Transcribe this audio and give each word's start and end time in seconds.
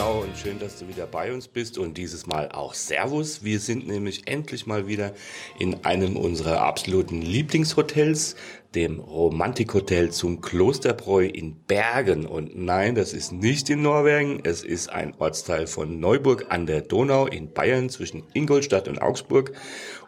Ciao 0.00 0.22
und 0.22 0.34
schön, 0.34 0.58
dass 0.58 0.78
du 0.78 0.88
wieder 0.88 1.06
bei 1.06 1.30
uns 1.30 1.46
bist 1.46 1.76
und 1.76 1.98
dieses 1.98 2.26
Mal 2.26 2.48
auch 2.52 2.72
Servus. 2.72 3.44
Wir 3.44 3.60
sind 3.60 3.86
nämlich 3.86 4.26
endlich 4.26 4.66
mal 4.66 4.86
wieder 4.86 5.12
in 5.58 5.84
einem 5.84 6.16
unserer 6.16 6.62
absoluten 6.62 7.20
Lieblingshotels, 7.20 8.34
dem 8.74 8.98
Romantikhotel 8.98 10.10
zum 10.10 10.40
Klosterbräu 10.40 11.26
in 11.26 11.54
Bergen. 11.66 12.24
Und 12.24 12.56
nein, 12.56 12.94
das 12.94 13.12
ist 13.12 13.32
nicht 13.32 13.68
in 13.68 13.82
Norwegen, 13.82 14.40
es 14.42 14.62
ist 14.64 14.88
ein 14.88 15.12
Ortsteil 15.18 15.66
von 15.66 16.00
Neuburg 16.00 16.46
an 16.48 16.64
der 16.64 16.80
Donau 16.80 17.26
in 17.26 17.52
Bayern 17.52 17.90
zwischen 17.90 18.22
Ingolstadt 18.32 18.88
und 18.88 19.02
Augsburg. 19.02 19.52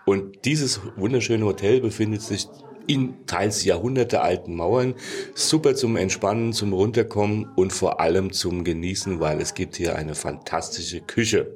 Und 0.06 0.46
dieses 0.46 0.80
wunderschöne 0.96 1.44
Hotel 1.44 1.82
befindet 1.82 2.22
sich 2.22 2.48
in 2.86 3.26
teils 3.26 3.64
jahrhundertealten 3.64 4.54
Mauern. 4.54 4.94
Super 5.34 5.74
zum 5.74 5.96
Entspannen, 5.96 6.52
zum 6.52 6.72
Runterkommen 6.72 7.48
und 7.56 7.72
vor 7.72 8.00
allem 8.00 8.32
zum 8.32 8.64
Genießen, 8.64 9.20
weil 9.20 9.40
es 9.40 9.54
gibt 9.54 9.76
hier 9.76 9.96
eine 9.96 10.14
fantastische 10.14 11.00
Küche. 11.00 11.54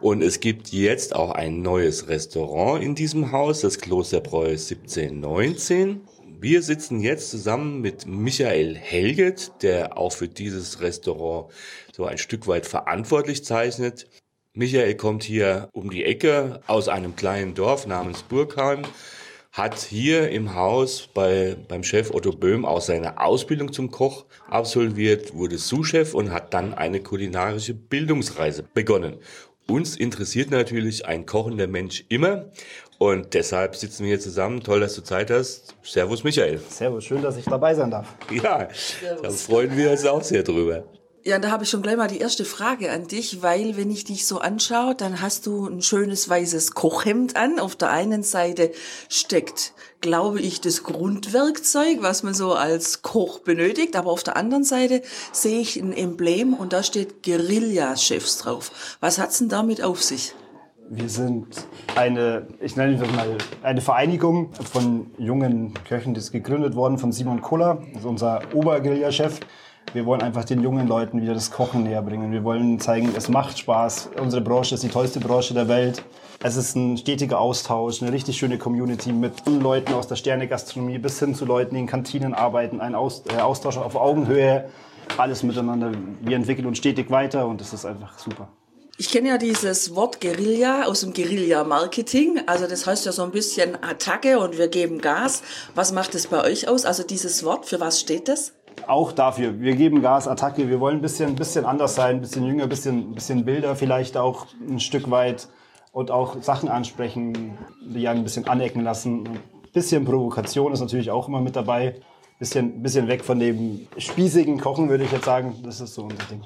Und 0.00 0.22
es 0.22 0.40
gibt 0.40 0.68
jetzt 0.68 1.14
auch 1.14 1.30
ein 1.30 1.62
neues 1.62 2.08
Restaurant 2.08 2.82
in 2.82 2.94
diesem 2.94 3.32
Haus, 3.32 3.60
das 3.60 3.78
Klosterbräu 3.78 4.50
1719. 4.50 6.00
Wir 6.40 6.62
sitzen 6.62 7.00
jetzt 7.00 7.30
zusammen 7.30 7.82
mit 7.82 8.06
Michael 8.06 8.74
Helget, 8.74 9.52
der 9.60 9.98
auch 9.98 10.12
für 10.12 10.26
dieses 10.26 10.80
Restaurant 10.80 11.52
so 11.94 12.06
ein 12.06 12.16
Stück 12.16 12.46
weit 12.46 12.66
verantwortlich 12.66 13.44
zeichnet. 13.44 14.08
Michael 14.54 14.94
kommt 14.94 15.22
hier 15.22 15.68
um 15.72 15.90
die 15.90 16.04
Ecke 16.04 16.60
aus 16.66 16.88
einem 16.88 17.14
kleinen 17.14 17.54
Dorf 17.54 17.86
namens 17.86 18.22
Burgheim 18.22 18.82
hat 19.52 19.78
hier 19.78 20.30
im 20.30 20.54
Haus 20.54 21.08
bei, 21.12 21.56
beim 21.68 21.82
Chef 21.82 22.12
Otto 22.12 22.30
Böhm 22.30 22.64
auch 22.64 22.80
seine 22.80 23.20
Ausbildung 23.20 23.72
zum 23.72 23.90
Koch 23.90 24.26
absolviert, 24.48 25.34
wurde 25.34 25.58
Sous-Chef 25.58 26.14
und 26.14 26.32
hat 26.32 26.54
dann 26.54 26.72
eine 26.74 27.00
kulinarische 27.00 27.74
Bildungsreise 27.74 28.62
begonnen. 28.62 29.16
Uns 29.66 29.96
interessiert 29.96 30.50
natürlich 30.50 31.06
ein 31.06 31.26
kochender 31.26 31.66
Mensch 31.66 32.04
immer 32.08 32.46
und 32.98 33.34
deshalb 33.34 33.76
sitzen 33.76 34.04
wir 34.04 34.10
hier 34.10 34.20
zusammen. 34.20 34.62
Toll, 34.62 34.80
dass 34.80 34.94
du 34.94 35.02
Zeit 35.02 35.30
hast. 35.30 35.74
Servus 35.82 36.22
Michael. 36.22 36.60
Servus, 36.68 37.04
schön, 37.04 37.22
dass 37.22 37.36
ich 37.36 37.44
dabei 37.44 37.74
sein 37.74 37.90
darf. 37.90 38.08
Ja, 38.30 38.68
Servus. 38.72 39.22
da 39.22 39.30
freuen 39.30 39.76
wir 39.76 39.90
uns 39.90 40.04
auch 40.04 40.22
sehr 40.22 40.42
drüber. 40.42 40.84
Ja, 41.22 41.38
da 41.38 41.50
habe 41.50 41.64
ich 41.64 41.70
schon 41.70 41.82
gleich 41.82 41.98
mal 41.98 42.08
die 42.08 42.18
erste 42.18 42.46
Frage 42.46 42.90
an 42.90 43.06
dich, 43.06 43.42
weil 43.42 43.76
wenn 43.76 43.90
ich 43.90 44.04
dich 44.04 44.26
so 44.26 44.38
anschaue, 44.38 44.94
dann 44.94 45.20
hast 45.20 45.46
du 45.46 45.66
ein 45.66 45.82
schönes 45.82 46.30
weißes 46.30 46.72
Kochhemd 46.72 47.36
an. 47.36 47.58
Auf 47.58 47.76
der 47.76 47.90
einen 47.90 48.22
Seite 48.22 48.72
steckt, 49.10 49.74
glaube 50.00 50.40
ich, 50.40 50.62
das 50.62 50.82
Grundwerkzeug, 50.82 51.98
was 52.00 52.22
man 52.22 52.32
so 52.32 52.54
als 52.54 53.02
Koch 53.02 53.40
benötigt, 53.40 53.96
aber 53.96 54.10
auf 54.10 54.22
der 54.22 54.38
anderen 54.38 54.64
Seite 54.64 55.02
sehe 55.30 55.60
ich 55.60 55.76
ein 55.76 55.92
Emblem 55.92 56.54
und 56.54 56.72
da 56.72 56.82
steht 56.82 57.22
Guerilla-Chefs 57.22 58.38
drauf. 58.38 58.96
Was 59.00 59.18
hat's 59.18 59.40
denn 59.40 59.50
damit 59.50 59.82
auf 59.82 60.02
sich? 60.02 60.34
Wir 60.88 61.10
sind 61.10 61.48
eine, 61.96 62.48
ich 62.60 62.76
nenne 62.76 62.96
das 62.96 63.10
mal, 63.12 63.36
eine 63.62 63.82
Vereinigung 63.82 64.54
von 64.72 65.10
jungen 65.18 65.74
Köchen, 65.86 66.14
die 66.14 66.20
ist 66.20 66.32
gegründet 66.32 66.74
worden 66.74 66.96
von 66.96 67.12
Simon 67.12 67.42
Kuller, 67.42 67.82
also 67.94 68.08
unser 68.08 68.40
Oberguerilla-Chef. 68.54 69.38
Wir 69.92 70.06
wollen 70.06 70.22
einfach 70.22 70.44
den 70.44 70.62
jungen 70.62 70.86
Leuten 70.86 71.20
wieder 71.20 71.34
das 71.34 71.50
Kochen 71.50 71.82
näher 71.82 72.02
bringen. 72.02 72.30
Wir 72.30 72.44
wollen 72.44 72.78
zeigen, 72.78 73.12
es 73.16 73.28
macht 73.28 73.58
Spaß. 73.58 74.10
Unsere 74.20 74.40
Branche 74.40 74.76
ist 74.76 74.84
die 74.84 74.88
tollste 74.88 75.18
Branche 75.18 75.52
der 75.52 75.66
Welt. 75.66 76.04
Es 76.42 76.56
ist 76.56 76.76
ein 76.76 76.96
stetiger 76.96 77.40
Austausch, 77.40 78.00
eine 78.00 78.12
richtig 78.12 78.38
schöne 78.38 78.56
Community 78.56 79.12
mit 79.12 79.32
Leuten 79.46 79.92
aus 79.94 80.06
der 80.06 80.14
Sterne-Gastronomie 80.14 80.98
bis 80.98 81.18
hin 81.18 81.34
zu 81.34 81.44
Leuten, 81.44 81.74
die 81.74 81.80
in 81.80 81.86
Kantinen 81.88 82.34
arbeiten. 82.34 82.80
Ein 82.80 82.94
äh, 82.94 83.40
Austausch 83.40 83.78
auf 83.78 83.96
Augenhöhe, 83.96 84.70
alles 85.18 85.42
miteinander. 85.42 85.90
Wir 86.20 86.36
entwickeln 86.36 86.66
uns 86.66 86.78
stetig 86.78 87.10
weiter 87.10 87.48
und 87.48 87.60
das 87.60 87.72
ist 87.72 87.84
einfach 87.84 88.16
super. 88.16 88.48
Ich 88.96 89.10
kenne 89.10 89.30
ja 89.30 89.38
dieses 89.38 89.96
Wort 89.96 90.20
Guerilla 90.20 90.84
aus 90.84 91.00
dem 91.00 91.14
Guerilla-Marketing. 91.14 92.42
Also 92.46 92.66
das 92.66 92.86
heißt 92.86 93.06
ja 93.06 93.12
so 93.12 93.22
ein 93.22 93.32
bisschen 93.32 93.82
Attacke 93.82 94.38
und 94.38 94.56
wir 94.56 94.68
geben 94.68 95.00
Gas. 95.00 95.42
Was 95.74 95.90
macht 95.90 96.14
es 96.14 96.28
bei 96.28 96.44
euch 96.44 96.68
aus? 96.68 96.84
Also 96.84 97.02
dieses 97.02 97.42
Wort, 97.42 97.66
für 97.66 97.80
was 97.80 97.98
steht 97.98 98.28
das? 98.28 98.52
Auch 98.88 99.12
dafür. 99.12 99.60
Wir 99.60 99.76
geben 99.76 100.02
Gas, 100.02 100.28
Attacke. 100.28 100.68
Wir 100.68 100.80
wollen 100.80 100.98
ein 100.98 101.02
bisschen, 101.02 101.34
bisschen 101.36 101.64
anders 101.64 101.94
sein, 101.94 102.16
ein 102.16 102.20
bisschen 102.20 102.46
jünger, 102.46 102.64
ein 102.64 102.68
bisschen, 102.68 103.14
bisschen 103.14 103.44
Bilder 103.44 103.76
vielleicht 103.76 104.16
auch 104.16 104.46
ein 104.68 104.80
Stück 104.80 105.10
weit 105.10 105.48
und 105.92 106.10
auch 106.10 106.42
Sachen 106.42 106.68
ansprechen, 106.68 107.58
die 107.82 108.06
einen 108.08 108.20
ein 108.20 108.24
bisschen 108.24 108.46
anecken 108.46 108.82
lassen. 108.82 109.26
Ein 109.26 109.40
bisschen 109.72 110.04
Provokation 110.04 110.72
ist 110.72 110.80
natürlich 110.80 111.10
auch 111.10 111.28
immer 111.28 111.40
mit 111.40 111.56
dabei. 111.56 112.00
Bisschen, 112.38 112.82
bisschen 112.82 113.06
weg 113.06 113.24
von 113.24 113.38
dem 113.38 113.86
spießigen 113.98 114.58
Kochen, 114.60 114.88
würde 114.88 115.04
ich 115.04 115.12
jetzt 115.12 115.26
sagen. 115.26 115.56
Das 115.62 115.80
ist 115.80 115.94
so 115.94 116.04
unser 116.04 116.24
Ding. 116.24 116.42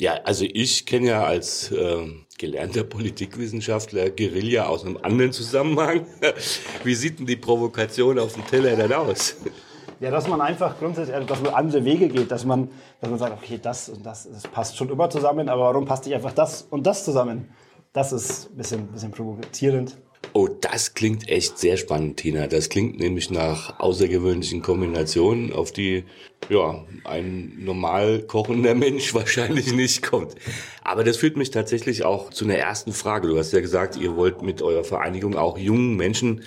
Ja, 0.00 0.14
also 0.24 0.44
ich 0.44 0.86
kenne 0.86 1.08
ja 1.08 1.24
als 1.24 1.72
äh, 1.72 2.06
gelernter 2.38 2.84
Politikwissenschaftler 2.84 4.10
Guerilla 4.10 4.66
aus 4.66 4.84
einem 4.84 4.98
anderen 4.98 5.32
Zusammenhang. 5.32 6.06
Wie 6.84 6.94
sieht 6.94 7.18
denn 7.18 7.26
die 7.26 7.36
Provokation 7.36 8.18
auf 8.18 8.34
dem 8.34 8.46
Teller 8.46 8.76
denn 8.76 8.92
aus? 8.92 9.36
Ja, 10.00 10.10
dass 10.10 10.28
man 10.28 10.40
einfach 10.40 10.78
grundsätzlich, 10.78 11.14
also, 11.14 11.26
dass 11.26 11.42
man 11.42 11.54
andere 11.54 11.84
Wege 11.84 12.08
geht, 12.08 12.30
dass 12.30 12.44
man, 12.44 12.70
dass 13.00 13.10
man 13.10 13.18
sagt, 13.18 13.42
okay, 13.42 13.58
das 13.60 13.88
und 13.88 14.06
das, 14.06 14.28
das 14.30 14.42
passt 14.44 14.76
schon 14.76 14.90
immer 14.90 15.10
zusammen, 15.10 15.48
aber 15.48 15.62
warum 15.62 15.86
passt 15.86 16.06
nicht 16.06 16.14
einfach 16.14 16.32
das 16.32 16.62
und 16.62 16.86
das 16.86 17.04
zusammen? 17.04 17.48
Das 17.92 18.12
ist 18.12 18.50
ein 18.50 18.56
bisschen, 18.56 18.86
bisschen 18.88 19.10
provozierend. 19.10 19.96
Oh, 20.34 20.46
das 20.46 20.94
klingt 20.94 21.28
echt 21.28 21.58
sehr 21.58 21.76
spannend, 21.76 22.18
Tina. 22.18 22.46
Das 22.46 22.68
klingt 22.68 22.98
nämlich 22.98 23.30
nach 23.30 23.80
außergewöhnlichen 23.80 24.62
Kombinationen, 24.62 25.52
auf 25.52 25.72
die 25.72 26.04
ja 26.48 26.84
ein 27.04 27.54
normal 27.58 28.20
kochender 28.20 28.74
Mensch 28.74 29.14
wahrscheinlich 29.14 29.72
nicht 29.72 30.02
kommt. 30.02 30.34
Aber 30.84 31.02
das 31.02 31.16
führt 31.16 31.36
mich 31.36 31.50
tatsächlich 31.50 32.04
auch 32.04 32.30
zu 32.30 32.44
einer 32.44 32.56
ersten 32.56 32.92
Frage. 32.92 33.28
Du 33.28 33.38
hast 33.38 33.52
ja 33.52 33.60
gesagt, 33.60 33.96
ihr 33.96 34.16
wollt 34.16 34.42
mit 34.42 34.60
eurer 34.60 34.84
Vereinigung 34.84 35.36
auch 35.36 35.56
jungen 35.56 35.96
Menschen 35.96 36.42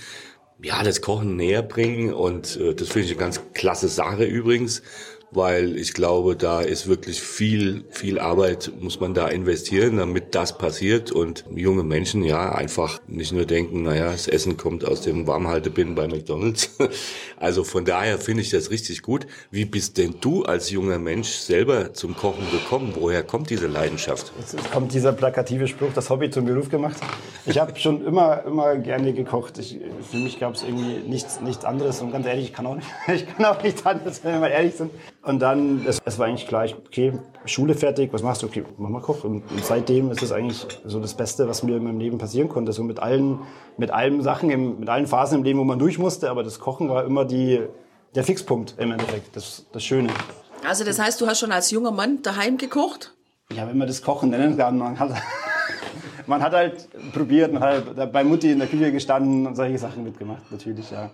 ja, 0.64 0.84
das 0.84 1.02
Kochen 1.02 1.36
näher 1.36 1.64
bringen 1.64 2.14
und 2.14 2.58
äh, 2.58 2.74
das 2.74 2.90
finde 2.90 3.08
ich 3.08 3.12
eine 3.12 3.20
ganz 3.20 3.42
klasse 3.54 3.88
Sache 3.88 4.26
übrigens 4.26 4.82
weil 5.32 5.78
ich 5.78 5.94
glaube, 5.94 6.36
da 6.36 6.62
ist 6.62 6.88
wirklich 6.88 7.22
viel, 7.22 7.86
viel 7.90 8.20
Arbeit 8.20 8.72
muss 8.80 9.00
man 9.00 9.14
da 9.14 9.28
investieren, 9.28 9.98
damit 9.98 10.36
das 10.36 10.58
passiert 10.58 11.12
und 11.12 11.46
junge 11.56 11.84
Menschen 11.84 12.24
ja 12.24 12.52
einfach 12.54 13.00
nicht 13.08 13.32
nur 13.32 13.46
denken, 13.46 13.84
naja, 13.84 14.12
das 14.12 14.28
Essen 14.28 14.58
kommt 14.58 14.86
aus 14.86 15.02
dem 15.02 15.28
Warmhaltebinnen 15.28 15.96
bei 15.96 16.08
McDonalds. 16.08 16.70
Also 17.38 17.64
von 17.64 17.86
daher 17.86 18.20
finde 18.20 18.44
ich 18.44 18.52
das 18.52 18.70
richtig 18.70 19.02
gut. 19.02 19.26
Wie 19.50 19.66
bist 19.66 19.98
denn 19.98 20.14
du 20.22 20.44
als 20.44 20.70
junger 20.70 21.00
Mensch 21.00 21.30
selber 21.30 21.92
zum 21.92 22.16
Kochen 22.16 22.46
gekommen? 22.52 22.94
Woher 22.94 23.24
kommt 23.24 23.50
diese 23.50 23.66
Leidenschaft? 23.66 24.32
Jetzt 24.38 24.72
kommt 24.72 24.94
dieser 24.94 25.12
plakative 25.12 25.68
Spruch, 25.68 25.90
das 25.96 26.12
Hobby 26.12 26.30
zum 26.30 26.46
Beruf 26.46 26.70
gemacht. 26.70 26.98
Ich 27.48 27.58
habe 27.58 27.78
schon 27.80 28.06
immer, 28.06 28.44
immer 28.46 28.76
gerne 28.76 29.12
gekocht. 29.14 29.58
Ich, 29.58 29.80
für 30.12 30.18
mich 30.18 30.40
gab 30.40 30.54
es 30.54 30.62
irgendwie 30.62 31.00
nichts, 31.10 31.42
nichts 31.42 31.66
anderes 31.66 32.00
und 32.02 32.12
ganz 32.12 32.28
ehrlich, 32.28 32.46
ich 32.46 32.54
kann 32.54 32.68
auch 32.68 32.76
nicht, 32.76 32.88
ich 33.08 33.26
kann 33.26 33.46
auch 33.46 33.64
nichts 33.64 33.84
anderes, 33.86 34.24
wenn 34.24 34.40
wir 34.40 34.52
ehrlich 34.52 34.76
sind. 34.76 34.92
Und 35.24 35.40
dann, 35.40 35.86
es, 35.86 36.00
es 36.04 36.18
war 36.18 36.28
eigentlich 36.28 36.48
klar, 36.48 36.66
okay, 36.88 37.14
Schule 37.46 37.76
fertig, 37.76 38.12
was 38.12 38.24
machst 38.24 38.42
du? 38.42 38.48
Okay, 38.48 38.64
mach 38.78 38.90
mal 38.90 39.02
Koch. 39.02 39.24
Und, 39.24 39.44
und 39.52 39.64
seitdem 39.64 40.10
ist 40.10 40.24
es 40.24 40.32
eigentlich 40.32 40.66
so 40.84 41.00
das 41.00 41.14
Beste, 41.14 41.48
was 41.48 41.62
mir 41.62 41.78
in 41.78 41.84
meinem 41.84 42.00
Leben 42.00 42.18
passieren 42.18 42.50
konnte. 42.50 42.74
So 42.74 42.84
mit 42.84 43.00
allen, 43.00 43.40
mit 43.78 43.92
allen 43.92 44.24
Sachen, 44.24 44.50
im, 44.50 44.80
mit 44.80 44.90
allen 44.90 45.06
Phasen 45.06 45.40
im 45.40 45.44
Leben, 45.44 45.60
wo 45.60 45.64
man 45.64 45.78
durch 45.78 46.00
musste. 46.00 46.32
Aber 46.32 46.44
das 46.44 46.60
Kochen 46.60 46.90
war 46.90 47.06
immer 47.06 47.26
die, 47.26 47.62
der 48.16 48.24
Fixpunkt 48.24 48.76
im 48.80 48.92
Endeffekt, 48.92 49.36
das, 49.36 49.66
das 49.72 49.84
Schöne. 49.84 50.10
Also 50.68 50.84
das 50.84 50.98
heißt, 50.98 51.22
du 51.22 51.28
hast 51.28 51.40
schon 51.40 51.52
als 51.52 51.70
junger 51.70 51.92
Mann 51.92 52.24
daheim 52.24 52.58
gekocht? 52.58 53.14
Ja, 53.52 53.68
wenn 53.68 53.78
man 53.78 53.88
das 53.88 54.02
Kochen 54.02 54.32
nennen 54.32 54.58
kann, 54.58 54.78
man 54.78 54.98
hat, 54.98 55.12
man 56.26 56.42
hat 56.42 56.54
halt 56.54 56.88
probiert, 57.14 57.54
man 57.54 57.62
hat 57.62 57.96
halt 57.96 58.12
bei 58.12 58.24
Mutti 58.24 58.52
in 58.52 58.60
der 58.60 58.68
Küche 58.68 58.92
gestanden 58.92 59.46
und 59.46 59.56
solche 59.56 59.78
Sachen 59.78 60.04
mitgemacht, 60.04 60.52
natürlich, 60.52 60.90
ja. 60.90 61.12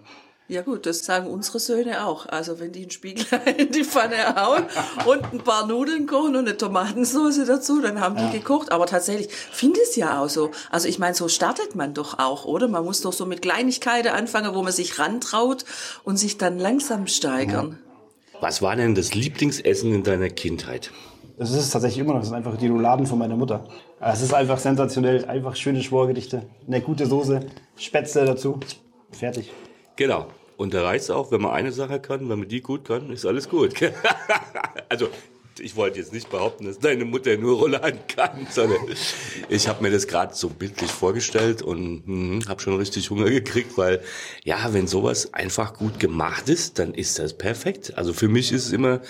Ja 0.49 0.61
gut, 0.61 0.85
das 0.85 1.03
sagen 1.03 1.27
unsere 1.27 1.59
Söhne 1.59 2.05
auch. 2.05 2.25
Also 2.25 2.57
wenn 2.59 2.71
die 2.71 2.83
einen 2.83 2.91
Spiegel 2.91 3.25
in 3.57 3.69
die 3.71 3.83
Pfanne 3.83 4.35
hauen 4.35 4.63
und 5.05 5.33
ein 5.33 5.39
paar 5.39 5.67
Nudeln 5.67 6.07
kochen 6.07 6.37
und 6.37 6.47
eine 6.47 6.55
Tomatensauce 6.55 7.45
dazu, 7.45 7.81
dann 7.81 7.99
haben 7.99 8.15
die 8.15 8.37
gekocht. 8.37 8.71
Aber 8.71 8.85
tatsächlich 8.85 9.29
finde 9.29 9.81
ich 9.81 9.89
es 9.89 9.95
ja 9.97 10.21
auch 10.21 10.29
so. 10.29 10.51
Also 10.71 10.87
ich 10.87 10.99
meine, 10.99 11.15
so 11.15 11.27
startet 11.27 11.75
man 11.75 11.93
doch 11.93 12.19
auch, 12.19 12.45
oder? 12.45 12.69
Man 12.69 12.85
muss 12.85 13.01
doch 13.01 13.11
so 13.11 13.25
mit 13.25 13.41
Kleinigkeiten 13.41 14.07
anfangen, 14.07 14.55
wo 14.55 14.63
man 14.63 14.71
sich 14.71 14.97
rantraut 14.99 15.65
und 16.05 16.15
sich 16.15 16.37
dann 16.37 16.59
langsam 16.59 17.07
steigern. 17.07 17.79
Was 18.39 18.61
war 18.61 18.75
denn 18.77 18.95
das 18.95 19.15
Lieblingsessen 19.15 19.93
in 19.93 20.03
deiner 20.03 20.29
Kindheit? 20.29 20.91
Das 21.37 21.51
ist 21.51 21.71
tatsächlich 21.71 21.99
immer 21.99 22.13
noch, 22.13 22.21
das 22.21 22.29
sind 22.29 22.37
einfach 22.37 22.57
die 22.57 22.67
Rouladen 22.67 23.05
von 23.05 23.19
meiner 23.19 23.35
Mutter. 23.35 23.65
Es 23.99 24.21
ist 24.21 24.33
einfach 24.33 24.59
sensationell, 24.59 25.25
einfach 25.25 25.55
schöne 25.55 25.83
Schworgerichte, 25.83 26.43
eine 26.65 26.81
gute 26.81 27.05
Soße, 27.05 27.41
Spätzle 27.75 28.25
dazu, 28.25 28.59
fertig. 29.11 29.51
Genau. 29.97 30.31
Und 30.55 30.73
da 30.73 30.83
reicht 30.83 31.11
auch, 31.11 31.31
wenn 31.31 31.41
man 31.41 31.51
eine 31.51 31.71
Sache 31.71 31.99
kann, 31.99 32.29
wenn 32.29 32.39
man 32.39 32.47
die 32.47 32.61
gut 32.61 32.85
kann, 32.85 33.11
ist 33.11 33.25
alles 33.25 33.47
gut. 33.47 33.73
also 34.89 35.09
ich 35.59 35.75
wollte 35.75 35.99
jetzt 35.99 36.13
nicht 36.13 36.29
behaupten, 36.29 36.65
dass 36.65 36.79
deine 36.79 37.05
Mutter 37.05 37.35
nur 37.37 37.57
Rouladen 37.57 37.99
kann, 38.07 38.47
sondern 38.49 38.79
ich 39.49 39.67
habe 39.67 39.83
mir 39.83 39.91
das 39.91 40.07
gerade 40.07 40.35
so 40.35 40.49
bildlich 40.49 40.91
vorgestellt 40.91 41.61
und 41.61 42.03
hm, 42.05 42.41
habe 42.47 42.61
schon 42.61 42.77
richtig 42.77 43.09
Hunger 43.09 43.29
gekriegt, 43.29 43.77
weil 43.77 44.01
ja, 44.43 44.73
wenn 44.73 44.87
sowas 44.87 45.33
einfach 45.33 45.73
gut 45.73 45.99
gemacht 45.99 46.49
ist, 46.49 46.79
dann 46.79 46.93
ist 46.93 47.19
das 47.19 47.35
perfekt. 47.35 47.97
Also 47.97 48.13
für 48.13 48.27
mich 48.27 48.51
ist 48.51 48.67
es 48.67 48.73
immer 48.73 49.01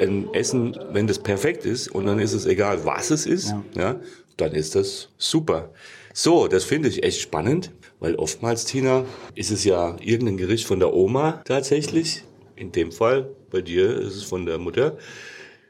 ein 0.00 0.32
Essen, 0.34 0.78
wenn 0.90 1.06
das 1.06 1.18
perfekt 1.20 1.64
ist 1.64 1.88
und 1.88 2.06
dann 2.06 2.18
ist 2.18 2.32
es 2.32 2.46
egal, 2.46 2.84
was 2.84 3.10
es 3.10 3.26
ist, 3.26 3.50
ja, 3.50 3.64
ja 3.76 4.00
dann 4.36 4.52
ist 4.52 4.74
das 4.74 5.08
super. 5.18 5.70
So, 6.14 6.48
das 6.48 6.64
finde 6.64 6.88
ich 6.88 7.02
echt 7.04 7.20
spannend, 7.20 7.70
weil 8.02 8.16
oftmals, 8.16 8.64
Tina, 8.64 9.04
ist 9.36 9.52
es 9.52 9.62
ja 9.62 9.96
irgendein 10.00 10.36
Gericht 10.36 10.66
von 10.66 10.80
der 10.80 10.92
Oma 10.92 11.40
tatsächlich. 11.44 12.24
In 12.56 12.72
dem 12.72 12.90
Fall, 12.90 13.30
bei 13.48 13.62
dir 13.62 13.96
ist 13.96 14.16
es 14.16 14.24
von 14.24 14.44
der 14.44 14.58
Mutter. 14.58 14.98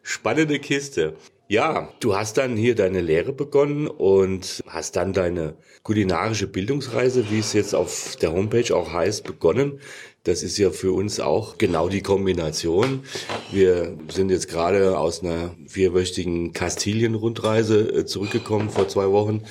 Spannende 0.03 0.59
Kiste. 0.59 1.15
Ja, 1.49 1.93
du 2.01 2.17
hast 2.17 2.39
dann 2.39 2.57
hier 2.57 2.75
deine 2.75 3.03
Lehre 3.03 3.35
begonnen 3.35 3.87
und 3.87 4.65
hast 4.67 4.97
dann 4.97 5.13
deine 5.13 5.57
kulinarische 5.83 6.47
Bildungsreise, 6.47 7.31
wie 7.31 7.41
es 7.41 7.53
jetzt 7.53 7.75
auf 7.75 8.17
der 8.17 8.33
Homepage 8.33 8.75
auch 8.75 8.95
heißt, 8.95 9.25
begonnen. 9.25 9.81
Das 10.25 10.45
ist 10.45 10.57
ja 10.57 10.71
für 10.71 10.93
uns 10.93 11.19
auch 11.19 11.59
genau 11.59 11.89
die 11.89 12.01
Kombination. 12.01 13.03
Wir 13.51 13.99
sind 14.09 14.31
jetzt 14.31 14.47
gerade 14.47 14.97
aus 14.97 15.25
einer 15.25 15.57
vierwöchigen 15.67 16.53
Kastilien-Rundreise 16.53 17.81
äh, 17.81 18.07
zurückgekommen 18.07 18.71
vor 18.71 18.87
zwei 18.87 19.11
Wochen 19.11 19.43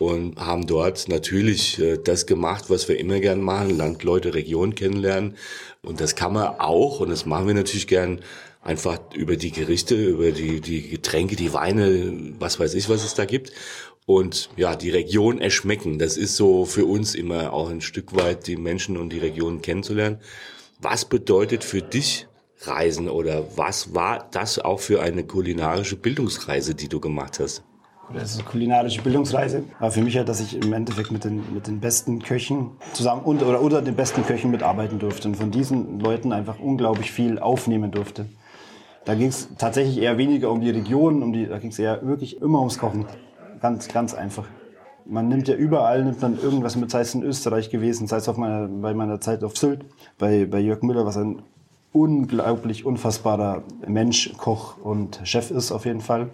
und 0.00 0.36
haben 0.36 0.66
dort 0.66 1.06
natürlich 1.06 1.78
äh, 1.78 1.98
das 2.02 2.26
gemacht, 2.26 2.64
was 2.66 2.88
wir 2.88 2.98
immer 2.98 3.20
gern 3.20 3.40
machen, 3.40 3.76
Landleute, 3.76 4.34
Region 4.34 4.74
kennenlernen. 4.74 5.36
Und 5.82 6.00
das 6.00 6.16
kann 6.16 6.32
man 6.32 6.58
auch, 6.58 6.98
und 6.98 7.10
das 7.10 7.24
machen 7.24 7.46
wir 7.46 7.54
natürlich 7.54 7.86
gern, 7.86 8.20
einfach 8.60 8.98
über 9.14 9.36
die 9.36 9.52
Gerichte, 9.52 9.94
über 9.94 10.32
die, 10.32 10.60
die 10.60 10.88
Getränke, 10.88 11.36
die 11.36 11.54
Weine, 11.54 12.34
was 12.40 12.58
weiß 12.58 12.74
ich, 12.74 12.88
was 12.88 13.04
es 13.04 13.14
da 13.14 13.24
gibt. 13.24 13.52
Und 14.08 14.48
ja, 14.56 14.74
die 14.74 14.88
Region 14.88 15.38
erschmecken. 15.38 15.98
Das 15.98 16.16
ist 16.16 16.34
so 16.34 16.64
für 16.64 16.86
uns 16.86 17.14
immer 17.14 17.52
auch 17.52 17.68
ein 17.68 17.82
Stück 17.82 18.16
weit 18.16 18.46
die 18.46 18.56
Menschen 18.56 18.96
und 18.96 19.12
die 19.12 19.18
Region 19.18 19.60
kennenzulernen. 19.60 20.16
Was 20.80 21.04
bedeutet 21.04 21.62
für 21.62 21.82
dich 21.82 22.26
Reisen 22.62 23.10
oder 23.10 23.44
was 23.56 23.94
war 23.94 24.26
das 24.30 24.60
auch 24.60 24.80
für 24.80 25.02
eine 25.02 25.24
kulinarische 25.24 25.96
Bildungsreise, 25.96 26.74
die 26.74 26.88
du 26.88 27.00
gemacht 27.00 27.38
hast? 27.38 27.62
Das 28.14 28.30
ist 28.30 28.38
eine 28.40 28.48
kulinarische 28.48 29.02
Bildungsreise. 29.02 29.64
Aber 29.78 29.90
für 29.90 30.00
mich 30.00 30.14
ja, 30.14 30.24
dass 30.24 30.40
ich 30.40 30.56
im 30.56 30.72
Endeffekt 30.72 31.10
mit 31.10 31.24
den, 31.24 31.42
mit 31.52 31.66
den 31.66 31.78
besten 31.78 32.22
Köchen 32.22 32.70
zusammen 32.94 33.20
und, 33.24 33.42
oder 33.42 33.60
unter 33.60 33.82
den 33.82 33.94
besten 33.94 34.24
Köchen 34.24 34.50
mitarbeiten 34.50 34.98
durfte 34.98 35.28
und 35.28 35.34
von 35.34 35.50
diesen 35.50 36.00
Leuten 36.00 36.32
einfach 36.32 36.58
unglaublich 36.58 37.12
viel 37.12 37.38
aufnehmen 37.38 37.90
durfte. 37.90 38.24
Da 39.04 39.14
ging 39.14 39.28
es 39.28 39.50
tatsächlich 39.58 39.98
eher 39.98 40.16
weniger 40.16 40.50
um 40.50 40.62
die 40.62 40.70
Region, 40.70 41.22
um 41.22 41.34
die, 41.34 41.46
da 41.46 41.58
ging 41.58 41.68
es 41.68 41.78
eher 41.78 42.06
wirklich 42.06 42.40
immer 42.40 42.60
ums 42.60 42.78
Kochen. 42.78 43.04
Ganz, 43.60 43.88
ganz 43.88 44.14
einfach. 44.14 44.46
Man 45.04 45.28
nimmt 45.28 45.48
ja 45.48 45.54
überall, 45.54 46.04
nimmt 46.04 46.20
man 46.20 46.38
irgendwas 46.40 46.76
mit, 46.76 46.90
sei 46.90 47.00
es 47.00 47.14
in 47.14 47.22
Österreich 47.22 47.70
gewesen, 47.70 48.06
sei 48.06 48.18
es 48.18 48.28
auf 48.28 48.36
meiner, 48.36 48.68
bei 48.68 48.92
meiner 48.92 49.20
Zeit 49.20 49.42
auf 49.42 49.56
Sylt, 49.56 49.84
bei, 50.18 50.44
bei 50.44 50.60
Jörg 50.60 50.82
Müller, 50.82 51.06
was 51.06 51.16
ein 51.16 51.42
unglaublich 51.92 52.84
unfassbarer 52.84 53.62
Mensch, 53.86 54.32
Koch 54.36 54.76
und 54.78 55.20
Chef 55.24 55.50
ist 55.50 55.72
auf 55.72 55.86
jeden 55.86 56.02
Fall. 56.02 56.28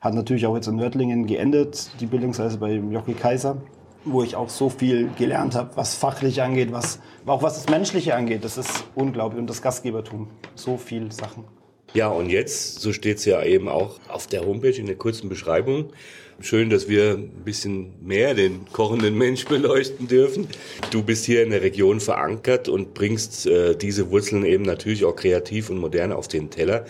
Hat 0.00 0.14
natürlich 0.14 0.46
auch 0.46 0.56
jetzt 0.56 0.66
in 0.66 0.76
Nördlingen 0.76 1.26
geendet, 1.26 1.90
die 2.00 2.06
Bildungsreise 2.06 2.58
bei 2.58 2.72
Jockey 2.72 3.14
Kaiser, 3.14 3.58
wo 4.04 4.22
ich 4.22 4.34
auch 4.34 4.48
so 4.48 4.70
viel 4.70 5.10
gelernt 5.18 5.54
habe, 5.54 5.76
was 5.76 5.94
fachlich 5.94 6.42
angeht, 6.42 6.72
was, 6.72 7.00
auch 7.26 7.42
was 7.42 7.54
das 7.54 7.68
Menschliche 7.68 8.14
angeht. 8.14 8.44
Das 8.44 8.56
ist 8.56 8.84
unglaublich. 8.94 9.40
Und 9.40 9.48
das 9.48 9.60
Gastgebertum. 9.62 10.28
So 10.54 10.78
viel 10.78 11.12
Sachen. 11.12 11.44
Ja, 11.92 12.08
und 12.08 12.30
jetzt, 12.30 12.80
so 12.80 12.92
steht 12.92 13.18
es 13.18 13.24
ja 13.24 13.42
eben 13.42 13.68
auch 13.68 13.98
auf 14.08 14.26
der 14.26 14.46
Homepage 14.46 14.70
in 14.70 14.86
der 14.86 14.96
kurzen 14.96 15.28
Beschreibung. 15.28 15.90
Schön, 16.42 16.70
dass 16.70 16.88
wir 16.88 17.18
ein 17.18 17.44
bisschen 17.44 17.92
mehr 18.02 18.32
den 18.32 18.64
kochenden 18.72 19.16
Mensch 19.18 19.44
beleuchten 19.48 20.08
dürfen. 20.08 20.48
Du 20.90 21.02
bist 21.02 21.26
hier 21.26 21.42
in 21.42 21.50
der 21.50 21.60
Region 21.60 22.00
verankert 22.00 22.66
und 22.66 22.94
bringst 22.94 23.46
äh, 23.46 23.76
diese 23.76 24.10
Wurzeln 24.10 24.46
eben 24.46 24.64
natürlich 24.64 25.04
auch 25.04 25.14
kreativ 25.14 25.68
und 25.68 25.78
modern 25.78 26.12
auf 26.12 26.28
den 26.28 26.48
Teller. 26.48 26.86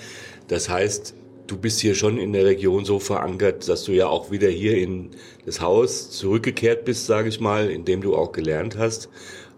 Das 0.46 0.68
heißt, 0.68 1.14
du 1.48 1.56
bist 1.56 1.80
hier 1.80 1.96
schon 1.96 2.18
in 2.18 2.32
der 2.32 2.44
Region 2.44 2.84
so 2.84 3.00
verankert, 3.00 3.68
dass 3.68 3.82
du 3.82 3.92
ja 3.92 4.06
auch 4.06 4.30
wieder 4.30 4.48
hier 4.48 4.76
in 4.76 5.10
das 5.44 5.60
Haus 5.60 6.10
zurückgekehrt 6.12 6.84
bist, 6.84 7.06
sage 7.06 7.28
ich 7.28 7.40
mal, 7.40 7.70
in 7.70 7.84
dem 7.84 8.02
du 8.02 8.14
auch 8.14 8.30
gelernt 8.30 8.78
hast 8.78 9.08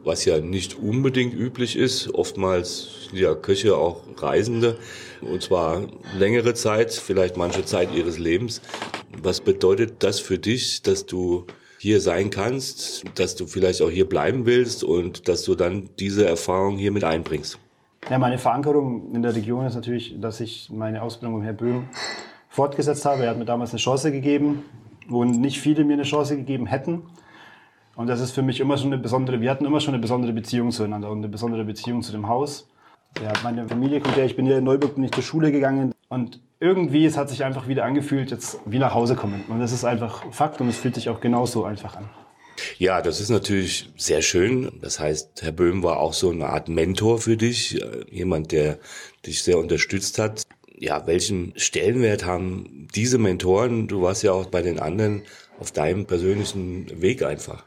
was 0.05 0.25
ja 0.25 0.41
nicht 0.41 0.79
unbedingt 0.79 1.35
üblich 1.35 1.77
ist. 1.77 2.13
Oftmals 2.15 3.09
sind 3.09 3.19
ja 3.19 3.35
Köche 3.35 3.77
auch 3.77 4.03
Reisende 4.17 4.77
und 5.21 5.43
zwar 5.43 5.83
längere 6.19 6.55
Zeit, 6.55 6.93
vielleicht 6.93 7.37
manche 7.37 7.65
Zeit 7.65 7.95
ihres 7.95 8.19
Lebens. 8.19 8.61
Was 9.23 9.41
bedeutet 9.41 10.03
das 10.03 10.21
für 10.21 10.39
dich, 10.39 10.83
dass 10.83 11.07
du 11.07 11.47
hier 11.79 12.01
sein 12.01 12.31
kannst, 12.31 13.05
dass 13.17 13.35
du 13.35 13.47
vielleicht 13.47 13.83
auch 13.83 13.91
hier 13.91 14.09
bleiben 14.09 14.47
willst 14.47 14.85
und 14.85 15.29
dass 15.29 15.43
du 15.43 15.55
dann 15.55 15.91
diese 15.99 16.27
Erfahrung 16.27 16.77
hier 16.77 16.93
mit 16.93 17.05
einbringst? 17.05 17.59
Ja, 18.11 18.19
meine 18.19 18.39
Verankerung 18.39 19.15
in 19.15 19.23
der 19.23 19.35
Region 19.35 19.67
ist 19.67 19.75
natürlich, 19.75 20.17
dass 20.21 20.41
ich 20.41 20.71
meine 20.71 21.03
Ausbildung 21.03 21.39
mit 21.39 21.47
Herrn 21.47 21.57
Böhm 21.57 21.89
fortgesetzt 22.49 23.05
habe. 23.05 23.25
Er 23.25 23.31
hat 23.31 23.39
mir 23.39 23.45
damals 23.45 23.71
eine 23.71 23.79
Chance 23.79 24.13
gegeben, 24.13 24.65
wo 25.09 25.25
nicht 25.25 25.61
viele 25.61 25.85
mir 25.85 25.95
eine 25.95 26.03
Chance 26.03 26.37
gegeben 26.37 26.67
hätten. 26.67 27.03
Und 28.03 28.09
das 28.09 28.21
ist 28.21 28.33
für 28.33 28.43
mich 28.43 28.59
immer 28.59 28.77
schon 28.77 28.93
eine 28.93 29.01
besondere, 29.01 29.41
wir 29.41 29.49
hatten 29.49 29.65
immer 29.65 29.79
schon 29.79 29.95
eine 29.95 30.03
besondere 30.03 30.33
Beziehung 30.33 30.73
zueinander 30.73 31.09
und 31.09 31.19
eine 31.19 31.29
besondere 31.29 31.63
Beziehung 31.63 32.03
zu 32.03 32.11
dem 32.11 32.27
Haus. 32.27 32.67
Ja, 33.23 33.33
meine 33.45 33.69
Familie 33.69 34.01
kommt 34.01 34.17
ja, 34.17 34.25
ich 34.25 34.35
bin 34.35 34.45
hier 34.45 34.59
in 34.59 34.65
Neuburg, 34.65 34.97
bin 34.97 35.05
ich 35.05 35.13
zur 35.13 35.23
Schule 35.23 35.53
gegangen 35.53 35.95
und 36.09 36.41
irgendwie, 36.59 37.07
es 37.07 37.17
hat 37.17 37.31
sich 37.31 37.45
einfach 37.45 37.69
wieder 37.69 37.85
angefühlt, 37.85 38.33
jetzt 38.33 38.59
wie 38.67 38.81
nach 38.81 38.93
Hause 38.93 39.15
kommen. 39.15 39.45
Und 39.49 39.61
das 39.61 39.71
ist 39.71 39.85
einfach 39.85 40.25
Fakt 40.33 40.61
und 40.61 40.67
es 40.67 40.79
fühlt 40.79 40.97
sich 40.97 41.11
auch 41.11 41.21
genauso 41.21 41.63
einfach 41.63 41.95
an. 41.95 42.11
Ja, 42.77 43.03
das 43.03 43.21
ist 43.21 43.31
natürlich 43.31 43.89
sehr 43.97 44.21
schön. 44.21 44.73
Das 44.81 44.99
heißt, 44.99 45.41
Herr 45.41 45.53
Böhm 45.53 45.85
war 45.85 45.99
auch 45.99 46.13
so 46.13 46.31
eine 46.31 46.49
Art 46.49 46.69
Mentor 46.69 47.21
für 47.21 47.37
dich, 47.37 47.81
äh, 47.81 48.05
jemand, 48.11 48.51
der 48.51 48.81
dich 49.25 49.45
sehr 49.45 49.59
unterstützt 49.59 50.19
hat. 50.19 50.43
Ja, 50.77 51.07
welchen 51.07 51.53
Stellenwert 51.55 52.27
haben 52.27 52.89
diese 52.97 53.19
Mentoren? 53.19 53.87
Du 53.87 54.03
warst 54.03 54.25
ja 54.25 54.33
auch 54.33 54.47
bei 54.47 54.61
den 54.61 54.81
anderen 54.81 55.23
auf 55.61 55.71
deinem 55.71 56.07
persönlichen 56.07 57.01
Weg 57.01 57.23
einfach 57.23 57.63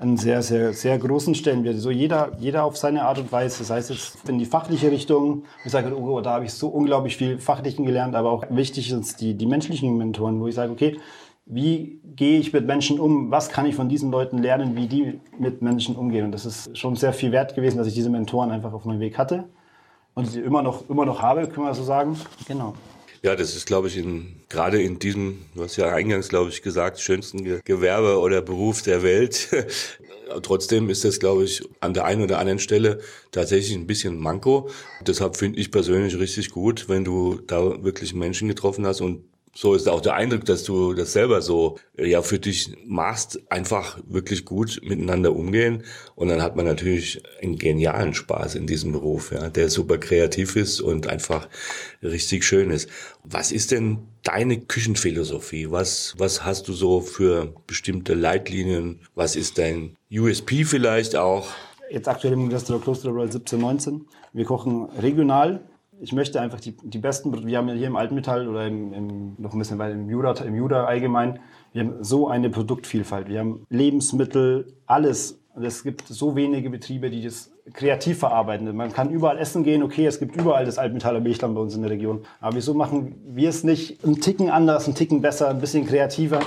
einen 0.00 0.16
sehr, 0.16 0.42
sehr, 0.42 0.72
sehr 0.72 0.98
großen 0.98 1.34
Stellenwert. 1.34 1.76
So 1.76 1.90
jeder, 1.90 2.32
jeder 2.38 2.64
auf 2.64 2.78
seine 2.78 3.02
Art 3.02 3.18
und 3.18 3.30
Weise. 3.30 3.58
Das 3.58 3.70
heißt 3.70 3.90
jetzt 3.90 4.28
in 4.28 4.38
die 4.38 4.46
fachliche 4.46 4.90
Richtung. 4.90 5.44
Ich 5.64 5.72
sage, 5.72 5.94
oh, 5.94 6.20
da 6.22 6.32
habe 6.34 6.46
ich 6.46 6.54
so 6.54 6.68
unglaublich 6.68 7.18
viel 7.18 7.38
Fachlichen 7.38 7.84
gelernt, 7.84 8.14
aber 8.14 8.30
auch 8.30 8.44
wichtig 8.48 8.88
sind 8.88 9.20
die, 9.20 9.34
die 9.34 9.46
menschlichen 9.46 9.96
Mentoren, 9.98 10.40
wo 10.40 10.48
ich 10.48 10.54
sage, 10.54 10.72
okay, 10.72 10.98
wie 11.44 12.00
gehe 12.16 12.38
ich 12.38 12.52
mit 12.52 12.66
Menschen 12.66 12.98
um? 12.98 13.30
Was 13.30 13.50
kann 13.50 13.66
ich 13.66 13.74
von 13.74 13.88
diesen 13.88 14.10
Leuten 14.10 14.38
lernen, 14.38 14.74
wie 14.74 14.86
die 14.86 15.20
mit 15.38 15.60
Menschen 15.60 15.96
umgehen? 15.96 16.24
Und 16.24 16.32
das 16.32 16.46
ist 16.46 16.78
schon 16.78 16.96
sehr 16.96 17.12
viel 17.12 17.30
wert 17.30 17.54
gewesen, 17.54 17.76
dass 17.76 17.86
ich 17.86 17.94
diese 17.94 18.08
Mentoren 18.08 18.50
einfach 18.50 18.72
auf 18.72 18.86
meinem 18.86 19.00
Weg 19.00 19.18
hatte 19.18 19.44
und 20.14 20.26
sie 20.26 20.40
immer 20.40 20.62
noch, 20.62 20.88
immer 20.88 21.04
noch 21.04 21.20
habe, 21.20 21.46
können 21.46 21.66
wir 21.66 21.74
so 21.74 21.84
sagen. 21.84 22.16
Genau. 22.46 22.74
Ja, 23.22 23.36
das 23.36 23.54
ist, 23.54 23.66
glaube 23.66 23.88
ich, 23.88 23.98
in, 23.98 24.36
gerade 24.48 24.80
in 24.80 24.98
diesem, 24.98 25.42
du 25.54 25.62
hast 25.62 25.76
ja 25.76 25.92
eingangs, 25.92 26.30
glaube 26.30 26.48
ich, 26.48 26.62
gesagt, 26.62 27.00
schönsten 27.00 27.60
Gewerbe 27.64 28.18
oder 28.18 28.40
Beruf 28.40 28.80
der 28.80 29.02
Welt. 29.02 29.50
Trotzdem 30.42 30.90
ist 30.90 31.04
das, 31.04 31.20
glaube 31.20 31.44
ich, 31.44 31.62
an 31.80 31.94
der 31.94 32.04
einen 32.04 32.22
oder 32.22 32.38
anderen 32.38 32.58
Stelle 32.58 33.00
tatsächlich 33.32 33.76
ein 33.76 33.86
bisschen 33.86 34.18
Manko. 34.18 34.70
Deshalb 35.06 35.36
finde 35.36 35.58
ich 35.58 35.70
persönlich 35.70 36.18
richtig 36.18 36.50
gut, 36.50 36.88
wenn 36.88 37.04
du 37.04 37.40
da 37.46 37.82
wirklich 37.82 38.14
Menschen 38.14 38.48
getroffen 38.48 38.86
hast 38.86 39.00
und 39.00 39.24
so 39.54 39.74
ist 39.74 39.88
auch 39.88 40.00
der 40.00 40.14
Eindruck, 40.14 40.44
dass 40.44 40.62
du 40.62 40.94
das 40.94 41.12
selber 41.12 41.42
so 41.42 41.78
ja 41.96 42.22
für 42.22 42.38
dich 42.38 42.72
machst, 42.86 43.40
einfach 43.50 43.98
wirklich 44.06 44.44
gut 44.44 44.80
miteinander 44.82 45.34
umgehen 45.34 45.82
und 46.14 46.28
dann 46.28 46.42
hat 46.42 46.56
man 46.56 46.66
natürlich 46.66 47.22
einen 47.42 47.56
genialen 47.56 48.14
Spaß 48.14 48.54
in 48.54 48.66
diesem 48.66 48.92
Beruf, 48.92 49.32
ja, 49.32 49.48
der 49.48 49.68
super 49.68 49.98
kreativ 49.98 50.56
ist 50.56 50.80
und 50.80 51.08
einfach 51.08 51.48
richtig 52.02 52.44
schön 52.44 52.70
ist. 52.70 52.88
Was 53.24 53.50
ist 53.50 53.72
denn 53.72 53.98
deine 54.22 54.60
Küchenphilosophie? 54.60 55.70
Was 55.70 56.14
was 56.16 56.44
hast 56.44 56.68
du 56.68 56.72
so 56.72 57.00
für 57.00 57.52
bestimmte 57.66 58.14
Leitlinien? 58.14 59.00
Was 59.14 59.34
ist 59.34 59.58
dein 59.58 59.96
USP 60.12 60.64
vielleicht 60.64 61.16
auch? 61.16 61.48
Jetzt 61.90 62.06
aktuell 62.06 62.34
im 62.34 62.48
Restaurant 62.48 62.84
Klosterbrauerei 62.84 63.24
1719. 63.24 64.06
Wir 64.32 64.44
kochen 64.44 64.84
regional, 65.00 65.68
ich 66.00 66.12
möchte 66.12 66.40
einfach 66.40 66.60
die, 66.60 66.76
die 66.82 66.98
besten, 66.98 67.46
wir 67.46 67.58
haben 67.58 67.68
ja 67.68 67.74
hier 67.74 67.86
im 67.86 67.96
Altenmetall 67.96 68.48
oder 68.48 68.66
im, 68.66 68.92
im, 68.92 69.34
noch 69.38 69.52
ein 69.52 69.58
bisschen 69.58 69.78
weiter 69.78 69.94
im 69.94 70.08
Jura, 70.08 70.32
im 70.42 70.54
Jura 70.54 70.84
allgemein, 70.84 71.40
wir 71.72 71.82
haben 71.82 72.02
so 72.02 72.28
eine 72.28 72.50
Produktvielfalt. 72.50 73.28
Wir 73.28 73.40
haben 73.40 73.66
Lebensmittel, 73.68 74.72
alles. 74.86 75.38
Es 75.60 75.82
gibt 75.82 76.06
so 76.08 76.36
wenige 76.36 76.70
Betriebe, 76.70 77.10
die 77.10 77.22
das 77.22 77.52
kreativ 77.72 78.18
verarbeiten. 78.18 78.74
Man 78.74 78.92
kann 78.92 79.10
überall 79.10 79.38
essen 79.38 79.62
gehen, 79.62 79.82
okay, 79.82 80.06
es 80.06 80.18
gibt 80.18 80.36
überall 80.36 80.64
das 80.64 80.78
Altmetaller 80.78 81.20
Milchland 81.20 81.54
bei 81.54 81.60
uns 81.60 81.74
in 81.74 81.82
der 81.82 81.90
Region. 81.90 82.22
Aber 82.40 82.56
wieso 82.56 82.74
machen 82.74 83.14
wir 83.26 83.48
es 83.48 83.62
nicht 83.62 84.02
einen 84.04 84.20
Ticken 84.20 84.50
anders, 84.50 84.86
einen 84.86 84.94
Ticken 84.94 85.20
besser, 85.20 85.50
ein 85.50 85.60
bisschen 85.60 85.86
kreativer? 85.86 86.40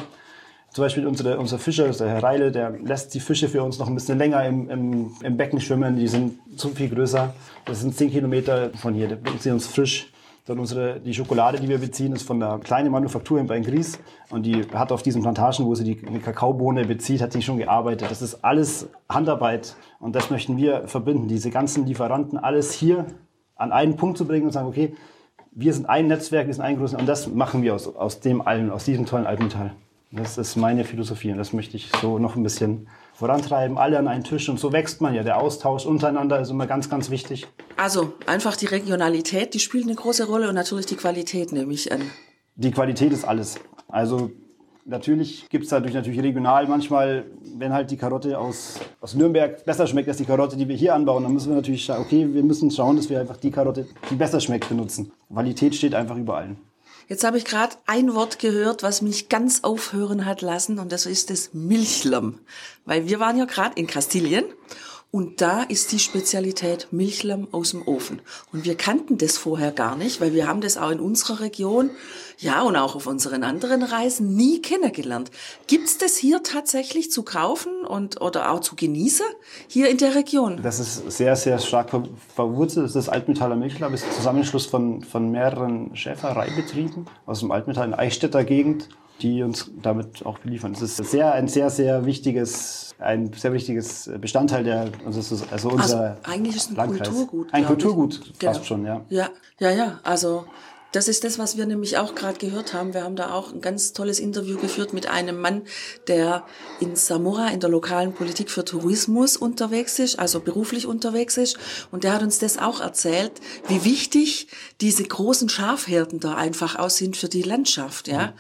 Zum 0.74 0.84
Beispiel 0.84 1.06
unsere, 1.06 1.38
unser 1.38 1.60
Fischer, 1.60 1.88
der 1.88 2.10
Herr 2.10 2.24
Reile, 2.24 2.52
der 2.52 2.72
lässt 2.72 3.14
die 3.14 3.20
Fische 3.20 3.48
für 3.48 3.62
uns 3.62 3.78
noch 3.78 3.88
ein 3.88 3.94
bisschen 3.94 4.18
länger 4.18 4.44
im, 4.44 4.72
im, 4.72 5.12
im 5.22 5.38
Becken 5.38 5.62
schwimmen. 5.62 5.98
Die 5.98 6.08
sind 6.08 6.40
so 6.56 6.70
viel 6.70 6.90
größer. 6.90 7.32
Das 7.66 7.82
sind 7.82 7.96
10 7.96 8.10
Kilometer 8.10 8.72
von 8.72 8.96
hier. 8.96 9.08
Der 9.08 9.18
bringt 9.18 9.44
sie 9.44 9.52
uns 9.52 9.68
frisch. 9.68 10.12
Dann 10.48 10.58
unsere, 10.58 11.00
die 11.00 11.14
Schokolade, 11.14 11.60
die 11.60 11.70
wir 11.70 11.78
beziehen, 11.78 12.12
ist 12.14 12.24
von 12.24 12.40
der 12.40 12.58
kleinen 12.58 12.92
Manufaktur 12.92 13.40
in 13.40 13.46
Beingries. 13.46 14.00
Und 14.32 14.48
die 14.48 14.64
hat 14.74 14.92
auf 14.92 15.04
diesen 15.04 15.22
Plantagen, 15.22 15.64
wo 15.68 15.76
sie 15.76 15.84
die 15.84 16.08
eine 16.08 16.20
Kakaobohne 16.20 16.86
bezieht, 16.86 17.22
hat 17.22 17.36
die 17.36 17.44
schon 17.44 17.58
gearbeitet. 17.58 18.10
Das 18.10 18.24
ist 18.24 18.44
alles 18.44 18.88
Handarbeit. 19.08 19.76
Und 20.00 20.16
das 20.16 20.32
möchten 20.32 20.58
wir 20.58 20.88
verbinden. 20.88 21.28
Diese 21.28 21.52
ganzen 21.52 21.86
Lieferanten, 21.86 22.40
alles 22.40 22.74
hier 22.74 23.06
an 23.56 23.72
einen 23.72 23.96
Punkt 23.96 24.18
zu 24.18 24.26
bringen 24.26 24.48
und 24.48 24.52
sagen, 24.52 24.68
okay, 24.68 24.96
wir 25.52 25.72
sind 25.72 25.86
ein 25.88 26.08
Netzwerk, 26.08 26.48
wir 26.48 26.54
sind 26.56 26.64
ein 26.64 26.80
großes, 26.80 27.00
und 27.00 27.06
das 27.08 27.28
machen 27.28 27.62
wir 27.62 27.76
aus, 27.76 27.96
aus 27.96 28.22
dem 28.22 28.42
allen, 28.42 28.72
aus 28.72 28.86
diesem 28.86 29.06
tollen 29.06 29.28
Alpental. 29.28 29.74
Das 30.16 30.38
ist 30.38 30.58
meine 30.58 30.84
Philosophie 30.86 31.32
und 31.32 31.40
das 31.40 31.54
möchte 31.54 31.76
ich 31.76 31.90
so 32.00 32.20
noch 32.20 32.36
ein 32.36 32.44
bisschen 32.44 32.88
vorantreiben, 33.16 33.80
alle 33.80 33.98
an 33.98 34.08
einen 34.08 34.24
Tisch 34.24 34.48
und 34.48 34.60
so 34.60 34.72
wächst 34.72 35.02
man 35.02 35.16
ja. 35.16 35.24
Der 35.24 35.42
Austausch 35.42 35.88
untereinander 35.88 36.40
ist 36.40 36.52
immer 36.52 36.68
ganz, 36.68 36.88
ganz 36.88 37.10
wichtig. 37.10 37.48
Also 37.78 38.14
einfach 38.28 38.56
die 38.56 38.68
Regionalität, 38.68 39.56
die 39.56 39.60
spielt 39.60 39.86
eine 39.86 39.96
große 39.96 40.28
Rolle 40.28 40.50
und 40.50 40.56
natürlich 40.56 40.86
die 40.86 40.98
Qualität 40.98 41.52
nehme 41.52 41.74
ich 41.74 41.92
an. 41.92 42.02
Die 42.56 42.70
Qualität 42.70 43.12
ist 43.12 43.26
alles. 43.26 43.60
Also 43.88 44.30
Natürlich 44.86 45.48
gibt 45.48 45.64
es 45.64 45.70
dadurch 45.70 45.94
natürlich 45.94 46.22
regional 46.22 46.68
manchmal, 46.68 47.24
wenn 47.56 47.72
halt 47.72 47.90
die 47.90 47.96
Karotte 47.96 48.38
aus, 48.38 48.82
aus 49.00 49.16
Nürnberg 49.16 49.64
besser 49.64 49.88
schmeckt 49.88 50.10
als 50.10 50.18
die 50.18 50.26
Karotte, 50.26 50.58
die 50.58 50.68
wir 50.68 50.76
hier 50.76 50.94
anbauen, 50.94 51.24
dann 51.24 51.32
müssen 51.32 51.52
wir 51.52 51.56
natürlich 51.56 51.86
schauen, 51.86 52.02
okay, 52.02 52.28
wir 52.30 52.44
müssen 52.44 52.70
schauen, 52.70 52.98
dass 52.98 53.10
wir 53.10 53.22
einfach 53.22 53.38
die 53.38 53.50
Karotte, 53.50 53.88
die 54.10 54.16
besser 54.16 54.42
schmeckt, 54.42 54.68
benutzen. 54.68 55.14
Qualität 55.32 55.74
steht 55.74 55.96
einfach 55.96 56.18
über 56.18 56.36
allen. 56.36 56.58
Jetzt 57.08 57.24
habe 57.24 57.38
ich 57.38 57.46
gerade 57.46 57.76
ein 57.86 58.14
Wort 58.14 58.40
gehört, 58.40 58.84
was 58.84 59.02
mich 59.02 59.30
ganz 59.30 59.64
aufhören 59.64 60.26
hat 60.26 60.42
lassen 60.42 60.80
und 60.80 60.92
das 60.92 61.06
ist 61.06 61.30
das 61.30 61.54
Milchlamm. 61.54 62.40
Weil 62.86 63.08
wir 63.08 63.20
waren 63.20 63.38
ja 63.38 63.46
gerade 63.46 63.80
in 63.80 63.88
Kastilien 63.88 64.46
und 65.14 65.42
da 65.42 65.62
ist 65.62 65.92
die 65.92 66.00
Spezialität 66.00 66.88
Milchlamm 66.90 67.48
aus 67.52 67.70
dem 67.70 67.88
Ofen. 67.88 68.20
Und 68.52 68.66
wir 68.66 68.74
kannten 68.74 69.20
das 69.20 69.38
vorher 69.38 69.72
gar 69.72 69.96
nicht, 69.96 70.20
weil 70.20 70.34
wir 70.34 70.48
haben 70.48 70.60
das 70.60 70.76
auch 70.76 70.90
in 70.90 71.00
unserer 71.00 71.40
Region, 71.40 71.92
ja, 72.40 72.64
und 72.64 72.76
auch 72.76 72.96
auf 72.96 73.06
unseren 73.06 73.44
anderen 73.44 73.84
Reisen 73.84 74.34
nie 74.34 74.60
kennengelernt. 74.60 75.30
Gibt's 75.68 76.00
das 76.00 76.18
hier 76.18 76.42
tatsächlich 76.42 77.12
zu 77.12 77.22
kaufen 77.22 77.86
und 77.86 78.22
oder 78.22 78.52
auch 78.52 78.62
zu 78.62 78.76
genießen 78.76 79.28
hier 79.68 79.88
in 79.92 80.00
der 80.00 80.16
Region? 80.16 80.60
Das 80.64 80.80
ist 80.80 81.12
sehr, 81.12 81.36
sehr 81.36 81.60
stark 81.60 81.92
ver 81.92 82.06
verwurzelt. 82.34 82.96
Das 82.96 83.08
Altmetaller 83.08 83.56
Milchlamm, 83.56 83.94
ist 83.94 84.12
Zusammenschluss 84.16 84.66
von, 84.66 85.04
von 85.04 85.30
mehreren 85.30 85.96
Schäfereibetrieben 85.96 87.06
aus 87.28 87.42
dem 87.42 87.52
Altmetall 87.52 87.90
in 87.90 87.94
Eichstätter 87.94 88.44
Gegend 88.44 88.90
die 89.22 89.44
uns 89.44 89.72
damit 89.82 90.26
auch 90.26 90.40
beliefern. 90.40 90.74
Das 90.74 90.82
ist 90.82 90.98
sehr, 90.98 91.34
ein 91.34 91.48
sehr, 91.48 91.70
sehr 91.70 92.06
wichtiges, 92.06 92.96
ein 93.00 93.32
sehr 93.34 93.54
wichtiges 93.54 94.10
Bestandteil 94.20 94.64
der, 94.64 94.90
also, 95.06 95.38
also 95.52 95.70
unser 95.70 96.00
also 96.00 96.18
eigentlich 96.24 96.56
ist 96.56 96.72
ein 96.72 96.76
Landkreis. 96.76 97.10
Kulturgut. 97.10 97.54
Ein 97.54 97.66
glaub 97.66 97.78
ich. 97.78 97.84
Kulturgut, 97.84 98.22
Genau. 98.40 98.54
fast 98.54 98.66
schon, 98.66 98.86
ja. 98.86 99.06
Ja, 99.10 99.30
ja, 99.60 99.72
ja. 99.72 100.00
Also 100.04 100.46
das 100.94 101.08
ist 101.08 101.24
das, 101.24 101.40
was 101.40 101.58
wir 101.58 101.66
nämlich 101.66 101.98
auch 101.98 102.14
gerade 102.14 102.38
gehört 102.38 102.74
haben. 102.76 102.94
Wir 102.94 103.04
haben 103.04 103.16
da 103.16 103.34
auch 103.34 103.52
ein 103.52 103.62
ganz 103.62 103.94
tolles 103.94 104.20
Interview 104.20 104.60
geführt 104.60 104.94
mit 104.94 105.10
einem 105.10 105.42
Mann, 105.42 105.64
der 106.08 106.46
in 106.80 106.96
Samora 106.96 107.48
in 107.48 107.60
der 107.60 107.72
lokalen 107.72 108.14
Politik 108.14 108.52
für 108.52 108.64
Tourismus 108.64 109.36
unterwegs 109.36 109.98
ist, 109.98 110.20
also 110.20 110.40
beruflich 110.40 110.86
unterwegs 110.86 111.38
ist. 111.38 111.58
Und 111.92 112.04
der 112.04 112.14
hat 112.14 112.22
uns 112.22 112.38
das 112.38 112.60
auch 112.60 112.80
erzählt, 112.80 113.32
wie 113.68 113.84
wichtig 113.86 114.50
diese 114.82 115.04
großen 115.04 115.50
Schafherden 115.50 116.20
da 116.20 116.36
einfach 116.36 116.78
auch 116.78 116.92
sind 116.92 117.18
für 117.18 117.28
die 117.28 117.42
Landschaft, 117.42 118.08
ja. 118.08 118.34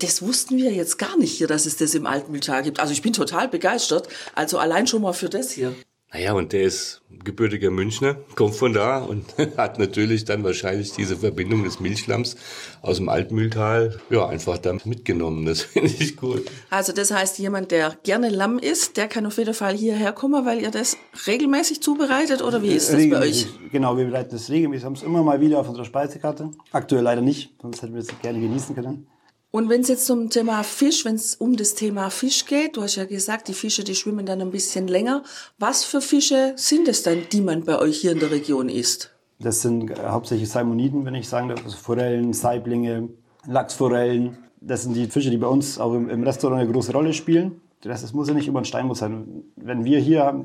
Das 0.00 0.22
wussten 0.22 0.56
wir 0.56 0.72
jetzt 0.72 0.98
gar 0.98 1.16
nicht 1.18 1.32
hier, 1.32 1.46
dass 1.46 1.66
es 1.66 1.76
das 1.76 1.94
im 1.94 2.06
Altmühltal 2.06 2.62
gibt. 2.62 2.80
Also 2.80 2.92
ich 2.92 3.02
bin 3.02 3.12
total 3.12 3.48
begeistert. 3.48 4.08
Also 4.34 4.58
allein 4.58 4.86
schon 4.86 5.02
mal 5.02 5.12
für 5.12 5.28
das 5.28 5.50
hier. 5.50 5.74
Naja, 6.12 6.32
und 6.32 6.52
der 6.52 6.62
ist 6.62 7.02
gebürtiger 7.22 7.70
Münchner, 7.70 8.16
kommt 8.34 8.56
von 8.56 8.72
da 8.72 8.98
und 8.98 9.26
hat 9.56 9.78
natürlich 9.78 10.24
dann 10.24 10.42
wahrscheinlich 10.42 10.92
diese 10.92 11.16
Verbindung 11.18 11.62
des 11.62 11.78
Milchlamms 11.78 12.36
aus 12.82 12.96
dem 12.96 13.08
Altmühltal, 13.08 14.00
ja, 14.10 14.26
einfach 14.26 14.58
damit 14.58 14.86
mitgenommen. 14.86 15.44
Das 15.44 15.60
finde 15.62 15.88
ich 15.88 16.16
gut. 16.16 16.50
Also 16.68 16.92
das 16.92 17.12
heißt, 17.12 17.38
jemand, 17.38 17.70
der 17.70 17.96
gerne 18.02 18.28
Lamm 18.28 18.58
isst, 18.58 18.96
der 18.96 19.06
kann 19.06 19.24
auf 19.24 19.38
jeden 19.38 19.54
Fall 19.54 19.74
hierher 19.76 20.12
kommen, 20.12 20.44
weil 20.44 20.60
ihr 20.60 20.72
das 20.72 20.96
regelmäßig 21.28 21.80
zubereitet 21.80 22.42
oder 22.42 22.60
wie 22.62 22.72
ist 22.72 22.92
das 22.92 23.08
bei 23.08 23.20
euch? 23.20 23.46
Genau, 23.70 23.96
wir 23.96 24.06
bereiten 24.06 24.30
das 24.32 24.50
regelmäßig. 24.50 24.84
haben 24.84 24.94
es 24.94 25.02
immer 25.04 25.22
mal 25.22 25.40
wieder 25.40 25.60
auf 25.60 25.68
unserer 25.68 25.84
Speisekarte. 25.84 26.50
Aktuell 26.72 27.02
leider 27.02 27.20
nicht, 27.20 27.54
sonst 27.62 27.82
hätten 27.82 27.94
wir 27.94 28.00
es 28.00 28.08
gerne 28.20 28.40
genießen 28.40 28.74
können. 28.74 29.06
Und 29.52 29.68
wenn 29.68 29.80
es 29.80 29.88
jetzt 29.88 30.06
zum 30.06 30.30
Thema 30.30 30.62
Fisch, 30.62 31.04
wenn 31.04 31.16
es 31.16 31.34
um 31.34 31.56
das 31.56 31.74
Thema 31.74 32.10
Fisch 32.10 32.46
geht, 32.46 32.76
du 32.76 32.82
hast 32.82 32.94
ja 32.94 33.04
gesagt, 33.04 33.48
die 33.48 33.52
Fische, 33.52 33.82
die 33.82 33.96
schwimmen 33.96 34.24
dann 34.24 34.40
ein 34.40 34.52
bisschen 34.52 34.86
länger. 34.86 35.24
Was 35.58 35.82
für 35.82 36.00
Fische 36.00 36.52
sind 36.56 36.86
es 36.86 37.02
dann, 37.02 37.22
die 37.32 37.40
man 37.40 37.64
bei 37.64 37.78
euch 37.78 37.98
hier 37.98 38.12
in 38.12 38.20
der 38.20 38.30
Region 38.30 38.68
isst? 38.68 39.10
Das 39.40 39.62
sind 39.62 39.90
äh, 39.90 39.96
hauptsächlich 40.06 40.48
Salmoniden, 40.48 41.04
wenn 41.04 41.16
ich 41.16 41.28
sagen 41.28 41.48
darf. 41.48 41.64
Also 41.64 41.76
Forellen, 41.76 42.32
Saiblinge, 42.32 43.08
Lachsforellen. 43.46 44.38
Das 44.60 44.82
sind 44.82 44.94
die 44.94 45.06
Fische, 45.06 45.30
die 45.30 45.38
bei 45.38 45.48
uns 45.48 45.80
auch 45.80 45.94
im, 45.94 46.08
im 46.08 46.22
Restaurant 46.22 46.60
eine 46.60 46.70
große 46.70 46.92
Rolle 46.92 47.12
spielen. 47.12 47.60
Das, 47.82 48.12
muss 48.12 48.28
ja 48.28 48.34
nicht 48.34 48.46
über 48.46 48.60
ein 48.60 48.66
Steinbutt 48.66 48.98
sein. 48.98 49.42
Wenn 49.56 49.84
wir 49.84 49.98
hier 49.98 50.44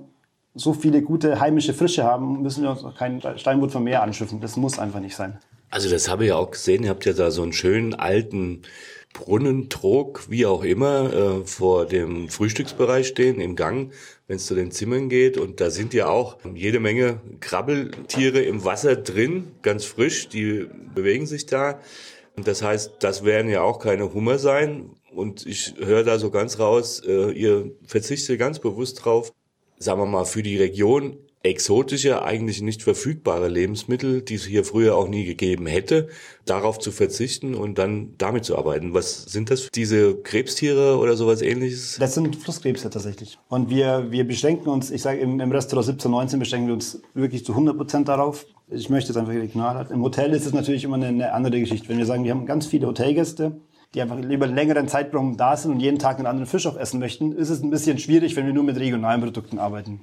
so 0.56 0.74
viele 0.74 1.02
gute 1.02 1.40
heimische 1.40 1.74
Frische 1.74 2.06
haben, 2.06 2.42
müssen 2.42 2.64
wir 2.64 2.72
uns 2.72 2.84
auch 2.84 2.96
kein 2.96 3.22
Steinbutt 3.38 3.72
vom 3.72 3.84
Meer 3.84 4.02
anschiffen. 4.02 4.40
Das 4.40 4.56
muss 4.56 4.80
einfach 4.80 5.02
nicht 5.02 5.16
sein. 5.16 5.38
Also 5.70 5.90
das 5.90 6.10
habe 6.10 6.24
ich 6.24 6.30
ja 6.30 6.38
auch 6.38 6.52
gesehen. 6.52 6.84
Ihr 6.84 6.90
habt 6.90 7.06
ja 7.06 7.12
da 7.12 7.30
so 7.30 7.44
einen 7.44 7.52
schönen 7.52 7.94
alten 7.94 8.62
Brunnentrog, 9.16 10.30
wie 10.30 10.46
auch 10.46 10.64
immer, 10.64 11.14
äh, 11.14 11.46
vor 11.46 11.86
dem 11.86 12.28
Frühstücksbereich 12.28 13.08
stehen, 13.08 13.40
im 13.40 13.56
Gang, 13.56 13.92
wenn 14.28 14.36
es 14.36 14.46
zu 14.46 14.56
den 14.56 14.72
Zimmern 14.72 15.08
geht. 15.08 15.38
Und 15.38 15.62
da 15.62 15.70
sind 15.70 15.94
ja 15.94 16.08
auch 16.08 16.38
jede 16.54 16.82
Menge 16.82 17.22
Krabbeltiere 17.40 18.42
im 18.42 18.66
Wasser 18.66 18.98
drin, 18.98 19.54
ganz 19.62 19.86
frisch, 19.86 20.28
die 20.28 20.68
bewegen 20.94 21.26
sich 21.26 21.46
da. 21.46 21.80
Und 22.36 22.46
das 22.46 22.62
heißt, 22.62 22.96
das 23.00 23.24
werden 23.24 23.50
ja 23.50 23.62
auch 23.62 23.80
keine 23.80 24.14
Hummer 24.14 24.38
sein. 24.38 24.92
Und 25.14 25.46
ich 25.46 25.76
höre 25.80 26.04
da 26.04 26.20
so 26.20 26.30
ganz 26.30 26.60
raus, 26.60 27.02
äh, 27.08 27.32
ihr 27.32 27.72
verzichtet 27.88 28.38
ganz 28.38 28.60
bewusst 28.60 29.06
drauf, 29.06 29.32
sagen 29.80 30.02
wir 30.02 30.06
mal, 30.06 30.26
für 30.26 30.44
die 30.44 30.58
Region 30.58 31.18
exotische, 31.46 32.24
eigentlich 32.24 32.62
nicht 32.62 32.82
verfügbare 32.82 33.48
Lebensmittel, 33.48 34.22
die 34.22 34.36
es 34.36 34.46
hier 34.46 34.66
früher 34.66 34.96
auch 34.98 35.08
nie 35.08 35.26
gegeben 35.26 35.68
hätte, 35.68 36.10
darauf 36.46 36.80
zu 36.80 36.92
verzichten 36.92 37.56
und 37.56 37.78
dann 37.78 38.14
damit 38.18 38.46
zu 38.46 38.58
arbeiten. 38.58 38.94
Was 38.94 39.24
sind 39.24 39.52
das? 39.52 39.70
Diese 39.74 40.16
Krebstiere 40.16 40.98
oder 40.98 41.16
sowas 41.16 41.42
ähnliches? 41.42 41.98
Das 42.00 42.16
sind 42.16 42.36
Flusskrebse 42.36 42.90
tatsächlich. 42.90 43.38
Und 43.48 43.70
wir, 43.70 44.12
wir 44.12 44.28
beschränken 44.28 44.70
uns, 44.70 44.92
ich 44.92 45.02
sage 45.02 45.20
im, 45.20 45.40
im 45.40 45.52
Restaurant 45.52 45.86
17, 45.86 46.12
19 46.12 46.40
beschränken 46.40 46.68
wir 46.68 46.74
uns 46.74 47.02
wirklich 47.14 47.46
zu 47.46 47.54
100 47.54 47.78
Prozent 47.78 48.08
darauf. 48.08 48.46
Ich 48.68 48.90
möchte 48.90 49.12
es 49.12 49.18
einfach 49.18 49.34
regional 49.34 49.76
halten. 49.76 49.94
Im 49.94 50.02
Hotel 50.02 50.34
ist 50.34 50.46
es 50.46 50.54
natürlich 50.54 50.84
immer 50.84 50.96
eine, 50.96 51.08
eine 51.08 51.34
andere 51.34 51.60
Geschichte. 51.60 51.88
Wenn 51.90 52.00
wir 52.00 52.06
sagen, 52.06 52.24
wir 52.24 52.32
haben 52.32 52.48
ganz 52.48 52.66
viele 52.66 52.88
Hotelgäste, 52.88 53.60
die 53.94 54.02
einfach 54.02 54.18
über 54.18 54.46
einen 54.46 54.56
längeren 54.56 54.88
Zeitraum 54.88 55.38
da 55.38 55.56
sind 55.56 55.72
und 55.72 55.80
jeden 55.80 56.00
Tag 56.00 56.18
einen 56.18 56.26
anderen 56.26 56.48
Fisch 56.48 56.66
auch 56.66 56.78
essen 56.78 57.00
möchten, 57.00 57.32
ist 57.32 57.50
es 57.50 57.62
ein 57.62 57.70
bisschen 57.70 57.98
schwierig, 57.98 58.36
wenn 58.36 58.46
wir 58.46 58.54
nur 58.54 58.64
mit 58.64 58.78
regionalen 58.78 59.22
Produkten 59.22 59.60
arbeiten. 59.60 60.02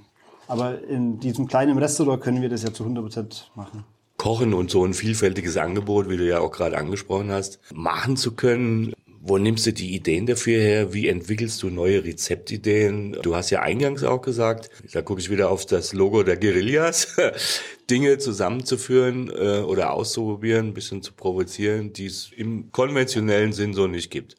Aber 0.53 0.85
in 0.87 1.19
diesem 1.19 1.47
kleinen 1.47 1.79
Restaurant 1.79 2.23
können 2.23 2.43
wir 2.43 2.51
das 2.51 2.63
ja 2.63 2.75
zu 2.75 2.83
100 2.83 3.03
Prozent 3.03 3.51
machen. 3.55 3.85
Kochen 4.19 4.53
und 4.53 4.71
so 4.71 4.85
ein 4.85 4.93
vielfältiges 4.93 5.57
Angebot, 5.57 6.11
wie 6.11 6.19
du 6.19 6.29
ja 6.29 6.41
auch 6.41 6.51
gerade 6.51 6.77
angesprochen 6.77 7.31
hast, 7.31 7.59
machen 7.73 8.19
zu 8.19 8.33
können. 8.33 8.93
Wo 9.23 9.39
nimmst 9.39 9.65
du 9.65 9.73
die 9.73 9.95
Ideen 9.95 10.27
dafür 10.27 10.61
her? 10.61 10.93
Wie 10.93 11.09
entwickelst 11.09 11.63
du 11.63 11.71
neue 11.71 12.05
Rezeptideen? 12.05 13.17
Du 13.23 13.35
hast 13.35 13.49
ja 13.49 13.63
eingangs 13.63 14.05
auch 14.05 14.21
gesagt, 14.21 14.69
da 14.93 15.01
gucke 15.01 15.23
ich 15.23 15.31
wieder 15.31 15.49
auf 15.49 15.65
das 15.65 15.95
Logo 15.95 16.23
der 16.23 16.37
Guerillas, 16.37 17.17
Dinge 17.91 18.19
zusammenzuführen 18.19 19.31
äh, 19.31 19.61
oder 19.61 19.95
auszuprobieren, 19.95 20.67
ein 20.67 20.75
bisschen 20.75 21.01
zu 21.01 21.15
provozieren, 21.15 21.95
die 21.95 22.05
es 22.05 22.31
im 22.37 22.71
konventionellen 22.73 23.55
Sinn 23.55 23.73
so 23.73 23.87
nicht 23.87 24.11
gibt. 24.11 24.37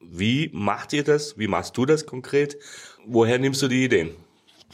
Wie 0.00 0.50
macht 0.52 0.92
ihr 0.92 1.04
das? 1.04 1.38
Wie 1.38 1.46
machst 1.46 1.76
du 1.76 1.86
das 1.86 2.04
konkret? 2.04 2.58
Woher 3.06 3.38
nimmst 3.38 3.62
du 3.62 3.68
die 3.68 3.84
Ideen? 3.84 4.10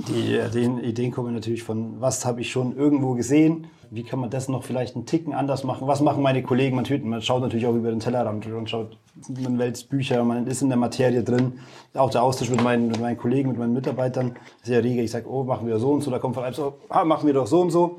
Die 0.06 0.36
Ideen, 0.36 0.82
Ideen 0.82 1.10
kommen 1.10 1.34
natürlich 1.34 1.62
von, 1.64 2.00
was 2.00 2.24
habe 2.24 2.40
ich 2.40 2.50
schon 2.50 2.76
irgendwo 2.76 3.14
gesehen? 3.14 3.66
Wie 3.90 4.04
kann 4.04 4.20
man 4.20 4.30
das 4.30 4.48
noch 4.48 4.62
vielleicht 4.64 4.94
einen 4.94 5.06
Ticken 5.06 5.32
anders 5.32 5.64
machen? 5.64 5.88
Was 5.88 6.00
machen 6.00 6.22
meine 6.22 6.42
Kollegen? 6.42 6.76
Man, 6.76 6.84
tut- 6.84 7.04
man 7.04 7.20
schaut 7.20 7.42
natürlich 7.42 7.66
auch 7.66 7.74
über 7.74 7.90
den 7.90 8.00
Tellerrand 8.00 8.46
und 8.46 8.70
schaut, 8.70 8.96
man 9.42 9.58
wälzt 9.58 9.88
Bücher, 9.88 10.22
man 10.24 10.46
ist 10.46 10.62
in 10.62 10.68
der 10.68 10.78
Materie 10.78 11.22
drin. 11.24 11.54
Auch 11.94 12.10
der 12.10 12.22
Austausch 12.22 12.50
mit 12.50 12.62
meinen, 12.62 12.88
mit 12.88 13.00
meinen 13.00 13.16
Kollegen, 13.16 13.48
mit 13.48 13.58
meinen 13.58 13.72
Mitarbeitern 13.72 14.36
ist 14.60 14.66
sehr 14.66 14.84
rege. 14.84 15.02
Ich 15.02 15.10
sage, 15.10 15.28
oh, 15.28 15.42
machen 15.42 15.66
wir 15.66 15.78
so 15.78 15.90
und 15.90 16.02
so. 16.02 16.10
Da 16.10 16.18
kommt 16.18 16.34
von 16.36 16.44
einem 16.44 16.54
so, 16.54 16.74
ah, 16.90 17.04
machen 17.04 17.26
wir 17.26 17.34
doch 17.34 17.46
so 17.46 17.60
und 17.62 17.70
so. 17.70 17.98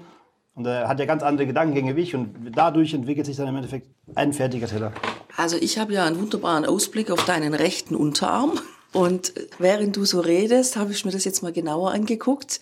Und 0.55 0.65
er 0.67 0.87
hat 0.87 0.99
ja 0.99 1.05
ganz 1.05 1.23
andere 1.23 1.47
Gedankengänge 1.47 1.95
wie 1.95 2.01
ich 2.01 2.15
und 2.15 2.33
dadurch 2.55 2.93
entwickelt 2.93 3.25
sich 3.25 3.35
dann 3.35 3.47
im 3.47 3.55
Endeffekt 3.55 3.87
ein 4.15 4.31
fertiger 4.31 4.67
Teller. 4.67 4.93
Also 5.37 5.57
ich 5.57 5.79
habe 5.79 5.93
ja 5.93 6.05
einen 6.05 6.19
wunderbaren 6.19 6.65
Ausblick 6.65 7.11
auf 7.11 7.25
deinen 7.25 7.53
rechten 7.53 7.95
Unterarm. 7.95 8.51
Und 8.91 9.33
während 9.59 9.95
du 9.95 10.05
so 10.05 10.19
redest, 10.19 10.75
habe 10.75 10.91
ich 10.91 11.05
mir 11.05 11.11
das 11.11 11.23
jetzt 11.23 11.43
mal 11.43 11.53
genauer 11.53 11.91
angeguckt. 11.91 12.59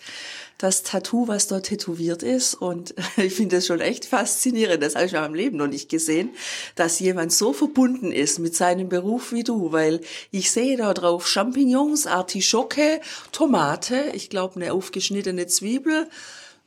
Das 0.58 0.82
Tattoo, 0.82 1.28
was 1.28 1.46
dort 1.46 1.66
tätowiert 1.66 2.22
ist. 2.22 2.54
Und 2.54 2.94
ich 3.16 3.34
finde 3.34 3.56
das 3.56 3.66
schon 3.66 3.80
echt 3.80 4.04
faszinierend. 4.04 4.82
Das 4.82 4.94
habe 4.94 5.06
ich 5.06 5.14
in 5.14 5.20
meinem 5.20 5.34
Leben 5.34 5.56
noch 5.56 5.68
nicht 5.68 5.88
gesehen, 5.88 6.30
dass 6.74 7.00
jemand 7.00 7.32
so 7.32 7.52
verbunden 7.52 8.12
ist 8.12 8.40
mit 8.40 8.54
seinem 8.54 8.88
Beruf 8.88 9.32
wie 9.32 9.44
du. 9.44 9.72
Weil 9.72 10.00
ich 10.30 10.50
sehe 10.50 10.76
da 10.76 10.92
drauf 10.92 11.26
Champignons, 11.26 12.06
Artischocke, 12.06 13.00
Tomate, 13.32 14.10
ich 14.12 14.28
glaube 14.28 14.56
eine 14.56 14.72
aufgeschnittene 14.72 15.46
Zwiebel. 15.46 16.08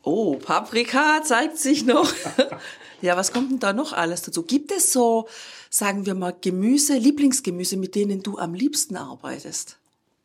Oh, 0.04 0.38
Paprika 0.38 1.22
zeigt 1.24 1.60
sich 1.60 1.86
noch. 1.86 2.12
ja, 3.02 3.16
was 3.16 3.32
kommt 3.32 3.52
denn 3.52 3.60
da 3.60 3.74
noch 3.74 3.94
alles 3.94 4.24
dazu? 4.24 4.42
Gibt 4.42 4.72
es 4.72 4.92
so, 4.92 5.28
sagen 5.72 6.06
wir 6.06 6.14
mal, 6.14 6.36
Gemüse, 6.40 6.98
Lieblingsgemüse, 6.98 7.78
mit 7.78 7.96
denen 7.96 8.22
du 8.22 8.38
am 8.38 8.54
liebsten 8.54 8.98
arbeitest? 8.98 9.78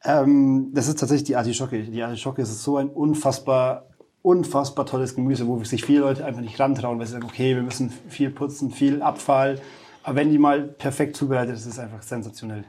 Ähm, 0.05 0.71
das 0.75 0.89
ist 0.89 0.99
tatsächlich 0.99 1.25
die 1.25 1.37
Artischocke. 1.37 1.83
Die 1.83 2.03
Artischocke 2.03 2.43
ist 2.43 2.63
so 2.63 2.77
ein 2.77 2.89
unfassbar, 2.89 3.87
unfassbar 4.23 4.85
tolles 4.85 5.15
Gemüse, 5.15 5.47
wo 5.47 5.63
sich 5.65 5.85
viele 5.85 6.01
Leute 6.01 6.25
einfach 6.25 6.43
nicht 6.43 6.59
rantrauen, 6.59 6.99
weil 6.99 7.07
sie 7.07 7.13
sagen, 7.13 7.25
okay, 7.25 7.55
wir 7.55 7.63
müssen 7.63 7.93
viel 8.09 8.31
putzen, 8.31 8.71
viel 8.71 9.01
Abfall. 9.01 9.61
Aber 10.03 10.17
wenn 10.17 10.31
die 10.31 10.39
mal 10.39 10.63
perfekt 10.63 11.17
zubereitet 11.17 11.55
ist, 11.55 11.63
ist 11.63 11.75
es 11.75 11.79
einfach 11.79 12.03
sensationell. 12.03 12.65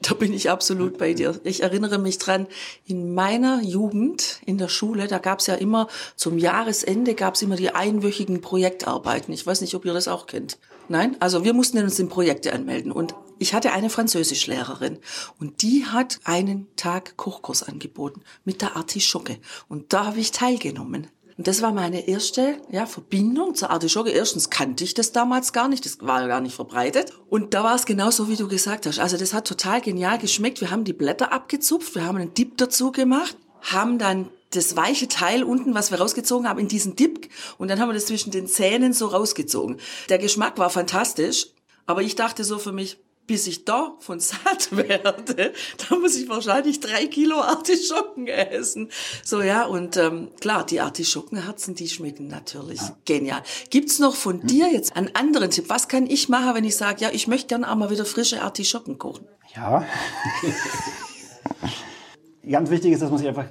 Da 0.08 0.14
bin 0.14 0.32
ich 0.32 0.48
absolut 0.48 0.96
bei 0.96 1.12
dir. 1.12 1.38
Ich 1.44 1.62
erinnere 1.62 1.98
mich 1.98 2.16
dran, 2.16 2.46
in 2.86 3.12
meiner 3.12 3.62
Jugend 3.62 4.40
in 4.46 4.56
der 4.56 4.68
Schule, 4.68 5.06
da 5.08 5.18
gab 5.18 5.40
es 5.40 5.46
ja 5.46 5.54
immer 5.54 5.88
zum 6.16 6.38
Jahresende 6.38 7.14
gab 7.14 7.34
es 7.34 7.42
immer 7.42 7.56
die 7.56 7.74
einwöchigen 7.74 8.40
Projektarbeiten. 8.40 9.34
Ich 9.34 9.46
weiß 9.46 9.60
nicht, 9.60 9.74
ob 9.74 9.84
ihr 9.84 9.92
das 9.92 10.08
auch 10.08 10.26
kennt. 10.26 10.58
Nein? 10.88 11.16
Also 11.20 11.44
wir 11.44 11.52
mussten 11.52 11.78
uns 11.78 11.98
in 11.98 12.08
Projekte 12.08 12.52
anmelden. 12.52 12.92
Und 12.92 13.14
ich 13.38 13.54
hatte 13.54 13.72
eine 13.72 13.90
Französischlehrerin 13.90 14.98
und 15.38 15.62
die 15.62 15.84
hat 15.86 16.18
einen 16.24 16.66
Tag 16.76 17.16
Kochkurs 17.16 17.62
angeboten 17.62 18.22
mit 18.44 18.62
der 18.62 18.76
Artischocke. 18.76 19.38
Und 19.68 19.92
da 19.92 20.06
habe 20.06 20.18
ich 20.20 20.30
teilgenommen. 20.30 21.08
Und 21.40 21.46
das 21.46 21.62
war 21.62 21.72
meine 21.72 22.06
erste 22.06 22.60
ja, 22.70 22.84
Verbindung 22.84 23.54
zur 23.54 23.70
Artischocke. 23.70 24.10
Erstens 24.10 24.50
kannte 24.50 24.84
ich 24.84 24.92
das 24.92 25.12
damals 25.12 25.54
gar 25.54 25.68
nicht, 25.68 25.86
das 25.86 25.96
war 26.02 26.20
ja 26.20 26.26
gar 26.26 26.42
nicht 26.42 26.54
verbreitet. 26.54 27.14
Und 27.30 27.54
da 27.54 27.64
war 27.64 27.74
es 27.74 27.86
genauso, 27.86 28.28
wie 28.28 28.36
du 28.36 28.46
gesagt 28.46 28.84
hast. 28.84 28.98
Also 28.98 29.16
das 29.16 29.32
hat 29.32 29.46
total 29.46 29.80
genial 29.80 30.18
geschmeckt. 30.18 30.60
Wir 30.60 30.70
haben 30.70 30.84
die 30.84 30.92
Blätter 30.92 31.32
abgezupft, 31.32 31.94
wir 31.94 32.04
haben 32.04 32.18
einen 32.18 32.34
Dip 32.34 32.58
dazu 32.58 32.92
gemacht, 32.92 33.38
haben 33.62 33.98
dann 33.98 34.28
das 34.50 34.76
weiche 34.76 35.08
Teil 35.08 35.42
unten, 35.42 35.72
was 35.72 35.90
wir 35.90 35.98
rausgezogen 35.98 36.46
haben, 36.46 36.58
in 36.58 36.68
diesen 36.68 36.94
Dip 36.94 37.30
und 37.56 37.68
dann 37.68 37.80
haben 37.80 37.88
wir 37.88 37.94
das 37.94 38.04
zwischen 38.04 38.32
den 38.32 38.46
Zähnen 38.46 38.92
so 38.92 39.06
rausgezogen. 39.06 39.78
Der 40.10 40.18
Geschmack 40.18 40.58
war 40.58 40.68
fantastisch, 40.68 41.46
aber 41.86 42.02
ich 42.02 42.16
dachte 42.16 42.44
so 42.44 42.58
für 42.58 42.72
mich, 42.72 42.98
bis 43.30 43.46
ich 43.46 43.64
da 43.64 43.94
von 44.00 44.18
satt 44.18 44.72
werde, 44.76 45.52
da 45.88 45.94
muss 45.94 46.16
ich 46.16 46.28
wahrscheinlich 46.28 46.80
drei 46.80 47.06
Kilo 47.06 47.40
Artischocken 47.40 48.26
essen. 48.26 48.90
So 49.24 49.40
ja, 49.40 49.66
und 49.66 49.96
ähm, 49.96 50.30
klar, 50.40 50.66
die 50.66 50.80
Artischockenherzen, 50.80 51.76
die 51.76 51.88
schmecken 51.88 52.26
natürlich 52.26 52.80
ja. 52.80 52.96
genial. 53.04 53.40
Gibt's 53.70 54.00
noch 54.00 54.16
von 54.16 54.40
hm. 54.40 54.48
dir 54.48 54.72
jetzt 54.72 54.96
einen 54.96 55.14
anderen 55.14 55.52
Tipp? 55.52 55.66
Was 55.68 55.86
kann 55.86 56.08
ich 56.08 56.28
machen, 56.28 56.56
wenn 56.56 56.64
ich 56.64 56.74
sage, 56.74 57.02
ja, 57.02 57.10
ich 57.12 57.28
möchte 57.28 57.46
gerne 57.46 57.70
auch 57.70 57.76
mal 57.76 57.90
wieder 57.90 58.04
frische 58.04 58.42
Artischocken 58.42 58.98
kochen? 58.98 59.28
Ja. 59.54 59.86
Ganz 62.50 62.68
wichtig 62.68 62.94
ist, 62.94 63.02
dass 63.02 63.10
man 63.10 63.20
sich 63.20 63.28
einfach 63.28 63.46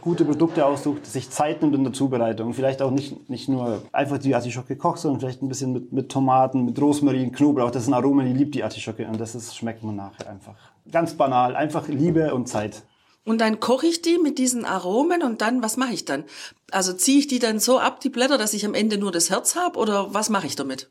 gute 0.00 0.24
Produkte 0.24 0.64
aussucht, 0.64 1.06
sich 1.06 1.30
Zeit 1.30 1.62
nimmt 1.62 1.74
in 1.74 1.84
der 1.84 1.92
Zubereitung. 1.92 2.54
Vielleicht 2.54 2.82
auch 2.82 2.90
nicht, 2.90 3.28
nicht 3.28 3.48
nur 3.48 3.82
einfach 3.92 4.18
die 4.18 4.34
Artischocke 4.34 4.76
kocht, 4.76 4.98
sondern 4.98 5.20
vielleicht 5.20 5.42
ein 5.42 5.48
bisschen 5.48 5.72
mit, 5.72 5.92
mit 5.92 6.08
Tomaten, 6.10 6.64
mit 6.64 6.80
Rosmarin, 6.80 7.32
Knoblauch. 7.32 7.70
Das 7.70 7.84
sind 7.84 7.94
Aromen, 7.94 8.26
die 8.26 8.32
liebt 8.32 8.54
die 8.54 8.64
Artischocke 8.64 9.06
und 9.06 9.20
das 9.20 9.34
ist, 9.34 9.56
schmeckt 9.56 9.82
man 9.82 9.96
nachher 9.96 10.28
einfach. 10.30 10.56
Ganz 10.90 11.14
banal, 11.14 11.56
einfach 11.56 11.88
Liebe 11.88 12.34
und 12.34 12.48
Zeit. 12.48 12.82
Und 13.24 13.40
dann 13.40 13.60
koche 13.60 13.86
ich 13.86 14.02
die 14.02 14.18
mit 14.18 14.38
diesen 14.38 14.64
Aromen 14.64 15.22
und 15.22 15.40
dann, 15.42 15.62
was 15.62 15.76
mache 15.76 15.92
ich 15.92 16.04
dann? 16.04 16.24
Also 16.70 16.92
ziehe 16.92 17.18
ich 17.18 17.26
die 17.26 17.38
dann 17.38 17.58
so 17.58 17.78
ab, 17.78 18.00
die 18.00 18.08
Blätter, 18.08 18.38
dass 18.38 18.54
ich 18.54 18.64
am 18.64 18.74
Ende 18.74 18.98
nur 18.98 19.12
das 19.12 19.30
Herz 19.30 19.56
habe 19.56 19.78
oder 19.78 20.14
was 20.14 20.30
mache 20.30 20.46
ich 20.46 20.56
damit? 20.56 20.90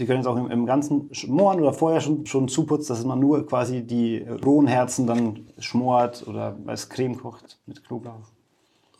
Sie 0.00 0.06
können 0.06 0.20
es 0.20 0.26
auch 0.26 0.36
im, 0.36 0.50
im 0.50 0.64
ganzen 0.64 1.12
schmoren 1.12 1.60
oder 1.60 1.74
vorher 1.74 2.00
schon, 2.00 2.24
schon 2.24 2.48
zuputzen, 2.48 2.96
dass 2.96 3.04
man 3.04 3.20
nur 3.20 3.46
quasi 3.46 3.82
die 3.82 4.24
rohen 4.44 4.66
Herzen 4.66 5.06
dann 5.06 5.48
schmort 5.58 6.26
oder 6.26 6.56
als 6.66 6.88
Creme 6.88 7.18
kocht 7.18 7.58
mit 7.66 7.84
Knoblauch. 7.84 8.30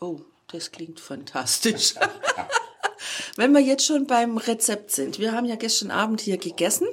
Oh, 0.03 0.21
das 0.47 0.71
klingt 0.71 0.99
fantastisch. 0.99 1.93
Wenn 3.35 3.51
wir 3.51 3.61
jetzt 3.61 3.85
schon 3.85 4.07
beim 4.07 4.37
Rezept 4.37 4.89
sind, 4.89 5.19
wir 5.19 5.31
haben 5.31 5.45
ja 5.45 5.55
gestern 5.55 5.91
Abend 5.91 6.21
hier 6.21 6.39
gegessen 6.39 6.87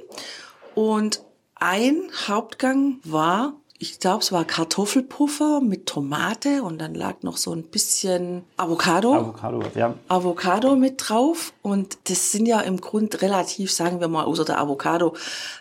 und 0.74 1.22
ein 1.54 2.10
Hauptgang 2.26 3.00
war 3.04 3.58
ich 3.80 4.00
glaube, 4.00 4.22
es 4.22 4.32
war 4.32 4.44
Kartoffelpuffer 4.44 5.60
mit 5.60 5.86
Tomate 5.86 6.64
und 6.64 6.78
dann 6.78 6.94
lag 6.94 7.22
noch 7.22 7.36
so 7.36 7.52
ein 7.52 7.62
bisschen 7.62 8.42
Avocado. 8.56 9.14
Avocado, 9.14 9.62
ja. 9.76 9.94
Avocado 10.08 10.74
mit 10.74 10.94
drauf 10.96 11.52
und 11.62 11.96
das 12.10 12.32
sind 12.32 12.46
ja 12.46 12.60
im 12.60 12.80
Grund 12.80 13.22
relativ, 13.22 13.70
sagen 13.70 14.00
wir 14.00 14.08
mal, 14.08 14.24
außer 14.24 14.44
der 14.44 14.58
Avocado, 14.58 15.14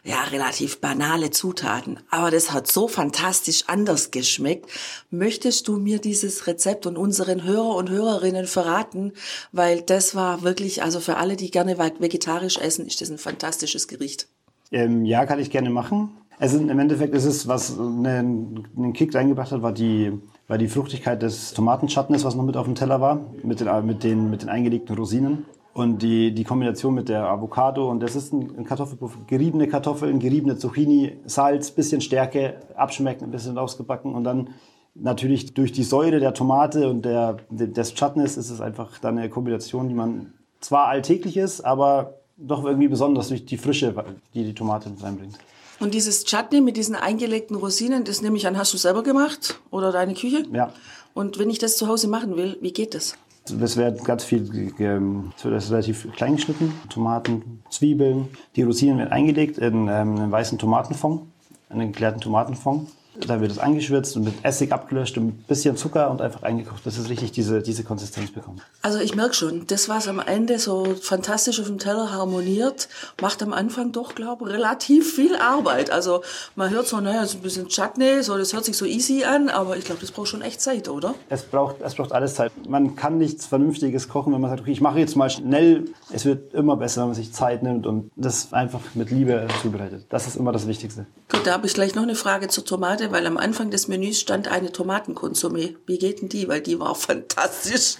ja, 0.03 0.23
relativ 0.31 0.81
banale 0.81 1.29
Zutaten. 1.29 1.99
Aber 2.09 2.31
das 2.31 2.51
hat 2.51 2.67
so 2.67 2.87
fantastisch 2.87 3.65
anders 3.67 4.09
geschmeckt. 4.09 4.67
Möchtest 5.11 5.67
du 5.67 5.77
mir 5.77 5.99
dieses 5.99 6.47
Rezept 6.47 6.87
und 6.87 6.97
unseren 6.97 7.43
Hörer 7.43 7.75
und 7.75 7.91
Hörerinnen 7.91 8.47
verraten? 8.47 9.13
Weil 9.51 9.81
das 9.81 10.15
war 10.15 10.41
wirklich, 10.41 10.81
also 10.81 10.99
für 10.99 11.17
alle, 11.17 11.35
die 11.35 11.51
gerne 11.51 11.77
vegetarisch 11.77 12.57
essen, 12.57 12.87
ist 12.87 12.99
das 12.99 13.11
ein 13.11 13.19
fantastisches 13.19 13.87
Gericht. 13.87 14.27
Ähm, 14.71 15.05
ja, 15.05 15.25
kann 15.27 15.39
ich 15.39 15.51
gerne 15.51 15.69
machen. 15.69 16.17
Also 16.39 16.59
im 16.59 16.79
Endeffekt 16.79 17.15
ist 17.15 17.25
es, 17.25 17.47
was 17.47 17.79
einen, 17.79 18.67
einen 18.77 18.93
Kick 18.93 19.15
reingebracht 19.15 19.51
hat, 19.51 19.63
war 19.63 19.71
die, 19.71 20.13
war 20.47 20.59
die 20.59 20.67
Fruchtigkeit 20.67 21.21
des 21.21 21.53
Tomatenchutneys, 21.53 22.23
was 22.23 22.35
noch 22.35 22.45
mit 22.45 22.57
auf 22.57 22.65
dem 22.65 22.75
Teller 22.75 23.01
war, 23.01 23.21
mit 23.43 23.59
den, 23.59 23.85
mit 23.85 24.03
den, 24.03 24.29
mit 24.29 24.41
den 24.43 24.49
eingelegten 24.49 24.95
Rosinen. 24.95 25.45
Und 25.73 26.01
die, 26.01 26.33
die 26.33 26.43
Kombination 26.43 26.93
mit 26.95 27.09
der 27.09 27.27
Avocado 27.27 27.89
und 27.89 28.01
das 28.01 28.15
ist 28.15 28.33
ein, 28.33 28.65
Kartoffelpuff, 28.65 29.17
geriebene 29.27 29.67
Kartoffeln, 29.67 30.17
geriebene 30.19 30.57
Zucchini, 30.57 31.17
Salz, 31.25 31.69
bisschen 31.69 32.01
Stärke, 32.01 32.55
abschmecken, 32.75 33.25
ein 33.25 33.31
bisschen 33.31 33.59
ausgebacken 33.59 34.15
und 34.15 34.23
dann 34.23 34.49
natürlich 34.95 35.53
durch 35.53 35.71
die 35.71 35.83
Säure 35.83 36.19
der 36.19 36.33
Tomate 36.33 36.89
und 36.89 37.05
der, 37.05 37.37
des 37.51 37.93
Chutneys 37.93 38.37
ist 38.37 38.49
es 38.49 38.59
einfach 38.59 38.97
dann 38.99 39.19
eine 39.19 39.29
Kombination, 39.29 39.87
die 39.87 39.93
man 39.93 40.33
zwar 40.61 40.87
alltäglich 40.87 41.37
ist, 41.37 41.61
aber 41.61 42.15
doch 42.37 42.65
irgendwie 42.65 42.87
besonders 42.87 43.27
durch 43.27 43.45
die 43.45 43.57
Frische, 43.57 43.93
die 44.33 44.45
die 44.45 44.55
Tomate 44.55 44.89
mit 44.89 45.03
reinbringt. 45.03 45.37
Und 45.79 45.93
dieses 45.93 46.25
Chutney 46.25 46.61
mit 46.61 46.77
diesen 46.77 46.95
eingelegten 46.95 47.55
Rosinen, 47.55 48.03
das 48.03 48.21
nehme 48.21 48.37
ich 48.37 48.47
an, 48.47 48.57
hast 48.57 48.73
du 48.73 48.77
selber 48.77 49.03
gemacht 49.03 49.59
oder 49.69 49.91
deine 49.91 50.13
Küche? 50.13 50.43
Ja. 50.51 50.73
Und 51.13 51.39
wenn 51.39 51.49
ich 51.49 51.59
das 51.59 51.77
zu 51.77 51.87
Hause 51.87 52.07
machen 52.07 52.35
will, 52.35 52.57
wie 52.61 52.71
geht 52.71 52.93
das? 52.93 53.15
Das 53.49 53.77
wird 53.77 54.03
ganz 54.03 54.23
viel, 54.23 54.41
das 54.41 55.43
wird 55.43 55.71
relativ 55.71 56.11
klein 56.13 56.35
geschnitten. 56.35 56.73
Tomaten, 56.89 57.63
Zwiebeln. 57.69 58.27
Die 58.55 58.63
Rosinen 58.63 58.97
werden 58.97 59.11
eingelegt 59.11 59.57
in 59.57 59.87
ähm, 59.87 60.17
einen 60.17 60.31
weißen 60.31 60.57
Tomatenfond, 60.57 61.21
einen 61.69 61.91
geklärten 61.91 62.19
Tomatenfond. 62.19 62.89
Da 63.25 63.41
wird 63.41 63.51
es 63.51 63.59
angeschwitzt 63.59 64.15
und 64.15 64.23
mit 64.23 64.33
Essig 64.43 64.71
abgelöscht 64.71 65.17
und 65.17 65.27
ein 65.27 65.45
bisschen 65.47 65.75
Zucker 65.77 66.11
und 66.11 66.21
einfach 66.21 66.43
eingekocht, 66.43 66.83
bis 66.83 66.97
es 66.97 67.09
richtig 67.09 67.31
diese, 67.31 67.61
diese 67.61 67.83
Konsistenz 67.83 68.31
bekommt. 68.31 68.61
Also 68.81 68.99
ich 68.99 69.15
merke 69.15 69.33
schon, 69.33 69.65
das, 69.67 69.89
was 69.89 70.07
am 70.07 70.19
Ende 70.19 70.59
so 70.59 70.95
fantastisch 71.01 71.59
auf 71.59 71.67
dem 71.67 71.79
Teller 71.79 72.11
harmoniert, 72.11 72.89
macht 73.21 73.41
am 73.41 73.53
Anfang 73.53 73.91
doch, 73.91 74.15
glaube 74.15 74.45
ich, 74.45 74.53
relativ 74.53 75.15
viel 75.15 75.35
Arbeit. 75.35 75.89
Also 75.89 76.21
man 76.55 76.69
hört 76.69 76.87
so, 76.87 76.99
naja, 76.99 77.25
so 77.25 77.37
ein 77.37 77.41
bisschen 77.41 77.67
Chutney, 77.67 78.21
so, 78.21 78.37
das 78.37 78.53
hört 78.53 78.65
sich 78.65 78.77
so 78.77 78.85
easy 78.85 79.23
an, 79.23 79.49
aber 79.49 79.77
ich 79.77 79.85
glaube, 79.85 80.01
das 80.01 80.11
braucht 80.11 80.27
schon 80.27 80.41
echt 80.41 80.61
Zeit, 80.61 80.89
oder? 80.89 81.15
Es 81.29 81.43
braucht, 81.43 81.77
es 81.81 81.95
braucht 81.95 82.11
alles 82.11 82.35
Zeit. 82.35 82.51
Man 82.67 82.95
kann 82.95 83.17
nichts 83.17 83.45
Vernünftiges 83.45 84.07
kochen, 84.07 84.33
wenn 84.33 84.41
man 84.41 84.49
sagt, 84.49 84.61
okay, 84.61 84.71
ich 84.71 84.81
mache 84.81 84.99
jetzt 84.99 85.15
mal 85.15 85.29
schnell. 85.29 85.85
Es 86.11 86.25
wird 86.25 86.53
immer 86.53 86.77
besser, 86.77 87.01
wenn 87.01 87.09
man 87.09 87.15
sich 87.15 87.33
Zeit 87.33 87.63
nimmt 87.63 87.85
und 87.87 88.11
das 88.15 88.53
einfach 88.53 88.81
mit 88.93 89.11
Liebe 89.11 89.47
zubereitet. 89.61 90.05
Das 90.09 90.27
ist 90.27 90.35
immer 90.35 90.51
das 90.51 90.67
Wichtigste. 90.67 91.05
Gut, 91.31 91.45
da 91.45 91.53
habe 91.53 91.67
ich 91.67 91.73
gleich 91.73 91.95
noch 91.95 92.03
eine 92.03 92.15
Frage 92.15 92.47
zur 92.47 92.63
Tomate 92.65 93.06
weil 93.11 93.25
am 93.27 93.37
Anfang 93.37 93.71
des 93.71 93.87
Menüs 93.87 94.19
stand 94.19 94.47
eine 94.47 94.71
Tomatenkonsumé. 94.71 95.75
Wie 95.85 95.97
geht 95.97 96.21
denn 96.21 96.29
die? 96.29 96.47
Weil 96.47 96.61
die 96.61 96.79
war 96.79 96.95
fantastisch. 96.95 97.97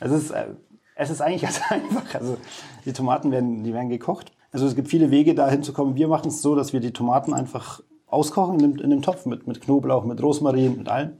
Es 0.00 0.10
ist, 0.10 0.30
äh, 0.30 0.46
es 0.94 1.10
ist 1.10 1.20
eigentlich 1.20 1.42
ganz 1.42 1.60
einfach. 1.68 2.14
Also 2.14 2.36
die 2.84 2.92
Tomaten 2.92 3.30
werden, 3.30 3.64
die 3.64 3.72
werden 3.72 3.88
gekocht. 3.88 4.32
Also 4.52 4.66
es 4.66 4.74
gibt 4.74 4.88
viele 4.88 5.10
Wege, 5.10 5.34
da 5.34 5.48
hinzukommen. 5.48 5.96
Wir 5.96 6.08
machen 6.08 6.28
es 6.28 6.40
so, 6.40 6.54
dass 6.54 6.72
wir 6.72 6.80
die 6.80 6.92
Tomaten 6.92 7.34
einfach 7.34 7.80
auskochen 8.06 8.60
in 8.60 8.72
dem, 8.72 8.80
in 8.80 8.90
dem 8.90 9.02
Topf 9.02 9.26
mit, 9.26 9.46
mit 9.46 9.60
Knoblauch, 9.60 10.04
mit 10.04 10.22
Rosmarin, 10.22 10.78
mit 10.78 10.88
allem. 10.88 11.14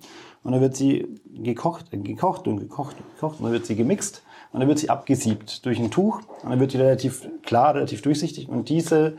Und 0.45 0.53
dann 0.53 0.61
wird 0.61 0.77
sie 0.77 1.09
gekocht, 1.27 1.91
gekocht 1.91 2.47
und 2.47 2.61
gekocht 2.61 2.97
und 2.99 3.15
gekocht. 3.15 3.39
Und 3.39 3.45
dann 3.45 3.53
wird 3.53 3.67
sie 3.67 3.75
gemixt. 3.75 4.23
Und 4.53 4.61
dann 4.61 4.69
wird 4.69 4.79
sie 4.79 4.91
abgesiebt 4.91 5.65
durch 5.67 5.81
ein 5.81 5.91
Tuch. 5.91 6.21
Und 6.43 6.51
dann 6.51 6.61
wird 6.61 6.75
die 6.75 6.77
relativ 6.77 7.29
klar, 7.43 7.75
relativ 7.75 8.03
durchsichtig. 8.03 8.49
Und 8.49 8.69
diese 8.69 9.17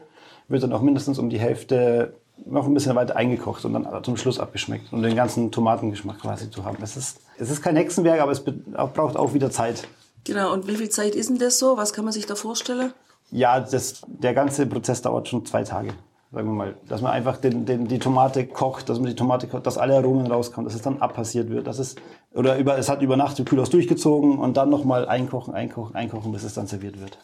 wird 0.48 0.64
dann 0.64 0.72
auch 0.72 0.82
mindestens 0.82 1.20
um 1.20 1.30
die 1.30 1.40
Hälfte 1.40 2.16
noch 2.46 2.66
ein 2.66 2.74
bisschen 2.74 2.96
weiter 2.96 3.16
eingekocht 3.16 3.66
und 3.66 3.74
dann 3.74 4.04
zum 4.04 4.18
Schluss 4.18 4.40
abgeschmeckt 4.40 4.92
und 4.92 5.02
den 5.02 5.16
ganzen 5.16 5.52
Tomatengeschmack 5.52 6.20
quasi 6.20 6.50
zu 6.50 6.66
haben. 6.66 6.78
Es 6.82 6.98
ist, 6.98 7.20
es 7.38 7.50
ist 7.50 7.62
kein 7.62 7.76
Hexenwerk, 7.76 8.22
aber 8.22 8.32
es 8.32 8.44
braucht 8.44 9.18
auch 9.18 9.34
wieder 9.34 9.50
Zeit. 9.52 9.88
Genau, 10.26 10.54
und 10.54 10.68
wie 10.68 10.76
viel 10.76 10.90
Zeit 10.90 11.16
ist 11.16 11.30
denn 11.30 11.38
das 11.38 11.60
so? 11.60 11.78
Was 11.78 11.94
kann 11.94 12.04
man 12.04 12.14
sich 12.14 12.26
da 12.26 12.36
vorstellen? 12.36 12.94
Ja, 13.32 13.60
das, 13.60 14.02
der 14.08 14.34
ganze 14.34 14.66
Prozess 14.66 15.02
dauert 15.02 15.28
schon 15.28 15.46
zwei 15.46 15.64
Tage. 15.64 15.94
sagen 16.32 16.48
wir 16.48 16.54
mal, 16.54 16.76
dass 16.88 17.02
man 17.02 17.12
einfach 17.12 17.38
den, 17.38 17.66
den, 17.66 17.88
die 17.88 18.00
Tomate 18.00 18.46
kocht, 18.46 18.90
dass 18.90 19.00
man 19.00 19.08
die 19.08 19.16
Tomate 19.16 19.48
kocht, 19.48 19.66
dass 19.66 19.78
alle 19.78 19.96
Aromen 19.96 20.28
rauskommen, 20.28 20.68
dass 20.68 20.76
es 20.76 20.82
dann 20.82 21.00
abpassiert 21.00 21.50
wird, 21.50 21.68
dass 21.68 21.80
es 21.80 21.96
oder 22.34 22.58
über 22.58 22.78
es 22.78 22.90
hat 22.90 23.02
über 23.02 23.18
Nacht 23.18 23.40
im 23.40 23.46
Kühlhaus 23.46 23.70
durchgezogen 23.70 24.38
und 24.40 24.58
dann 24.58 24.70
nochmal 24.70 25.08
einkochen, 25.08 25.54
einkochen, 25.54 25.96
einkochen, 25.96 26.32
bis 26.32 26.44
es 26.44 26.54
dann 26.54 26.68
serviert 26.68 27.00
wird. 27.00 27.18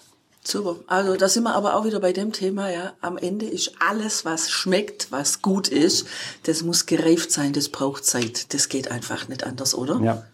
Super. 0.43 0.77
Also 0.87 1.15
da 1.17 1.29
sind 1.29 1.43
wir 1.43 1.53
aber 1.53 1.75
auch 1.75 1.85
wieder 1.85 1.99
bei 1.99 2.13
dem 2.13 2.31
Thema, 2.33 2.71
ja. 2.71 2.93
Am 3.01 3.17
Ende 3.17 3.45
ist 3.45 3.73
alles, 3.79 4.25
was 4.25 4.49
schmeckt, 4.49 5.11
was 5.11 5.41
gut 5.41 5.67
ist, 5.67 6.07
das 6.43 6.63
muss 6.63 6.87
gereift 6.87 7.31
sein, 7.31 7.53
das 7.53 7.69
braucht 7.69 8.05
Zeit. 8.05 8.53
Das 8.53 8.67
geht 8.67 8.89
einfach 8.89 9.27
nicht 9.27 9.43
anders, 9.43 9.75
oder? 9.75 9.99
Ja. 10.01 10.25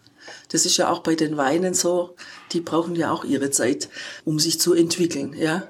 Das 0.50 0.64
ist 0.64 0.76
ja 0.78 0.90
auch 0.90 1.00
bei 1.00 1.14
den 1.14 1.36
Weinen 1.36 1.74
so. 1.74 2.16
Die 2.52 2.60
brauchen 2.60 2.94
ja 2.94 3.12
auch 3.12 3.24
ihre 3.24 3.50
Zeit, 3.50 3.88
um 4.24 4.38
sich 4.38 4.58
zu 4.60 4.74
entwickeln, 4.74 5.34
ja. 5.34 5.68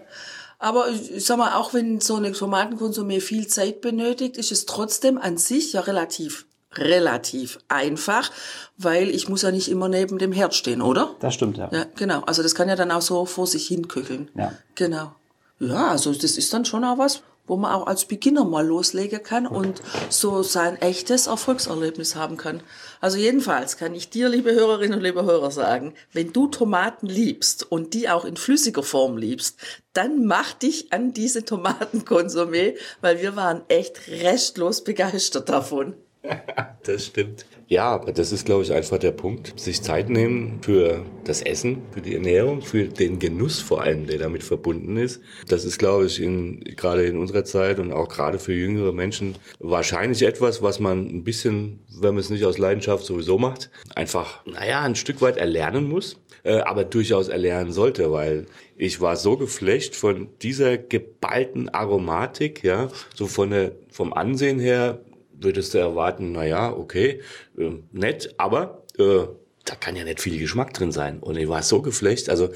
Aber 0.61 0.89
ich 0.91 1.25
sag 1.25 1.39
mal, 1.39 1.55
auch 1.55 1.73
wenn 1.73 2.01
so 2.01 2.17
eine 2.17 2.33
Tomatenkonsumé 2.33 3.21
viel 3.21 3.47
Zeit 3.47 3.81
benötigt, 3.81 4.37
ist 4.37 4.51
es 4.51 4.67
trotzdem 4.67 5.17
an 5.17 5.37
sich 5.37 5.73
ja 5.73 5.83
relativ 5.83 6.48
relativ 6.75 7.59
einfach, 7.69 8.31
weil 8.77 9.09
ich 9.09 9.29
muss 9.29 9.43
ja 9.43 9.51
nicht 9.51 9.69
immer 9.69 9.89
neben 9.89 10.19
dem 10.19 10.33
Herd 10.33 10.55
stehen, 10.55 10.83
oder? 10.83 11.15
Das 11.21 11.35
stimmt, 11.35 11.57
ja. 11.57 11.69
Ja, 11.73 11.87
genau. 11.97 12.21
Also 12.23 12.43
das 12.43 12.55
kann 12.55 12.69
ja 12.69 12.77
dann 12.77 12.91
auch 12.91 13.03
so 13.03 13.25
vor 13.25 13.47
sich 13.47 13.67
hin 13.67 13.89
köcheln. 13.89 14.31
Ja. 14.35 14.53
Genau. 14.75 15.13
Ja, 15.61 15.89
also 15.89 16.13
das 16.13 16.37
ist 16.37 16.53
dann 16.53 16.65
schon 16.65 16.85
auch 16.85 16.99
was, 16.99 17.23
wo 17.49 17.57
man 17.57 17.73
auch 17.73 17.87
als 17.87 18.05
Beginner 18.05 18.45
mal 18.45 18.67
loslegen 18.67 19.23
kann 19.23 19.47
und 19.47 19.83
so 20.11 20.43
sein 20.43 20.77
echtes 20.77 21.27
Erfolgserlebnis 21.27 22.15
haben 22.15 22.37
kann. 22.37 22.63
Also 23.01 23.17
jedenfalls 23.17 23.77
kann 23.77 23.95
ich 23.95 24.11
dir, 24.11 24.29
liebe 24.29 24.53
Hörerinnen 24.53 24.99
und 24.99 25.03
liebe 25.03 25.25
Hörer, 25.25 25.51
sagen, 25.51 25.95
wenn 26.13 26.33
du 26.33 26.47
Tomaten 26.47 27.07
liebst 27.07 27.73
und 27.73 27.95
die 27.95 28.09
auch 28.09 28.25
in 28.25 28.37
flüssiger 28.37 28.83
Form 28.83 29.17
liebst, 29.17 29.59
dann 29.95 30.27
mach 30.27 30.53
dich 30.53 30.93
an 30.93 31.13
diese 31.13 31.41
Tomatenkonsumé, 31.41 32.77
weil 33.01 33.21
wir 33.21 33.35
waren 33.35 33.63
echt 33.69 34.09
restlos 34.09 34.85
begeistert 34.85 35.49
davon. 35.49 35.95
Das 36.85 37.05
stimmt. 37.05 37.45
Ja, 37.67 37.91
aber 37.91 38.13
das 38.13 38.33
ist, 38.33 38.47
glaube 38.47 38.63
ich, 38.63 38.73
einfach 38.73 38.97
der 38.97 39.11
Punkt. 39.11 39.61
Sich 39.61 39.83
Zeit 39.83 40.09
nehmen 40.09 40.61
für 40.63 41.05
das 41.25 41.43
Essen, 41.43 41.83
für 41.91 42.01
die 42.01 42.15
Ernährung, 42.15 42.63
für 42.63 42.85
den 42.85 43.19
Genuss 43.19 43.61
vor 43.61 43.83
allem, 43.83 44.07
der 44.07 44.17
damit 44.17 44.43
verbunden 44.43 44.97
ist. 44.97 45.21
Das 45.49 45.67
ist, 45.67 45.79
glaube 45.79 46.07
ich, 46.07 46.23
in, 46.23 46.61
gerade 46.61 47.05
in 47.05 47.19
unserer 47.19 47.45
Zeit 47.45 47.79
und 47.79 47.93
auch 47.93 48.09
gerade 48.09 48.39
für 48.39 48.55
jüngere 48.55 48.93
Menschen 48.93 49.35
wahrscheinlich 49.59 50.23
etwas, 50.23 50.63
was 50.63 50.81
man 50.81 51.07
ein 51.09 51.25
bisschen, 51.25 51.81
wenn 51.91 52.15
man 52.15 52.21
es 52.21 52.31
nicht 52.31 52.47
aus 52.47 52.57
Leidenschaft 52.57 53.05
sowieso 53.05 53.37
macht, 53.37 53.69
einfach, 53.95 54.47
naja, 54.47 54.81
ein 54.81 54.95
Stück 54.95 55.21
weit 55.21 55.37
erlernen 55.37 55.87
muss 55.87 56.17
äh, 56.45 56.61
aber 56.61 56.85
durchaus 56.85 57.29
erlernen 57.29 57.73
sollte, 57.73 58.11
weil 58.13 58.47
ich 58.77 59.01
war 59.01 59.17
so 59.17 59.37
geflecht 59.37 59.97
von 59.97 60.29
dieser 60.41 60.79
geballten 60.79 61.69
Aromatik, 61.69 62.63
ja, 62.65 62.89
so 63.15 63.27
von 63.27 63.51
der, 63.51 63.73
vom 63.91 64.13
Ansehen 64.13 64.59
her 64.59 65.01
würdest 65.41 65.75
du 65.75 65.79
erwarten, 65.79 66.33
na 66.33 66.45
ja, 66.45 66.73
okay, 66.73 67.21
äh, 67.57 67.71
nett, 67.93 68.35
aber 68.39 68.83
äh, 68.99 69.27
da 69.65 69.75
kann 69.75 69.97
ja 69.97 70.05
nicht 70.05 70.21
viel 70.21 70.39
Geschmack 70.39 70.73
drin 70.73 70.93
sein. 70.93 71.21
Und 71.21 71.37
ich 71.37 71.49
war 71.49 71.63
so 71.63 71.83
geflecht, 71.83 72.31
also 72.31 72.49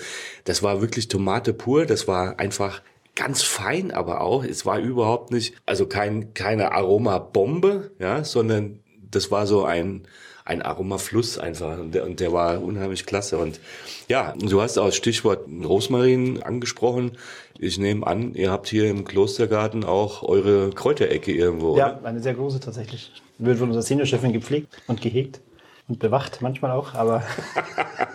das 0.44 0.62
war 0.62 0.80
wirklich 0.80 1.08
Tomate 1.08 1.52
pur, 1.52 1.84
das 1.86 2.08
war 2.08 2.38
einfach 2.38 2.82
ganz 3.14 3.42
fein, 3.42 3.90
aber 3.90 4.22
auch, 4.22 4.44
es 4.44 4.64
war 4.64 4.78
überhaupt 4.78 5.30
nicht, 5.30 5.54
also 5.66 5.86
kein, 5.86 6.32
keine 6.34 6.72
Aromabombe, 6.72 7.90
ja, 7.98 8.24
sondern 8.24 8.80
das 9.10 9.30
war 9.30 9.46
so 9.46 9.64
ein, 9.64 10.06
ein 10.44 10.62
Aromafluss 10.62 11.38
einfach 11.38 11.78
und 11.78 11.94
der, 11.94 12.04
und 12.04 12.20
der 12.20 12.32
war 12.32 12.62
unheimlich 12.62 13.06
klasse. 13.06 13.38
Und 13.38 13.60
ja, 14.08 14.34
du 14.38 14.60
hast 14.60 14.78
auch 14.78 14.92
Stichwort 14.92 15.46
Rosmarin 15.64 16.42
angesprochen. 16.42 17.12
Ich 17.58 17.78
nehme 17.78 18.06
an, 18.06 18.34
ihr 18.34 18.50
habt 18.50 18.68
hier 18.68 18.90
im 18.90 19.04
Klostergarten 19.04 19.84
auch 19.84 20.22
eure 20.22 20.70
Kräuterecke 20.70 21.32
irgendwo. 21.32 21.76
Ja, 21.76 22.00
eine 22.02 22.20
sehr 22.20 22.34
große 22.34 22.60
tatsächlich. 22.60 23.12
Wird 23.38 23.58
von 23.58 23.68
unserer 23.68 23.82
Seniorchefin 23.82 24.32
gepflegt 24.32 24.82
und 24.86 25.00
gehegt 25.00 25.40
und 25.88 25.98
bewacht, 25.98 26.42
manchmal 26.42 26.72
auch, 26.72 26.94
aber 26.94 27.22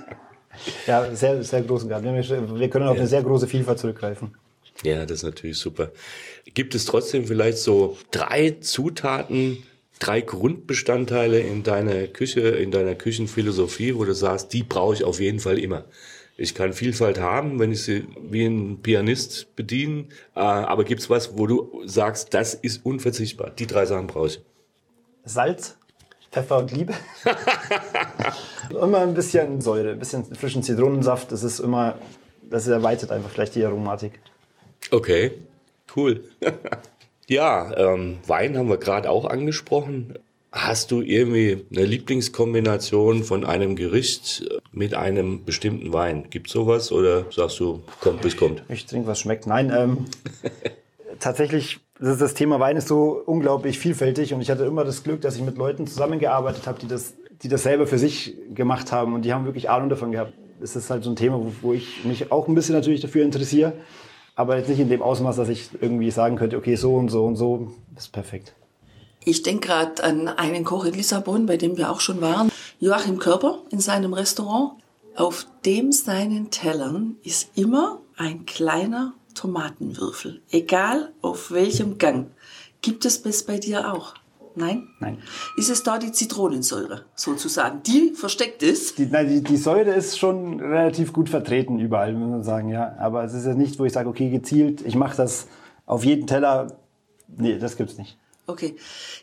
ja, 0.87 1.13
sehr, 1.15 1.43
sehr 1.43 1.61
großen 1.61 1.89
Garten. 1.89 2.05
Wir 2.59 2.69
können 2.69 2.87
auf 2.87 2.95
ja. 2.95 3.01
eine 3.01 3.07
sehr 3.07 3.23
große 3.23 3.47
Vielfalt 3.47 3.79
zurückgreifen. 3.79 4.35
Ja, 4.83 5.05
das 5.05 5.19
ist 5.19 5.23
natürlich 5.23 5.57
super. 5.57 5.91
Gibt 6.53 6.75
es 6.75 6.85
trotzdem 6.85 7.25
vielleicht 7.25 7.57
so 7.57 7.97
drei 8.11 8.51
Zutaten, 8.51 9.63
drei 9.99 10.21
Grundbestandteile 10.21 11.39
in 11.39 11.63
deiner 11.63 12.07
Küche, 12.07 12.41
in 12.41 12.71
deiner 12.71 12.95
Küchenphilosophie, 12.95 13.95
wo 13.95 14.05
du 14.05 14.13
sagst, 14.13 14.53
die 14.53 14.63
brauche 14.63 14.95
ich 14.95 15.03
auf 15.03 15.19
jeden 15.19 15.39
Fall 15.39 15.59
immer. 15.59 15.85
Ich 16.39 16.53
kann 16.53 16.73
Vielfalt 16.73 17.19
haben, 17.19 17.59
wenn 17.59 17.71
ich 17.71 17.83
sie 17.83 18.07
wie 18.21 18.45
ein 18.45 18.81
Pianist 18.83 19.55
bedienen, 19.55 20.09
äh, 20.35 20.39
aber 20.39 20.83
gibt's 20.83 21.09
was, 21.09 21.35
wo 21.37 21.47
du 21.47 21.81
sagst, 21.85 22.33
das 22.33 22.53
ist 22.53 22.85
unverzichtbar. 22.85 23.49
Die 23.49 23.65
drei 23.65 23.85
Sachen 23.85 24.05
brauche 24.05 24.27
ich. 24.27 24.41
Salz, 25.25 25.77
Pfeffer 26.31 26.59
und 26.59 26.71
Liebe. 26.71 26.93
immer 28.69 28.99
ein 28.99 29.15
bisschen 29.15 29.61
Säure, 29.61 29.91
ein 29.91 29.99
bisschen 29.99 30.25
frischen 30.35 30.61
Zitronensaft. 30.61 31.31
Das 31.31 31.41
ist 31.41 31.59
immer, 31.59 31.97
das 32.43 32.67
erweitert 32.67 33.11
einfach 33.11 33.31
vielleicht 33.31 33.55
die 33.55 33.65
Aromatik. 33.65 34.19
Okay, 34.91 35.31
cool. 35.95 36.23
Ja, 37.29 37.75
ähm, 37.75 38.19
Wein 38.25 38.57
haben 38.57 38.69
wir 38.69 38.77
gerade 38.77 39.09
auch 39.09 39.25
angesprochen. 39.25 40.13
Hast 40.53 40.91
du 40.91 41.01
irgendwie 41.01 41.65
eine 41.69 41.85
Lieblingskombination 41.85 43.25
von 43.25 43.43
einem 43.43 43.75
Gericht 43.75 44.47
mit 44.71 44.93
einem 44.93 45.43
bestimmten 45.43 45.91
Wein? 45.91 46.29
Gibt 46.29 46.49
sowas 46.49 46.89
oder 46.91 47.25
sagst 47.29 47.59
du, 47.59 47.83
kommt 47.99 48.21
bis 48.21 48.37
kommt? 48.37 48.63
Ich 48.69 48.85
trinke, 48.85 49.07
was 49.07 49.19
schmeckt. 49.19 49.45
Nein, 49.45 49.73
ähm, 49.75 50.05
tatsächlich, 51.19 51.79
das, 51.99 52.17
das 52.17 52.33
Thema 52.33 52.61
Wein 52.61 52.77
ist 52.77 52.87
so 52.87 53.21
unglaublich 53.25 53.77
vielfältig 53.77 54.33
und 54.33 54.39
ich 54.39 54.49
hatte 54.49 54.63
immer 54.63 54.85
das 54.85 55.03
Glück, 55.03 55.19
dass 55.19 55.35
ich 55.35 55.41
mit 55.41 55.57
Leuten 55.57 55.85
zusammengearbeitet 55.85 56.65
habe, 56.65 56.79
die 56.79 56.87
das, 56.87 57.13
die 57.43 57.49
das 57.49 57.63
selber 57.63 57.87
für 57.87 57.97
sich 57.97 58.37
gemacht 58.55 58.93
haben 58.93 59.13
und 59.13 59.23
die 59.23 59.33
haben 59.33 59.43
wirklich 59.43 59.69
Ahnung 59.69 59.89
davon 59.89 60.13
gehabt. 60.13 60.31
Das 60.61 60.77
ist 60.77 60.89
halt 60.89 61.03
so 61.03 61.09
ein 61.09 61.17
Thema, 61.17 61.37
wo, 61.37 61.51
wo 61.61 61.73
ich 61.73 62.05
mich 62.05 62.31
auch 62.31 62.47
ein 62.47 62.55
bisschen 62.55 62.73
natürlich 62.73 63.01
dafür 63.01 63.25
interessiere 63.25 63.73
aber 64.37 64.55
jetzt 64.57 64.69
nicht 64.69 64.79
in 64.79 64.87
dem 64.87 65.01
Ausmaß, 65.01 65.35
dass 65.35 65.49
ich 65.49 65.71
irgendwie 65.81 66.11
sagen 66.11 66.37
könnte, 66.37 66.57
okay, 66.57 66.75
so 66.75 66.95
und 66.95 67.09
so 67.09 67.25
und 67.25 67.35
so 67.35 67.73
ist 67.97 68.13
perfekt. 68.13 68.53
Ich 69.25 69.41
denke 69.41 69.67
gerade 69.67 70.03
an 70.03 70.27
einen 70.29 70.63
Koch 70.63 70.85
in 70.85 70.93
Lissabon, 70.93 71.47
bei 71.47 71.57
dem 71.57 71.75
wir 71.75 71.91
auch 71.91 71.99
schon 71.99 72.21
waren, 72.21 72.49
Joachim 72.79 73.17
Körper 73.17 73.59
in 73.71 73.79
seinem 73.79 74.13
Restaurant. 74.13 74.73
Auf 75.15 75.47
dem 75.65 75.91
seinen 75.91 76.51
Tellern 76.51 77.17
ist 77.23 77.49
immer 77.57 77.99
ein 78.15 78.45
kleiner 78.45 79.13
Tomatenwürfel, 79.33 80.41
egal 80.51 81.11
auf 81.23 81.51
welchem 81.51 81.97
Gang. 81.97 82.27
Gibt 82.81 83.05
es 83.05 83.23
das 83.23 83.43
bei 83.43 83.57
dir 83.57 83.91
auch? 83.91 84.13
Nein? 84.57 84.87
Nein. 84.99 85.19
Ist 85.55 85.69
es 85.69 85.83
da 85.83 85.99
die 85.99 86.11
Zitronensäure 86.11 87.05
sozusagen, 87.15 87.83
die 87.83 88.13
versteckt 88.15 88.63
ist? 88.63 88.97
Die, 88.97 89.05
nein, 89.05 89.29
die, 89.29 89.43
die 89.43 89.57
Säure 89.57 89.91
ist 89.91 90.17
schon 90.17 90.59
relativ 90.59 91.13
gut 91.13 91.29
vertreten 91.29 91.79
überall, 91.79 92.13
muss 92.13 92.29
man 92.29 92.43
sagen, 92.43 92.69
ja. 92.69 92.95
Aber 92.99 93.23
es 93.23 93.35
ist 93.35 93.45
ja 93.45 93.53
nicht, 93.53 93.77
wo 93.77 93.85
ich 93.85 93.93
sage, 93.93 94.09
okay, 94.09 94.29
gezielt, 94.31 94.81
ich 94.81 94.95
mache 94.95 95.15
das 95.15 95.47
auf 95.85 96.03
jeden 96.03 96.25
Teller. 96.25 96.75
Nee, 97.27 97.59
das 97.59 97.77
gibt's 97.77 97.97
nicht. 97.97 98.17
Okay. 98.47 98.75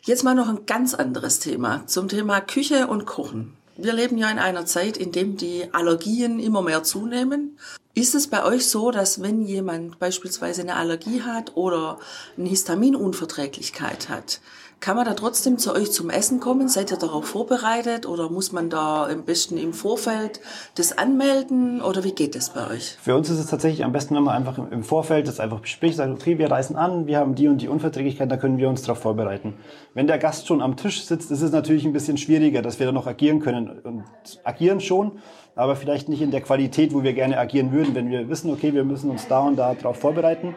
Jetzt 0.03 0.23
mal 0.23 0.35
noch 0.35 0.47
ein 0.47 0.65
ganz 0.65 0.93
anderes 0.93 1.39
Thema 1.39 1.85
zum 1.87 2.07
Thema 2.07 2.39
Küche 2.39 2.87
und 2.87 3.05
Kochen. 3.05 3.57
Wir 3.75 3.91
leben 3.91 4.17
ja 4.17 4.29
in 4.29 4.39
einer 4.39 4.65
Zeit, 4.65 4.95
in 4.95 5.11
dem 5.11 5.35
die 5.35 5.65
Allergien 5.73 6.39
immer 6.39 6.61
mehr 6.61 6.83
zunehmen. 6.83 7.57
Ist 7.93 8.15
es 8.15 8.27
bei 8.27 8.43
euch 8.45 8.67
so, 8.67 8.91
dass 8.91 9.21
wenn 9.21 9.41
jemand 9.41 9.99
beispielsweise 9.99 10.61
eine 10.61 10.75
Allergie 10.75 11.23
hat 11.23 11.55
oder 11.55 11.97
eine 12.37 12.47
Histaminunverträglichkeit 12.49 14.09
hat, 14.09 14.39
kann 14.79 14.95
man 14.95 15.05
da 15.05 15.13
trotzdem 15.13 15.57
zu 15.57 15.73
euch 15.73 15.91
zum 15.91 16.09
Essen 16.09 16.39
kommen? 16.39 16.67
Seid 16.67 16.91
ihr 16.91 16.97
darauf 16.97 17.25
vorbereitet 17.25 18.05
oder 18.05 18.29
muss 18.29 18.51
man 18.51 18.69
da 18.69 19.07
am 19.07 19.23
besten 19.23 19.57
im 19.57 19.73
Vorfeld 19.73 20.39
das 20.75 20.97
anmelden 20.97 21.81
oder 21.81 22.03
wie 22.03 22.11
geht 22.11 22.35
das 22.35 22.51
bei 22.51 22.69
euch? 22.69 22.97
Für 23.01 23.15
uns 23.15 23.29
ist 23.29 23.39
es 23.39 23.47
tatsächlich 23.47 23.83
am 23.83 23.91
besten, 23.91 24.15
wenn 24.15 24.23
man 24.23 24.35
einfach 24.35 24.57
im 24.57 24.83
Vorfeld 24.83 25.27
das 25.27 25.39
einfach 25.39 25.59
bespricht, 25.59 25.95
sagt, 25.95 26.11
okay, 26.11 26.37
wir 26.37 26.51
reisen 26.51 26.75
an, 26.75 27.07
wir 27.07 27.17
haben 27.17 27.35
die 27.35 27.47
und 27.47 27.61
die 27.61 27.67
Unverträglichkeit, 27.67 28.31
da 28.31 28.37
können 28.37 28.57
wir 28.57 28.69
uns 28.69 28.83
darauf 28.83 28.99
vorbereiten. 28.99 29.55
Wenn 29.93 30.07
der 30.07 30.17
Gast 30.17 30.47
schon 30.47 30.61
am 30.61 30.75
Tisch 30.77 31.03
sitzt, 31.03 31.31
ist 31.31 31.41
es 31.41 31.51
natürlich 31.51 31.85
ein 31.85 31.93
bisschen 31.93 32.17
schwieriger, 32.17 32.61
dass 32.61 32.79
wir 32.79 32.85
da 32.85 32.91
noch 32.91 33.07
agieren 33.07 33.39
können 33.39 33.69
und 33.83 34.03
agieren 34.43 34.81
schon, 34.81 35.19
aber 35.55 35.75
vielleicht 35.75 36.09
nicht 36.09 36.21
in 36.21 36.31
der 36.31 36.41
Qualität, 36.41 36.93
wo 36.93 37.01
wir 37.01 37.13
gerne 37.13 37.39
agieren 37.39 37.71
würden, 37.71 37.95
wenn 37.95 38.09
wir 38.09 38.29
wissen, 38.29 38.51
okay, 38.51 38.73
wir 38.73 38.83
müssen 38.83 39.09
uns 39.09 39.27
da 39.27 39.39
und 39.39 39.55
da 39.55 39.73
darauf 39.73 39.97
vorbereiten 39.97 40.55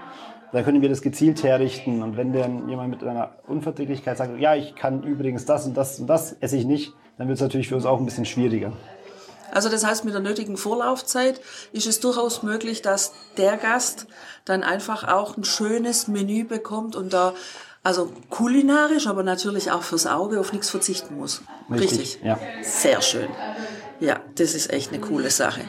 dann 0.53 0.65
können 0.65 0.83
wir 0.83 0.89
das 0.89 1.03
gezielt 1.03 1.43
herrichten. 1.43 2.03
Und 2.03 2.17
wenn 2.17 2.33
dann 2.33 2.69
jemand 2.69 2.91
mit 2.91 3.05
einer 3.05 3.37
Unverträglichkeit 3.47 4.17
sagt, 4.17 4.39
ja, 4.41 4.55
ich 4.55 4.75
kann 4.75 5.03
übrigens 5.03 5.45
das 5.45 5.67
und 5.67 5.77
das 5.77 5.99
und 5.99 6.07
das 6.07 6.37
esse 6.41 6.57
ich 6.57 6.65
nicht, 6.65 6.95
dann 7.17 7.29
wird 7.29 7.37
es 7.37 7.43
natürlich 7.43 7.69
für 7.69 7.75
uns 7.75 7.85
auch 7.85 7.99
ein 7.99 8.05
bisschen 8.05 8.25
schwieriger. 8.25 8.73
Also 9.51 9.69
das 9.69 9.85
heißt, 9.85 10.05
mit 10.05 10.15
der 10.15 10.21
nötigen 10.21 10.57
Vorlaufzeit 10.57 11.41
ist 11.73 11.87
es 11.87 12.01
durchaus 12.01 12.43
möglich, 12.43 12.83
dass 12.83 13.13
der 13.37 13.57
Gast 13.57 14.07
dann 14.45 14.63
einfach 14.63 15.09
auch 15.09 15.37
ein 15.37 15.45
schönes 15.45 16.07
Menü 16.07 16.45
bekommt 16.45 16.97
und 16.97 17.13
da 17.13 17.35
also 17.83 18.13
kulinarisch, 18.29 19.07
aber 19.07 19.23
natürlich 19.23 19.71
auch 19.71 19.83
fürs 19.83 20.07
Auge 20.07 20.41
auf 20.41 20.53
nichts 20.53 20.69
verzichten 20.69 21.17
muss. 21.17 21.43
Richtig? 21.71 21.91
Richtig? 21.91 22.19
Ja. 22.23 22.39
Sehr 22.63 23.01
schön. 23.01 23.29
Ja, 24.01 24.21
das 24.35 24.55
ist 24.55 24.71
echt 24.73 24.93
eine 24.93 25.01
coole 25.01 25.31
Sache. 25.31 25.63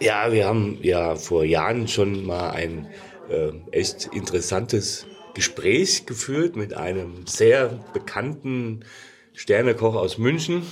Ja, 0.00 0.30
wir 0.32 0.46
haben 0.46 0.78
ja 0.82 1.16
vor 1.16 1.44
Jahren 1.44 1.88
schon 1.88 2.24
mal 2.24 2.50
ein 2.50 2.86
äh, 3.28 3.52
echt 3.70 4.10
interessantes 4.12 5.06
Gespräch 5.34 6.06
geführt 6.06 6.56
mit 6.56 6.74
einem 6.74 7.26
sehr 7.26 7.80
bekannten 7.92 8.84
Sternekoch 9.32 9.94
aus 9.94 10.18
München, 10.18 10.62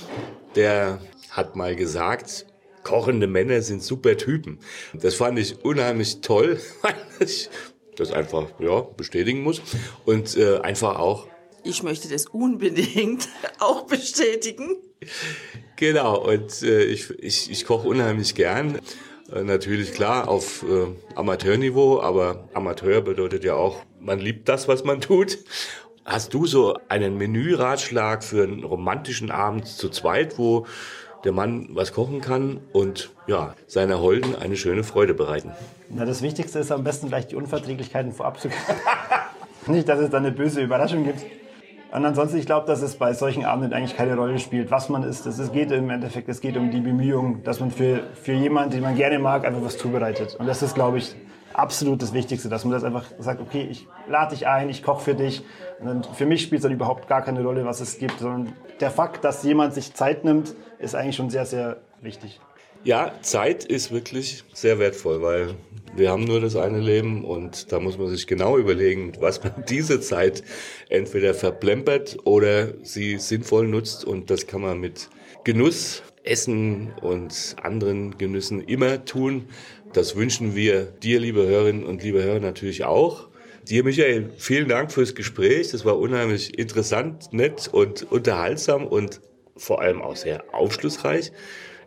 der 0.55 1.01
hat 1.29 1.55
mal 1.55 1.75
gesagt, 1.75 2.45
kochende 2.83 3.27
Männer 3.27 3.61
sind 3.61 3.83
super 3.83 4.17
Typen. 4.17 4.59
Das 4.93 5.15
fand 5.15 5.39
ich 5.39 5.63
unheimlich 5.65 6.21
toll, 6.21 6.59
weil 6.81 6.95
ich 7.19 7.49
das 7.95 8.11
einfach 8.11 8.47
ja, 8.59 8.81
bestätigen 8.81 9.43
muss 9.43 9.61
und 10.05 10.35
äh, 10.37 10.59
einfach 10.59 10.97
auch 10.97 11.27
ich 11.65 11.81
möchte 11.81 12.09
das 12.09 12.25
unbedingt 12.25 13.29
auch 13.59 13.87
bestätigen. 13.87 14.75
Genau, 15.77 16.27
und 16.29 16.61
äh, 16.61 16.83
ich, 16.83 17.09
ich, 17.19 17.49
ich 17.49 17.65
koche 17.65 17.87
unheimlich 17.87 18.35
gern. 18.35 18.79
Äh, 19.33 19.43
natürlich 19.43 19.93
klar 19.93 20.27
auf 20.27 20.63
äh, 20.63 20.87
Amateurniveau, 21.15 22.01
aber 22.01 22.47
Amateur 22.53 23.01
bedeutet 23.01 23.43
ja 23.43 23.55
auch, 23.55 23.83
man 23.99 24.19
liebt 24.19 24.49
das, 24.49 24.67
was 24.67 24.83
man 24.83 25.01
tut. 25.01 25.39
Hast 26.05 26.33
du 26.33 26.45
so 26.45 26.77
einen 26.89 27.17
Menüratschlag 27.17 28.23
für 28.23 28.43
einen 28.43 28.63
romantischen 28.63 29.31
Abend 29.31 29.67
zu 29.67 29.89
zweit, 29.89 30.37
wo 30.37 30.67
der 31.23 31.31
Mann 31.31 31.69
was 31.71 31.93
kochen 31.93 32.19
kann 32.19 32.59
und 32.73 33.11
ja, 33.27 33.55
seiner 33.67 34.01
Holden 34.01 34.35
eine 34.35 34.57
schöne 34.57 34.83
Freude 34.83 35.13
bereiten? 35.13 35.51
Na, 35.89 36.03
das 36.03 36.21
Wichtigste 36.21 36.59
ist 36.59 36.71
am 36.71 36.83
besten 36.83 37.07
gleich 37.07 37.27
die 37.27 37.35
Unverträglichkeiten 37.35 38.11
vorab 38.11 38.39
zu 38.41 38.49
Nicht, 39.67 39.87
dass 39.87 39.99
es 39.99 40.09
dann 40.09 40.25
eine 40.25 40.35
böse 40.35 40.61
Überraschung 40.61 41.05
gibt. 41.05 41.21
Und 41.93 42.03
ansonsten, 42.05 42.39
ich 42.39 42.47
glaube, 42.47 42.65
dass 42.65 42.81
es 42.81 42.95
bei 42.95 43.13
solchen 43.13 43.45
Abenden 43.45 43.71
eigentlich 43.71 43.95
keine 43.95 44.15
Rolle 44.15 44.39
spielt, 44.39 44.71
was 44.71 44.89
man 44.89 45.03
isst. 45.03 45.27
Es 45.27 45.51
geht 45.51 45.71
im 45.71 45.91
Endeffekt, 45.91 46.27
es 46.27 46.41
geht 46.41 46.57
um 46.57 46.71
die 46.71 46.81
Bemühung, 46.81 47.43
dass 47.43 47.59
man 47.59 47.69
für, 47.69 48.01
für 48.15 48.33
jemanden, 48.33 48.71
den 48.71 48.81
man 48.81 48.95
gerne 48.95 49.19
mag, 49.19 49.45
einfach 49.45 49.61
was 49.63 49.77
zubereitet. 49.77 50.35
Und 50.39 50.47
das 50.47 50.63
ist, 50.63 50.73
glaube 50.73 50.97
ich, 50.97 51.15
absolut 51.53 52.01
das 52.01 52.11
Wichtigste, 52.11 52.49
dass 52.49 52.65
man 52.65 52.73
das 52.73 52.83
einfach 52.83 53.05
sagt, 53.19 53.41
okay, 53.41 53.67
ich 53.69 53.87
lade 54.07 54.31
dich 54.31 54.47
ein, 54.47 54.69
ich 54.69 54.81
koche 54.81 55.03
für 55.03 55.13
dich. 55.13 55.43
Und 55.79 55.85
dann, 55.85 56.03
für 56.03 56.25
mich 56.25 56.41
spielt 56.41 56.59
es 56.59 56.63
dann 56.63 56.71
überhaupt 56.71 57.07
gar 57.07 57.21
keine 57.21 57.43
Rolle, 57.43 57.63
was 57.63 57.79
es 57.79 57.99
gibt, 57.99 58.17
sondern 58.17 58.53
der 58.79 58.89
Fakt, 58.89 59.23
dass 59.23 59.43
jemand 59.43 59.75
sich 59.75 59.93
Zeit 59.93 60.25
nimmt, 60.25 60.55
ist 60.79 60.95
eigentlich 60.95 61.15
schon 61.15 61.29
sehr, 61.29 61.45
sehr 61.45 61.77
wichtig. 62.01 62.41
Ja, 62.85 63.13
Zeit 63.21 63.63
ist 63.63 63.93
wirklich 63.93 64.43
sehr 64.53 64.77
wertvoll, 64.77 65.21
weil 65.21 65.55
wir 65.95 66.09
haben 66.11 66.25
nur 66.25 66.41
das 66.41 66.57
eine 66.57 66.81
Leben 66.81 67.23
und 67.23 67.71
da 67.71 67.79
muss 67.79 67.97
man 67.97 68.09
sich 68.09 68.27
genau 68.27 68.57
überlegen, 68.57 69.13
was 69.21 69.41
man 69.41 69.63
diese 69.69 70.01
Zeit 70.01 70.43
entweder 70.89 71.33
verplempert 71.33 72.17
oder 72.25 72.73
sie 72.83 73.19
sinnvoll 73.19 73.69
nutzt 73.69 74.03
und 74.03 74.29
das 74.29 74.47
kann 74.47 74.59
man 74.59 74.81
mit 74.81 75.09
Genuss, 75.45 76.03
Essen 76.25 76.91
und 77.01 77.55
anderen 77.61 78.17
Genüssen 78.17 78.59
immer 78.61 79.05
tun. 79.05 79.45
Das 79.93 80.17
wünschen 80.17 80.53
wir 80.53 80.83
dir, 80.83 81.21
liebe 81.21 81.47
Hörerinnen 81.47 81.85
und 81.85 82.03
liebe 82.03 82.21
Hörer, 82.21 82.41
natürlich 82.41 82.83
auch. 82.83 83.29
Dir, 83.69 83.85
Michael, 83.85 84.31
vielen 84.37 84.67
Dank 84.67 84.91
fürs 84.91 85.15
Gespräch. 85.15 85.71
Das 85.71 85.85
war 85.85 85.97
unheimlich 85.97 86.59
interessant, 86.59 87.31
nett 87.31 87.69
und 87.71 88.11
unterhaltsam 88.11 88.85
und 88.85 89.21
vor 89.55 89.79
allem 89.79 90.01
auch 90.01 90.17
sehr 90.17 90.43
aufschlussreich. 90.53 91.31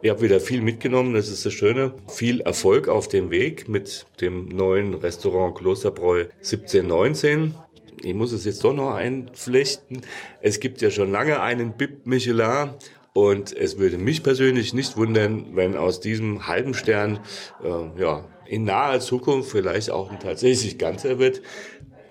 Ihr 0.02 0.11
habt 0.11 0.20
wieder 0.20 0.40
viel 0.40 0.61
mitgenommen, 0.61 1.14
das 1.14 1.28
ist 1.28 1.46
das 1.46 1.52
Schöne. 1.52 1.94
Viel 2.09 2.40
Erfolg 2.40 2.88
auf 2.88 3.09
dem 3.09 3.30
Weg 3.30 3.68
mit 3.68 4.06
dem 4.20 4.48
neuen 4.48 4.94
Restaurant 4.94 5.56
Klosterbräu 5.56 6.26
1719. 6.38 7.54
Ich 8.02 8.14
muss 8.14 8.32
es 8.32 8.44
jetzt 8.44 8.62
doch 8.62 8.74
noch 8.74 8.94
einflechten. 8.94 10.02
Es 10.42 10.61
gibt 10.61 10.82
ja 10.82 10.90
schon 10.90 11.11
lange 11.11 11.40
einen 11.40 11.72
Bib 11.72 12.06
Michelin 12.06 12.70
und 13.14 13.56
es 13.56 13.78
würde 13.78 13.96
mich 13.96 14.22
persönlich 14.22 14.74
nicht 14.74 14.98
wundern, 14.98 15.46
wenn 15.54 15.76
aus 15.76 16.00
diesem 16.00 16.46
halben 16.46 16.74
Stern 16.74 17.20
äh, 17.64 18.00
ja, 18.00 18.24
in 18.44 18.64
naher 18.64 19.00
Zukunft 19.00 19.50
vielleicht 19.50 19.90
auch 19.90 20.11
ein 20.11 20.20
tatsächlich 20.20 20.76
ganzer 20.76 21.18
wird 21.18 21.40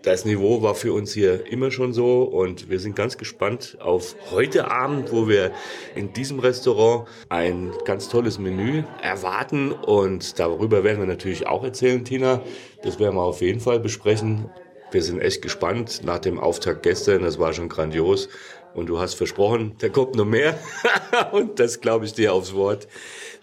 das 0.05 0.23
Niveau 0.23 0.61
war 0.61 0.75
für 0.75 0.93
uns 0.93 1.13
hier 1.13 1.51
immer 1.51 1.71
schon 1.71 1.91
so 1.91 2.21
und 2.23 2.69
wir 2.69 2.79
sind 2.79 2.95
ganz 2.95 3.17
gespannt 3.17 3.77
auf 3.81 4.15
heute 4.29 4.69
Abend, 4.69 5.11
wo 5.11 5.27
wir 5.27 5.51
in 5.95 6.13
diesem 6.13 6.37
Restaurant 6.37 7.07
ein 7.29 7.71
ganz 7.85 8.07
tolles 8.07 8.37
Menü 8.37 8.83
erwarten 9.01 9.71
und 9.71 10.37
darüber 10.37 10.83
werden 10.83 10.99
wir 10.99 11.07
natürlich 11.07 11.47
auch 11.47 11.63
erzählen, 11.63 12.05
Tina. 12.05 12.43
Das 12.83 12.99
werden 12.99 13.15
wir 13.15 13.23
auf 13.23 13.41
jeden 13.41 13.59
Fall 13.59 13.79
besprechen. 13.79 14.47
Wir 14.91 15.01
sind 15.01 15.21
echt 15.21 15.41
gespannt 15.41 16.01
nach 16.03 16.19
dem 16.19 16.39
Auftakt 16.39 16.83
gestern, 16.83 17.23
das 17.23 17.39
war 17.39 17.53
schon 17.53 17.67
grandios 17.67 18.29
und 18.75 18.87
du 18.87 18.99
hast 18.99 19.15
versprochen, 19.15 19.73
da 19.79 19.89
kommt 19.89 20.13
noch 20.13 20.25
mehr 20.25 20.59
und 21.31 21.59
das 21.59 21.81
glaube 21.81 22.05
ich 22.05 22.13
dir 22.13 22.31
aufs 22.31 22.53
Wort. 22.53 22.87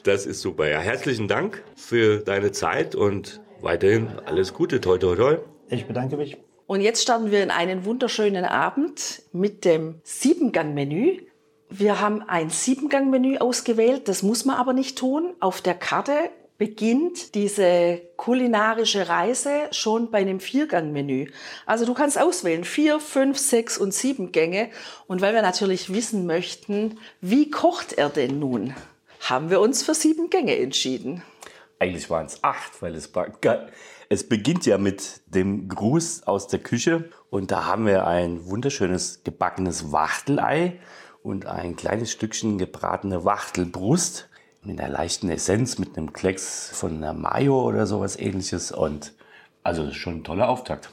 Das 0.04 0.26
ist 0.26 0.40
super. 0.40 0.68
Ja, 0.68 0.78
herzlichen 0.78 1.26
Dank 1.26 1.64
für 1.74 2.18
deine 2.18 2.52
Zeit 2.52 2.94
und 2.94 3.40
weiterhin 3.60 4.20
alles 4.26 4.54
Gute. 4.54 4.80
Toi, 4.80 4.98
toi, 4.98 5.16
toi. 5.16 5.38
Ich 5.68 5.86
bedanke 5.86 6.16
mich. 6.16 6.36
Und 6.72 6.80
jetzt 6.80 7.02
starten 7.02 7.30
wir 7.30 7.42
in 7.42 7.50
einen 7.50 7.84
wunderschönen 7.84 8.46
Abend 8.46 9.24
mit 9.34 9.66
dem 9.66 10.00
Siebengang-Menü. 10.04 11.18
Wir 11.68 12.00
haben 12.00 12.22
ein 12.26 12.48
Siebengang-Menü 12.48 13.36
ausgewählt, 13.36 14.08
das 14.08 14.22
muss 14.22 14.46
man 14.46 14.56
aber 14.56 14.72
nicht 14.72 14.96
tun. 14.96 15.34
Auf 15.38 15.60
der 15.60 15.74
Karte 15.74 16.14
beginnt 16.56 17.34
diese 17.34 18.00
kulinarische 18.16 19.10
Reise 19.10 19.50
schon 19.70 20.10
bei 20.10 20.20
einem 20.20 20.40
Viergang-Menü. 20.40 21.26
Also 21.66 21.84
du 21.84 21.92
kannst 21.92 22.18
auswählen 22.18 22.64
vier, 22.64 23.00
fünf, 23.00 23.36
sechs 23.36 23.76
und 23.76 23.92
sieben 23.92 24.32
Gänge. 24.32 24.70
Und 25.06 25.20
weil 25.20 25.34
wir 25.34 25.42
natürlich 25.42 25.92
wissen 25.92 26.24
möchten, 26.24 26.98
wie 27.20 27.50
kocht 27.50 27.92
er 27.92 28.08
denn 28.08 28.38
nun, 28.38 28.74
haben 29.20 29.50
wir 29.50 29.60
uns 29.60 29.82
für 29.82 29.92
sieben 29.92 30.30
Gänge 30.30 30.56
entschieden. 30.58 31.22
Eigentlich 31.78 32.08
waren 32.08 32.24
es 32.24 32.42
acht, 32.42 32.80
weil 32.80 32.94
es 32.94 33.14
war. 33.14 33.26
Es 34.12 34.28
beginnt 34.28 34.66
ja 34.66 34.76
mit 34.76 35.22
dem 35.34 35.68
Gruß 35.68 36.24
aus 36.24 36.46
der 36.46 36.58
Küche 36.58 37.08
und 37.30 37.50
da 37.50 37.64
haben 37.64 37.86
wir 37.86 38.06
ein 38.06 38.44
wunderschönes 38.44 39.24
gebackenes 39.24 39.90
Wachtelei 39.90 40.78
und 41.22 41.46
ein 41.46 41.76
kleines 41.76 42.12
Stückchen 42.12 42.58
gebratene 42.58 43.24
Wachtelbrust 43.24 44.28
mit 44.64 44.78
einer 44.78 44.92
leichten 44.92 45.30
Essenz, 45.30 45.78
mit 45.78 45.96
einem 45.96 46.12
Klecks 46.12 46.68
von 46.74 46.98
einer 46.98 47.14
Mayo 47.14 47.62
oder 47.62 47.86
sowas 47.86 48.18
ähnliches 48.18 48.70
und 48.70 49.14
also 49.62 49.90
schon 49.92 50.16
ein 50.16 50.24
toller 50.24 50.50
Auftakt. 50.50 50.90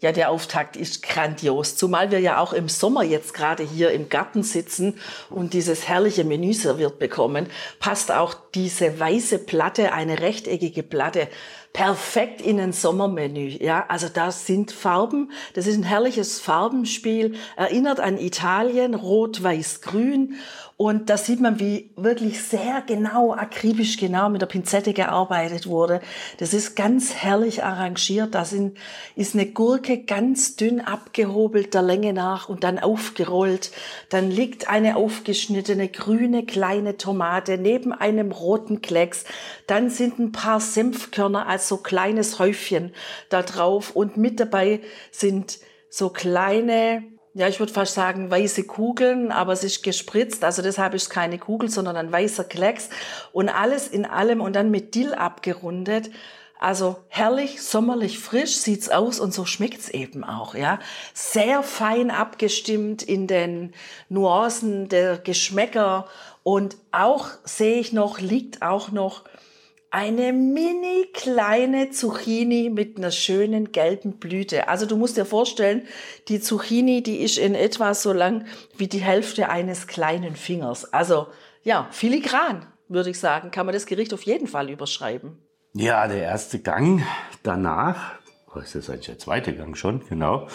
Ja, 0.00 0.12
der 0.12 0.30
Auftakt 0.30 0.76
ist 0.76 1.02
grandios, 1.02 1.74
zumal 1.74 2.12
wir 2.12 2.20
ja 2.20 2.38
auch 2.38 2.52
im 2.52 2.68
Sommer 2.68 3.02
jetzt 3.02 3.34
gerade 3.34 3.64
hier 3.64 3.90
im 3.90 4.08
Garten 4.08 4.44
sitzen 4.44 5.00
und 5.28 5.54
dieses 5.54 5.88
herrliche 5.88 6.22
Menü 6.22 6.52
serviert 6.54 7.00
bekommen, 7.00 7.48
passt 7.80 8.12
auch 8.12 8.34
diese 8.54 9.00
weiße 9.00 9.40
Platte, 9.40 9.92
eine 9.92 10.20
rechteckige 10.20 10.84
Platte, 10.84 11.26
perfekt 11.72 12.40
in 12.40 12.60
ein 12.60 12.72
Sommermenü. 12.72 13.48
Ja, 13.60 13.86
also 13.88 14.08
da 14.08 14.30
sind 14.30 14.72
Farben. 14.72 15.30
Das 15.54 15.66
ist 15.66 15.76
ein 15.76 15.82
herrliches 15.82 16.40
Farbenspiel. 16.40 17.34
Erinnert 17.56 18.00
an 18.00 18.18
Italien, 18.18 18.94
rot, 18.94 19.42
weiß, 19.42 19.80
grün. 19.82 20.36
Und 20.80 21.10
da 21.10 21.16
sieht 21.16 21.40
man, 21.40 21.58
wie 21.58 21.90
wirklich 21.96 22.40
sehr 22.40 22.84
genau, 22.86 23.34
akribisch 23.34 23.96
genau 23.96 24.28
mit 24.28 24.42
der 24.42 24.46
Pinzette 24.46 24.92
gearbeitet 24.92 25.66
wurde. 25.66 26.00
Das 26.38 26.54
ist 26.54 26.76
ganz 26.76 27.16
herrlich 27.16 27.64
arrangiert. 27.64 28.36
Da 28.36 28.44
sind, 28.44 28.78
ist 29.16 29.34
eine 29.34 29.46
Gurke 29.46 30.04
ganz 30.04 30.54
dünn 30.54 30.80
abgehobelt 30.80 31.74
der 31.74 31.82
Länge 31.82 32.12
nach 32.12 32.48
und 32.48 32.62
dann 32.62 32.78
aufgerollt. 32.78 33.72
Dann 34.08 34.30
liegt 34.30 34.70
eine 34.70 34.94
aufgeschnittene 34.94 35.88
grüne 35.88 36.46
kleine 36.46 36.96
Tomate 36.96 37.58
neben 37.58 37.92
einem 37.92 38.30
roten 38.30 38.80
Klecks. 38.80 39.24
Dann 39.66 39.90
sind 39.90 40.20
ein 40.20 40.30
paar 40.30 40.60
Senfkörner 40.60 41.48
als 41.48 41.66
so 41.66 41.78
kleines 41.78 42.38
Häufchen 42.38 42.92
da 43.30 43.42
drauf 43.42 43.96
und 43.96 44.16
mit 44.16 44.38
dabei 44.38 44.80
sind 45.10 45.58
so 45.90 46.10
kleine 46.10 47.17
ja, 47.38 47.46
ich 47.46 47.60
würde 47.60 47.72
fast 47.72 47.94
sagen 47.94 48.32
weiße 48.32 48.64
Kugeln, 48.64 49.30
aber 49.30 49.52
es 49.52 49.62
ist 49.62 49.84
gespritzt, 49.84 50.42
also 50.42 50.60
deshalb 50.60 50.92
ist 50.94 51.02
es 51.02 51.10
keine 51.10 51.38
Kugel, 51.38 51.70
sondern 51.70 51.96
ein 51.96 52.10
weißer 52.10 52.42
Klecks 52.42 52.88
und 53.32 53.48
alles 53.48 53.86
in 53.86 54.04
allem 54.04 54.40
und 54.40 54.56
dann 54.56 54.72
mit 54.72 54.96
Dill 54.96 55.14
abgerundet. 55.14 56.10
Also 56.58 56.96
herrlich, 57.06 57.62
sommerlich 57.62 58.18
frisch 58.18 58.56
sieht's 58.56 58.88
aus 58.88 59.20
und 59.20 59.32
so 59.32 59.44
schmeckt's 59.44 59.88
eben 59.88 60.24
auch, 60.24 60.56
ja. 60.56 60.80
Sehr 61.14 61.62
fein 61.62 62.10
abgestimmt 62.10 63.04
in 63.04 63.28
den 63.28 63.72
Nuancen 64.08 64.88
der 64.88 65.16
Geschmäcker 65.16 66.08
und 66.42 66.76
auch 66.90 67.28
sehe 67.44 67.78
ich 67.78 67.92
noch, 67.92 68.18
liegt 68.18 68.62
auch 68.62 68.90
noch 68.90 69.22
eine 69.90 70.32
mini 70.32 71.06
kleine 71.14 71.90
Zucchini 71.90 72.70
mit 72.70 72.98
einer 72.98 73.10
schönen 73.10 73.72
gelben 73.72 74.18
Blüte. 74.18 74.68
Also 74.68 74.86
du 74.86 74.96
musst 74.96 75.16
dir 75.16 75.24
vorstellen, 75.24 75.82
die 76.28 76.40
Zucchini, 76.40 77.02
die 77.02 77.18
ist 77.18 77.38
in 77.38 77.54
etwa 77.54 77.94
so 77.94 78.12
lang 78.12 78.44
wie 78.76 78.88
die 78.88 79.00
Hälfte 79.00 79.48
eines 79.48 79.86
kleinen 79.86 80.36
Fingers. 80.36 80.92
Also 80.92 81.28
ja, 81.62 81.88
filigran, 81.90 82.66
würde 82.88 83.10
ich 83.10 83.18
sagen, 83.18 83.50
kann 83.50 83.66
man 83.66 83.72
das 83.72 83.86
Gericht 83.86 84.12
auf 84.12 84.22
jeden 84.22 84.46
Fall 84.46 84.70
überschreiben. 84.70 85.38
Ja, 85.72 86.06
der 86.06 86.22
erste 86.22 86.58
Gang 86.58 87.02
danach, 87.42 88.14
was 88.52 88.66
ist 88.66 88.74
das 88.74 88.90
eigentlich 88.90 89.06
der 89.06 89.18
zweite 89.18 89.54
Gang 89.54 89.76
schon, 89.76 90.06
genau. 90.06 90.48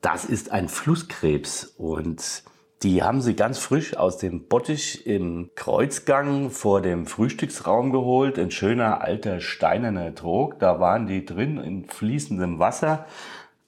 Das 0.00 0.24
ist 0.24 0.52
ein 0.52 0.68
Flusskrebs 0.68 1.74
und 1.76 2.42
die 2.84 3.02
haben 3.02 3.22
sie 3.22 3.34
ganz 3.34 3.58
frisch 3.58 3.96
aus 3.96 4.18
dem 4.18 4.46
Bottich 4.46 5.06
im 5.06 5.50
Kreuzgang 5.54 6.50
vor 6.50 6.82
dem 6.82 7.06
Frühstücksraum 7.06 7.90
geholt. 7.90 8.38
Ein 8.38 8.50
schöner 8.50 9.00
alter 9.00 9.40
steinerner 9.40 10.14
Trog. 10.14 10.58
Da 10.58 10.80
waren 10.80 11.06
die 11.06 11.24
drin 11.24 11.56
in 11.56 11.86
fließendem 11.86 12.58
Wasser. 12.58 13.06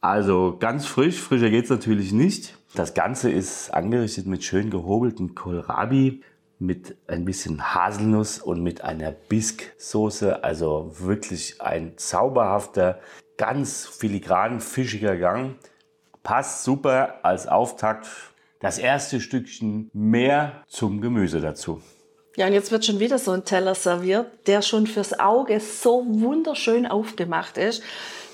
Also 0.02 0.58
ganz 0.60 0.84
frisch, 0.84 1.18
frischer 1.18 1.48
geht's 1.48 1.70
natürlich 1.70 2.12
nicht. 2.12 2.58
Das 2.74 2.92
Ganze 2.92 3.30
ist 3.30 3.72
angerichtet 3.72 4.26
mit 4.26 4.44
schön 4.44 4.68
gehobelten 4.68 5.34
Kohlrabi, 5.34 6.20
mit 6.58 6.98
ein 7.06 7.24
bisschen 7.24 7.74
Haselnuss 7.74 8.38
und 8.38 8.62
mit 8.62 8.82
einer 8.82 9.12
Bisque-Soße. 9.12 10.44
Also 10.44 10.92
wirklich 10.98 11.62
ein 11.62 11.96
zauberhafter, 11.96 12.98
ganz 13.38 13.86
filigran 13.86 14.60
fischiger 14.60 15.16
Gang. 15.16 15.54
Passt 16.22 16.64
super 16.64 17.20
als 17.22 17.46
Auftakt. 17.46 18.06
Das 18.66 18.78
erste 18.78 19.20
Stückchen 19.20 19.90
mehr 19.92 20.64
zum 20.66 21.00
Gemüse 21.00 21.40
dazu. 21.40 21.80
Ja, 22.34 22.48
und 22.48 22.52
jetzt 22.52 22.72
wird 22.72 22.84
schon 22.84 22.98
wieder 22.98 23.16
so 23.16 23.30
ein 23.30 23.44
Teller 23.44 23.76
serviert, 23.76 24.26
der 24.48 24.60
schon 24.60 24.88
fürs 24.88 25.20
Auge 25.20 25.60
so 25.60 26.04
wunderschön 26.04 26.84
aufgemacht 26.84 27.58
ist 27.58 27.84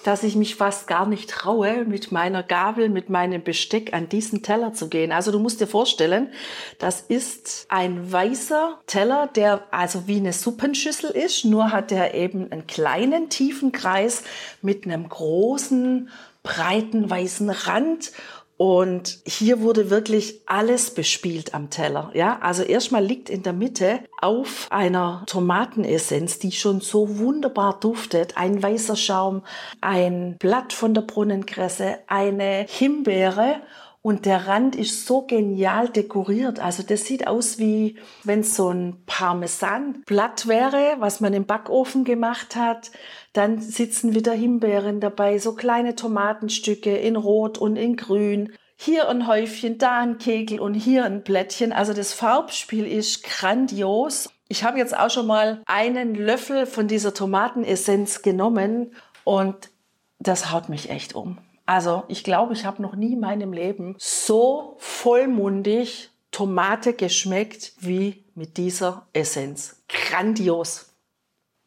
dass 0.05 0.25
ich 0.25 0.35
mich 0.35 0.57
fast 0.57 0.89
gar 0.89 1.07
nicht 1.07 1.31
traue, 1.31 1.85
mit 1.85 2.11
meiner 2.11 2.43
Gabel, 2.43 2.89
mit 2.89 3.09
meinem 3.09 3.45
Besteck 3.45 3.95
an 3.95 4.09
diesen 4.09 4.43
Teller 4.43 4.73
zu 4.73 4.89
gehen. 4.89 5.13
Also 5.13 5.31
du 5.31 5.39
musst 5.39 5.61
dir 5.61 5.69
vorstellen, 5.69 6.33
das 6.81 7.03
ist 7.03 7.67
ein 7.69 8.11
weißer 8.11 8.81
Teller, 8.89 9.29
der 9.29 9.63
also 9.71 10.09
wie 10.09 10.17
eine 10.17 10.33
Suppenschüssel 10.33 11.11
ist, 11.11 11.45
nur 11.45 11.71
hat 11.71 11.93
er 11.93 12.15
eben 12.15 12.51
einen 12.51 12.67
kleinen 12.67 13.29
tiefen 13.29 13.71
Kreis 13.71 14.25
mit 14.61 14.87
einem 14.87 15.09
großen 15.09 16.11
breiten 16.43 17.09
weißen 17.09 17.51
Rand 17.51 18.11
und 18.57 19.19
hier 19.27 19.61
wurde 19.61 19.91
wirklich 19.91 20.43
alles 20.47 20.95
bespielt 20.95 21.55
am 21.55 21.71
Teller. 21.71 22.11
Ja, 22.15 22.39
also 22.41 22.63
erstmal 22.63 23.05
liegt 23.05 23.29
in 23.29 23.43
der 23.43 23.53
Mitte 23.53 24.01
auf 24.21 24.69
einer 24.71 25.25
Tomatenessenz, 25.27 26.39
die 26.39 26.53
schon 26.53 26.81
so 26.81 27.19
wunderbar 27.19 27.81
duftet, 27.81 28.37
ein 28.37 28.63
weißer 28.63 28.97
Schaum, 28.97 29.43
ein 29.81 30.37
Blatt 30.39 30.73
von 30.73 30.95
der 30.95 31.03
Brunnenkresse, 31.03 31.99
eine 32.07 32.67
Himbeere 32.69 33.57
und 34.03 34.27
der 34.27 34.49
Rand 34.49 34.75
ist 34.75 35.07
so 35.07 35.23
genial 35.23 35.89
dekoriert. 35.89 36.59
Also 36.59 36.83
das 36.83 37.05
sieht 37.05 37.29
aus 37.29 37.59
wie 37.59 37.97
wenn 38.25 38.43
so 38.43 38.69
ein 38.71 39.05
Parmesanblatt 39.07 40.49
wäre, 40.49 40.97
was 40.99 41.21
man 41.21 41.33
im 41.33 41.47
Backofen 41.47 42.03
gemacht 42.03 42.57
hat. 42.57 42.91
Dann 43.33 43.61
sitzen 43.61 44.15
wieder 44.15 44.33
Himbeeren 44.33 44.99
dabei, 44.99 45.39
so 45.39 45.55
kleine 45.55 45.95
Tomatenstücke 45.95 46.97
in 46.97 47.15
Rot 47.15 47.59
und 47.59 47.77
in 47.77 47.97
Grün. 47.97 48.53
Hier 48.77 49.09
ein 49.09 49.29
Häufchen, 49.29 49.79
da 49.79 50.01
ein 50.01 50.19
Kegel 50.19 50.59
und 50.59 50.75
hier 50.75 51.05
ein 51.05 51.23
Blättchen. 51.23 51.73
Also 51.73 51.93
das 51.93 52.13
Farbspiel 52.13 52.85
ist 52.85 53.23
grandios. 53.23 54.31
Ich 54.49 54.65
habe 54.65 54.79
jetzt 54.79 54.99
auch 54.99 55.11
schon 55.11 55.29
mal 55.29 55.63
einen 55.67 56.17
Löffel 56.17 56.67
von 56.67 56.89
dieser 56.89 57.15
Tomatenessenz 57.15 58.23
genommen 58.23 58.97
und 59.23 59.71
das 60.19 60.51
haut 60.51 60.69
mich 60.69 60.91
echt 60.91 61.15
um. 61.15 61.39
Also 61.73 62.05
ich 62.09 62.23
glaube, 62.23 62.53
ich 62.53 62.67
habe 62.67 62.83
noch 62.83 62.97
nie 62.97 63.15
in 63.15 63.21
meinem 63.21 63.55
Leben 63.55 63.95
so 63.97 64.77
vollmundig 64.79 66.11
Tomate 66.31 66.93
geschmeckt 66.93 67.73
wie 67.81 68.25
mit 68.35 68.59
dieser 68.59 69.07
Essenz. 69.15 69.83
Grandios. 69.89 70.93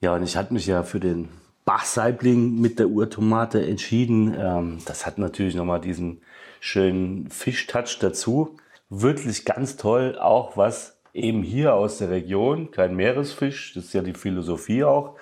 Ja, 0.01 0.13
und 0.13 0.21
ich 0.21 0.37
hatte 0.37 0.53
mich 0.53 0.67
ja 0.67 0.83
für 0.83 0.99
den 0.99 1.29
Bachsaibling 1.65 2.61
mit 2.61 2.77
der 2.77 2.89
Urtomate 2.89 3.65
entschieden. 3.65 4.35
Ähm, 4.39 4.77
das 4.85 5.07
hat 5.07 5.17
natürlich 5.17 5.55
nochmal 5.55 5.81
diesen 5.81 6.21
schönen 6.59 7.31
Fischtouch 7.31 7.97
dazu. 7.99 8.57
Wirklich 8.89 9.43
ganz 9.43 9.75
toll, 9.75 10.19
auch 10.19 10.55
was 10.55 11.01
eben 11.13 11.41
hier 11.41 11.73
aus 11.73 11.97
der 11.97 12.11
Region, 12.11 12.69
kein 12.69 12.95
Meeresfisch, 12.95 13.73
das 13.73 13.85
ist 13.85 13.93
ja 13.95 14.03
die 14.03 14.13
Philosophie 14.13 14.83
auch. 14.83 15.15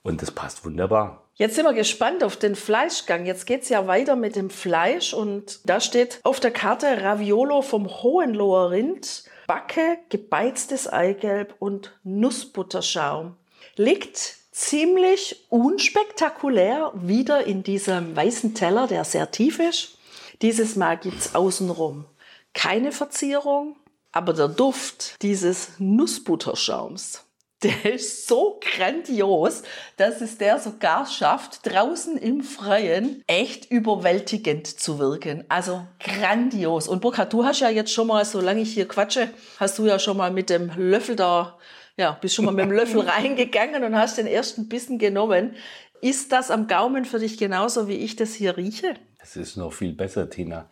Und 0.00 0.22
das 0.22 0.30
passt 0.30 0.64
wunderbar. 0.64 1.29
Jetzt 1.40 1.54
sind 1.54 1.64
wir 1.64 1.72
gespannt 1.72 2.22
auf 2.22 2.36
den 2.36 2.54
Fleischgang. 2.54 3.24
Jetzt 3.24 3.46
geht 3.46 3.62
es 3.62 3.70
ja 3.70 3.86
weiter 3.86 4.14
mit 4.14 4.36
dem 4.36 4.50
Fleisch 4.50 5.14
und 5.14 5.60
da 5.64 5.80
steht 5.80 6.20
auf 6.22 6.38
der 6.38 6.50
Karte 6.50 7.02
Raviolo 7.02 7.62
vom 7.62 7.88
Hohenloher 7.88 8.72
Rind, 8.72 9.24
Backe, 9.46 9.96
gebeiztes 10.10 10.86
Eigelb 10.86 11.54
und 11.58 11.98
Nussbutterschaum. 12.04 13.36
Liegt 13.76 14.18
ziemlich 14.52 15.46
unspektakulär 15.48 16.92
wieder 16.94 17.46
in 17.46 17.62
diesem 17.62 18.14
weißen 18.14 18.54
Teller, 18.54 18.86
der 18.86 19.04
sehr 19.04 19.30
tief 19.30 19.60
ist. 19.60 19.96
Dieses 20.42 20.76
Mal 20.76 20.98
gibt 20.98 21.20
es 21.20 21.34
außenrum 21.34 22.04
keine 22.52 22.92
Verzierung, 22.92 23.76
aber 24.12 24.34
der 24.34 24.48
Duft 24.48 25.22
dieses 25.22 25.70
Nussbutterschaums 25.78 27.24
der 27.62 27.94
ist 27.94 28.26
so 28.26 28.58
grandios, 28.60 29.62
dass 29.96 30.20
es 30.20 30.38
der 30.38 30.58
sogar 30.58 31.06
schafft, 31.06 31.66
draußen 31.66 32.16
im 32.16 32.42
Freien 32.42 33.22
echt 33.26 33.70
überwältigend 33.70 34.66
zu 34.66 34.98
wirken. 34.98 35.44
Also 35.48 35.86
grandios. 35.98 36.88
Und 36.88 37.02
Burkhard, 37.02 37.32
du 37.32 37.44
hast 37.44 37.60
ja 37.60 37.68
jetzt 37.68 37.92
schon 37.92 38.06
mal, 38.06 38.24
solange 38.24 38.62
ich 38.62 38.72
hier 38.72 38.88
quatsche, 38.88 39.30
hast 39.58 39.78
du 39.78 39.86
ja 39.86 39.98
schon 39.98 40.16
mal 40.16 40.30
mit 40.30 40.48
dem 40.48 40.70
Löffel 40.76 41.16
da, 41.16 41.58
ja, 41.96 42.12
bist 42.20 42.34
schon 42.34 42.46
mal 42.46 42.52
mit 42.52 42.64
dem 42.64 42.72
Löffel 42.72 43.00
reingegangen 43.08 43.84
und 43.84 43.96
hast 43.96 44.16
den 44.16 44.26
ersten 44.26 44.68
Bissen 44.68 44.98
genommen. 44.98 45.54
Ist 46.02 46.32
das 46.32 46.50
am 46.50 46.66
Gaumen 46.66 47.04
für 47.04 47.18
dich 47.18 47.36
genauso, 47.36 47.86
wie 47.86 47.94
ich 47.94 48.16
das 48.16 48.32
hier 48.32 48.56
rieche? 48.56 48.94
Es 49.22 49.36
ist 49.36 49.56
noch 49.56 49.72
viel 49.72 49.92
besser, 49.92 50.30
Tina. 50.30 50.66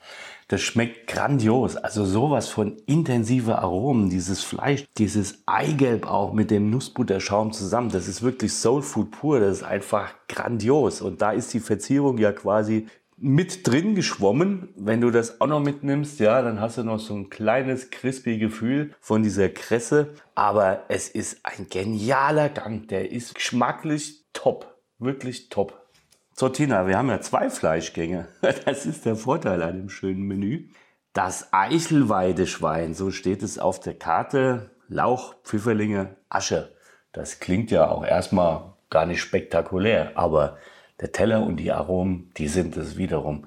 Das 0.48 0.62
schmeckt 0.62 1.06
grandios. 1.06 1.76
Also 1.76 2.06
sowas 2.06 2.48
von 2.48 2.78
intensive 2.86 3.58
Aromen, 3.58 4.08
dieses 4.08 4.42
Fleisch, 4.42 4.86
dieses 4.96 5.42
Eigelb 5.44 6.06
auch 6.06 6.32
mit 6.32 6.50
dem 6.50 6.70
Nussbutterschaum 6.70 7.52
zusammen. 7.52 7.90
Das 7.90 8.08
ist 8.08 8.22
wirklich 8.22 8.54
Soul 8.54 8.80
Food 8.80 9.10
pur. 9.10 9.40
Das 9.40 9.58
ist 9.58 9.62
einfach 9.64 10.14
grandios. 10.28 11.02
Und 11.02 11.20
da 11.20 11.32
ist 11.32 11.52
die 11.52 11.60
Verzierung 11.60 12.16
ja 12.16 12.32
quasi 12.32 12.86
mit 13.18 13.66
drin 13.66 13.94
geschwommen. 13.94 14.70
Wenn 14.76 15.02
du 15.02 15.10
das 15.10 15.42
auch 15.42 15.46
noch 15.46 15.60
mitnimmst, 15.60 16.18
ja, 16.20 16.40
dann 16.40 16.58
hast 16.58 16.78
du 16.78 16.84
noch 16.84 17.00
so 17.00 17.14
ein 17.14 17.28
kleines 17.28 17.90
crispy 17.90 18.38
Gefühl 18.38 18.94
von 19.00 19.22
dieser 19.22 19.50
Kresse. 19.50 20.14
Aber 20.34 20.84
es 20.88 21.10
ist 21.10 21.40
ein 21.42 21.66
genialer 21.68 22.48
Gang. 22.48 22.88
Der 22.88 23.12
ist 23.12 23.34
geschmacklich 23.34 24.24
top. 24.32 24.77
Wirklich 24.98 25.48
top. 25.48 25.86
So, 26.34 26.48
Tina, 26.48 26.88
wir 26.88 26.98
haben 26.98 27.08
ja 27.08 27.20
zwei 27.20 27.50
Fleischgänge. 27.50 28.28
Das 28.64 28.84
ist 28.84 29.06
der 29.06 29.14
Vorteil 29.14 29.62
an 29.62 29.76
dem 29.76 29.88
schönen 29.88 30.22
Menü. 30.22 30.70
Das 31.12 31.52
Eichelweideschwein, 31.52 32.94
so 32.94 33.10
steht 33.10 33.42
es 33.42 33.58
auf 33.58 33.78
der 33.80 33.94
Karte. 33.94 34.70
Lauch, 34.88 35.34
Pfifferlinge, 35.44 36.16
Asche. 36.28 36.74
Das 37.12 37.40
klingt 37.40 37.70
ja 37.70 37.88
auch 37.90 38.04
erstmal 38.04 38.74
gar 38.90 39.06
nicht 39.06 39.20
spektakulär, 39.20 40.12
aber 40.16 40.58
der 41.00 41.12
Teller 41.12 41.44
und 41.44 41.58
die 41.58 41.70
Aromen, 41.70 42.32
die 42.36 42.48
sind 42.48 42.76
es 42.76 42.96
wiederum. 42.96 43.46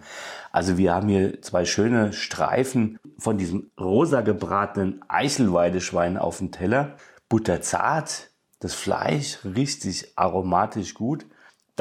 Also 0.51 0.77
wir 0.77 0.93
haben 0.93 1.09
hier 1.09 1.41
zwei 1.41 1.65
schöne 1.65 2.13
Streifen 2.13 2.97
von 3.17 3.37
diesem 3.37 3.71
rosa 3.79 4.21
gebratenen 4.21 5.01
Eichelweideschwein 5.09 6.17
auf 6.17 6.37
dem 6.37 6.51
Teller. 6.51 6.95
Butterzart, 7.27 8.29
das 8.59 8.73
Fleisch 8.73 9.39
richtig 9.43 10.13
aromatisch 10.15 10.93
gut. 10.93 11.25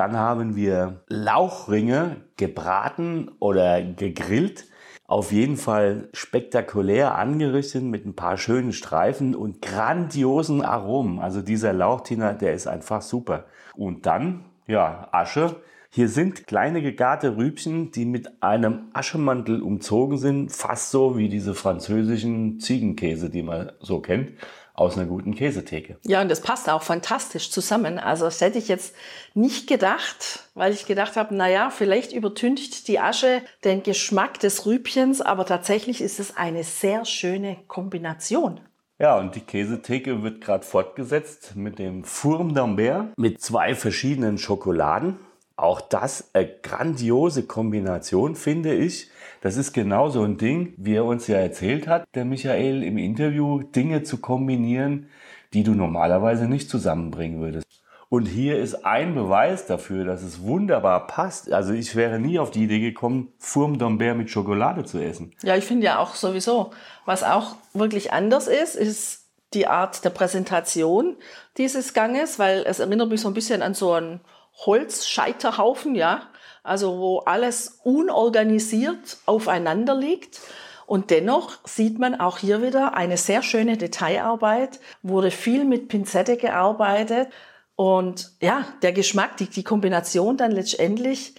Dann 0.01 0.17
haben 0.17 0.57
wir 0.57 1.03
Lauchringe 1.09 2.17
gebraten 2.39 3.33
oder 3.39 3.83
gegrillt. 3.83 4.65
Auf 5.07 5.31
jeden 5.31 5.59
Fall 5.59 6.09
spektakulär 6.15 7.17
angerichtet 7.17 7.83
mit 7.83 8.07
ein 8.07 8.17
paar 8.17 8.39
schönen 8.39 8.73
Streifen 8.73 9.35
und 9.35 9.61
grandiosen 9.61 10.63
Aromen. 10.63 11.19
Also 11.19 11.43
dieser 11.43 11.75
Lauchtiner, 11.75 12.33
der 12.33 12.55
ist 12.55 12.67
einfach 12.67 13.03
super. 13.03 13.45
Und 13.77 14.07
dann, 14.07 14.47
ja, 14.67 15.07
Asche. 15.13 15.57
Hier 15.91 16.09
sind 16.09 16.47
kleine 16.47 16.81
gegarte 16.81 17.37
Rübchen, 17.37 17.91
die 17.91 18.07
mit 18.07 18.43
einem 18.43 18.85
Aschemantel 18.95 19.61
umzogen 19.61 20.17
sind, 20.17 20.51
fast 20.51 20.93
so 20.93 21.19
wie 21.19 21.29
diese 21.29 21.53
französischen 21.53 22.59
Ziegenkäse, 22.59 23.29
die 23.29 23.43
man 23.43 23.73
so 23.81 24.01
kennt 24.01 24.33
aus 24.81 24.97
einer 24.97 25.07
guten 25.07 25.35
Käsetheke. 25.35 25.99
Ja, 26.05 26.23
und 26.23 26.31
das 26.31 26.41
passt 26.41 26.71
auch 26.71 26.83
fantastisch 26.83 27.51
zusammen. 27.51 27.99
Also 27.99 28.25
das 28.25 28.41
hätte 28.41 28.59
ich 28.59 28.67
jetzt 28.67 28.95
nicht 29.35 29.67
gedacht, 29.67 30.49
weil 30.55 30.73
ich 30.73 30.87
gedacht 30.87 31.17
habe, 31.17 31.35
naja, 31.35 31.69
vielleicht 31.69 32.13
übertüncht 32.13 32.89
die 32.89 32.99
Asche 32.99 33.43
den 33.63 33.83
Geschmack 33.83 34.41
des 34.41 34.65
Rübchens, 34.65 35.21
aber 35.21 35.45
tatsächlich 35.45 36.01
ist 36.01 36.19
es 36.19 36.35
eine 36.35 36.65
sehr 36.65 37.05
schöne 37.05 37.59
Kombination. 37.69 38.61
Ja, 38.99 39.19
und 39.19 39.35
die 39.35 39.41
Käsetheke 39.41 40.23
wird 40.23 40.41
gerade 40.41 40.65
fortgesetzt 40.65 41.57
mit 41.57 41.79
dem 41.79 42.03
Fourme 42.05 42.55
d'Ambert 42.55 43.09
mit 43.19 43.43
zwei 43.43 43.75
verschiedenen 43.75 44.39
Schokoladen. 44.39 45.19
Auch 45.57 45.83
das 45.83 46.31
eine 46.33 46.49
grandiose 46.63 47.43
Kombination, 47.43 48.35
finde 48.35 48.75
ich. 48.75 49.10
Das 49.41 49.57
ist 49.57 49.73
genau 49.73 50.11
so 50.11 50.23
ein 50.23 50.37
Ding, 50.37 50.75
wie 50.77 50.95
er 50.95 51.05
uns 51.05 51.27
ja 51.27 51.39
erzählt 51.39 51.89
hat, 51.89 52.07
der 52.15 52.25
Michael 52.27 52.83
im 52.83 52.99
Interview, 52.99 53.63
Dinge 53.63 54.03
zu 54.03 54.19
kombinieren, 54.19 55.09
die 55.55 55.63
du 55.63 55.73
normalerweise 55.73 56.47
nicht 56.47 56.69
zusammenbringen 56.69 57.41
würdest. 57.41 57.67
Und 58.11 58.27
hier 58.27 58.59
ist 58.59 58.85
ein 58.85 59.15
Beweis 59.15 59.67
dafür, 59.67 60.05
dass 60.05 60.23
es 60.23 60.43
wunderbar 60.43 61.07
passt. 61.07 61.53
Also 61.53 61.73
ich 61.73 61.95
wäre 61.95 62.19
nie 62.19 62.41
auf 62.41 62.51
die 62.51 62.65
Idee 62.65 62.81
gekommen, 62.81 63.33
Fourme 63.39 63.79
d'Ambert 63.79 64.15
mit 64.15 64.31
Schokolade 64.31 64.85
zu 64.85 64.99
essen. 64.99 65.33
Ja, 65.43 65.57
ich 65.57 65.65
finde 65.65 65.87
ja 65.87 66.01
auch 66.01 66.17
sowieso, 66.17 66.73
was 67.07 67.23
auch 67.23 67.55
wirklich 67.73 68.13
anders 68.13 68.49
ist, 68.49 68.75
ist 68.75 69.29
die 69.55 69.69
Art 69.69 70.05
der 70.05 70.11
Präsentation 70.11 71.17
dieses 71.57 71.95
Ganges, 71.95 72.39
weil 72.39 72.65
es 72.67 72.81
erinnert 72.81 73.09
mich 73.09 73.21
so 73.21 73.29
ein 73.29 73.35
bisschen 73.35 73.63
an 73.63 73.75
so 73.75 73.93
ein 73.93 74.21
Holzscheiterhaufen, 74.67 75.95
ja, 75.95 76.23
also 76.63 76.99
wo 76.99 77.19
alles 77.21 77.81
unorganisiert 77.85 79.19
aufeinander 79.27 79.95
liegt. 79.95 80.41
Und 80.87 81.11
dennoch 81.11 81.59
sieht 81.65 81.99
man 81.99 82.19
auch 82.19 82.39
hier 82.39 82.63
wieder 82.63 82.95
eine 82.95 83.17
sehr 83.17 83.43
schöne 83.43 83.77
Detailarbeit, 83.77 84.81
wurde 85.03 85.31
viel 85.31 85.65
mit 85.65 85.89
Pinzette 85.89 86.37
gearbeitet. 86.37 87.29
Und 87.77 88.33
ja, 88.41 88.65
der 88.83 88.93
Geschmack, 88.93 89.37
die, 89.37 89.49
die 89.49 89.63
Kombination 89.63 90.37
dann 90.37 90.51
letztendlich, 90.51 91.37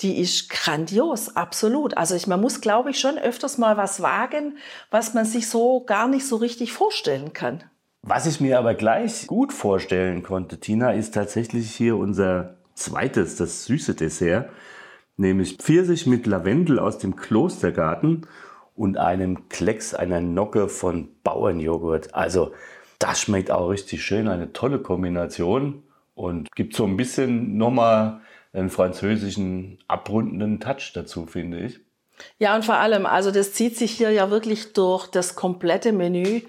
die 0.00 0.20
ist 0.20 0.50
grandios, 0.50 1.36
absolut. 1.36 1.96
Also 1.96 2.14
ich, 2.14 2.26
man 2.26 2.40
muss, 2.40 2.60
glaube 2.60 2.90
ich, 2.90 3.00
schon 3.00 3.18
öfters 3.18 3.56
mal 3.56 3.76
was 3.76 4.02
wagen, 4.02 4.58
was 4.90 5.14
man 5.14 5.24
sich 5.24 5.48
so 5.48 5.84
gar 5.84 6.08
nicht 6.08 6.26
so 6.26 6.36
richtig 6.36 6.72
vorstellen 6.72 7.32
kann. 7.32 7.64
Was 8.02 8.26
ich 8.26 8.40
mir 8.40 8.58
aber 8.58 8.74
gleich 8.74 9.26
gut 9.26 9.52
vorstellen 9.52 10.22
konnte, 10.22 10.58
Tina, 10.60 10.92
ist 10.92 11.14
tatsächlich 11.14 11.74
hier 11.74 11.96
unser 11.96 12.57
zweites, 12.78 13.36
das 13.36 13.64
süße 13.64 13.94
Dessert, 13.94 14.50
nämlich 15.16 15.56
Pfirsich 15.56 16.06
mit 16.06 16.26
Lavendel 16.26 16.78
aus 16.78 16.98
dem 16.98 17.16
Klostergarten 17.16 18.26
und 18.74 18.96
einem 18.96 19.48
Klecks 19.48 19.94
einer 19.94 20.20
Nocke 20.20 20.68
von 20.68 21.08
Bauernjoghurt. 21.24 22.14
Also 22.14 22.52
das 22.98 23.20
schmeckt 23.20 23.50
auch 23.50 23.68
richtig 23.68 24.02
schön, 24.04 24.28
eine 24.28 24.52
tolle 24.52 24.80
Kombination 24.80 25.82
und 26.14 26.48
gibt 26.54 26.74
so 26.74 26.84
ein 26.84 26.96
bisschen 26.96 27.56
nochmal 27.56 28.20
einen 28.52 28.70
französischen 28.70 29.78
abrundenden 29.88 30.60
Touch 30.60 30.92
dazu, 30.94 31.26
finde 31.26 31.60
ich. 31.60 31.80
Ja, 32.38 32.56
und 32.56 32.64
vor 32.64 32.76
allem, 32.76 33.06
also 33.06 33.30
das 33.30 33.52
zieht 33.52 33.76
sich 33.76 33.92
hier 33.92 34.10
ja 34.10 34.30
wirklich 34.30 34.72
durch 34.72 35.06
das 35.06 35.36
komplette 35.36 35.92
Menü. 35.92 36.40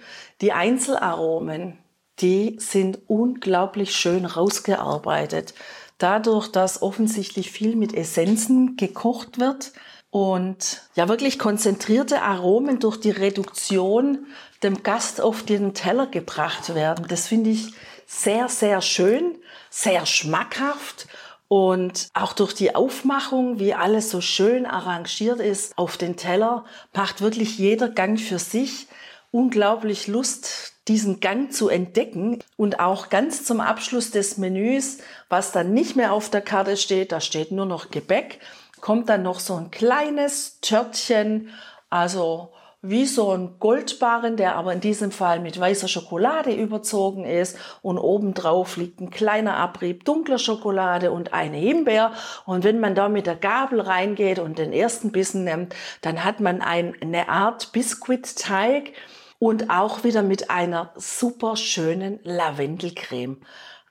Die 0.41 0.51
Einzelaromen, 0.51 1.77
die 2.19 2.57
sind 2.59 2.99
unglaublich 3.07 3.95
schön 3.95 4.25
rausgearbeitet. 4.25 5.53
Dadurch, 5.99 6.47
dass 6.47 6.81
offensichtlich 6.81 7.51
viel 7.51 7.75
mit 7.75 7.93
Essenzen 7.93 8.75
gekocht 8.75 9.39
wird 9.39 9.73
und 10.09 10.81
ja 10.95 11.07
wirklich 11.07 11.37
konzentrierte 11.37 12.21
Aromen 12.21 12.79
durch 12.79 12.97
die 12.97 13.11
Reduktion 13.11 14.25
dem 14.63 14.81
Gast 14.81 15.21
auf 15.21 15.43
den 15.43 15.73
Teller 15.73 16.07
gebracht 16.07 16.73
werden. 16.73 17.05
Das 17.07 17.27
finde 17.27 17.51
ich 17.51 17.73
sehr, 18.07 18.49
sehr 18.49 18.81
schön, 18.81 19.37
sehr 19.69 20.05
schmackhaft 20.05 21.07
und 21.47 22.09
auch 22.13 22.33
durch 22.33 22.53
die 22.53 22.75
Aufmachung, 22.75 23.59
wie 23.59 23.73
alles 23.73 24.09
so 24.09 24.21
schön 24.21 24.65
arrangiert 24.65 25.39
ist 25.39 25.77
auf 25.77 25.97
den 25.97 26.15
Teller, 26.15 26.63
macht 26.93 27.21
wirklich 27.21 27.57
jeder 27.57 27.89
Gang 27.89 28.19
für 28.19 28.39
sich 28.39 28.87
unglaublich 29.31 30.07
Lust, 30.07 30.73
diesen 30.89 31.19
Gang 31.19 31.53
zu 31.53 31.69
entdecken 31.69 32.39
und 32.57 32.79
auch 32.79 33.09
ganz 33.09 33.45
zum 33.45 33.61
Abschluss 33.61 34.11
des 34.11 34.37
Menüs, 34.37 34.97
was 35.29 35.51
dann 35.51 35.73
nicht 35.73 35.95
mehr 35.95 36.11
auf 36.11 36.29
der 36.29 36.41
Karte 36.41 36.75
steht, 36.75 37.11
da 37.11 37.21
steht 37.21 37.51
nur 37.51 37.65
noch 37.65 37.91
Gebäck, 37.91 38.39
kommt 38.81 39.07
dann 39.07 39.23
noch 39.23 39.39
so 39.39 39.55
ein 39.55 39.71
kleines 39.71 40.59
Törtchen, 40.61 41.49
also 41.89 42.51
wie 42.81 43.05
so 43.05 43.33
ein 43.33 43.59
Goldbarren, 43.59 44.37
der 44.37 44.55
aber 44.55 44.71
in 44.71 44.79
diesem 44.79 45.11
Fall 45.11 45.41
mit 45.41 45.59
weißer 45.59 45.89
Schokolade 45.89 46.53
überzogen 46.53 47.25
ist 47.25 47.57
und 47.81 47.97
obendrauf 47.97 48.77
liegt 48.77 49.01
ein 49.01 49.09
kleiner 49.09 49.57
Abrieb 49.57 50.05
dunkler 50.05 50.37
Schokolade 50.37 51.11
und 51.11 51.33
eine 51.33 51.57
Himbeer. 51.57 52.13
Und 52.45 52.63
wenn 52.63 52.79
man 52.79 52.95
da 52.95 53.09
mit 53.09 53.27
der 53.27 53.35
Gabel 53.35 53.81
reingeht 53.81 54.39
und 54.39 54.59
den 54.59 54.71
ersten 54.71 55.11
Bissen 55.11 55.43
nimmt, 55.43 55.75
dann 56.01 56.23
hat 56.23 56.39
man 56.39 56.61
ein, 56.61 56.95
eine 57.01 57.27
Art 57.27 57.73
Biskuitteig, 57.73 58.93
und 59.39 59.69
auch 59.69 60.03
wieder 60.03 60.21
mit 60.21 60.49
einer 60.49 60.93
super 60.95 61.55
schönen 61.55 62.19
Lavendelcreme. 62.23 63.37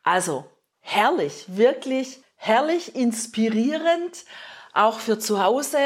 Also 0.02 0.44
herrlich, 0.80 1.44
wirklich 1.48 2.22
herrlich, 2.38 2.94
inspirierend, 2.94 4.24
auch 4.72 5.00
für 5.00 5.18
zu 5.18 5.42
Hause 5.42 5.78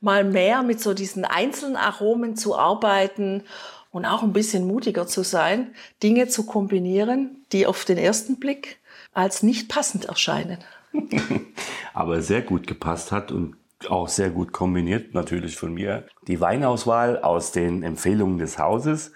mal 0.00 0.24
mehr 0.24 0.62
mit 0.62 0.80
so 0.80 0.94
diesen 0.94 1.24
einzelnen 1.24 1.76
Aromen 1.76 2.34
zu 2.34 2.56
arbeiten 2.56 3.44
und 3.90 4.06
auch 4.06 4.22
ein 4.22 4.32
bisschen 4.32 4.66
mutiger 4.66 5.06
zu 5.06 5.22
sein, 5.22 5.74
Dinge 6.02 6.28
zu 6.28 6.46
kombinieren, 6.46 7.44
die 7.52 7.66
auf 7.66 7.84
den 7.84 7.98
ersten 7.98 8.38
Blick 8.38 8.78
als 9.12 9.42
nicht 9.42 9.68
passend 9.68 10.06
erscheinen. 10.06 10.64
Aber 11.92 12.22
sehr 12.22 12.42
gut 12.42 12.66
gepasst 12.66 13.12
hat 13.12 13.30
und 13.30 13.56
auch 13.88 14.08
sehr 14.08 14.30
gut 14.30 14.52
kombiniert, 14.52 15.14
natürlich 15.14 15.56
von 15.56 15.74
mir. 15.74 16.06
Die 16.26 16.40
Weinauswahl 16.40 17.22
aus 17.22 17.52
den 17.52 17.82
Empfehlungen 17.82 18.38
des 18.38 18.58
Hauses. 18.58 19.12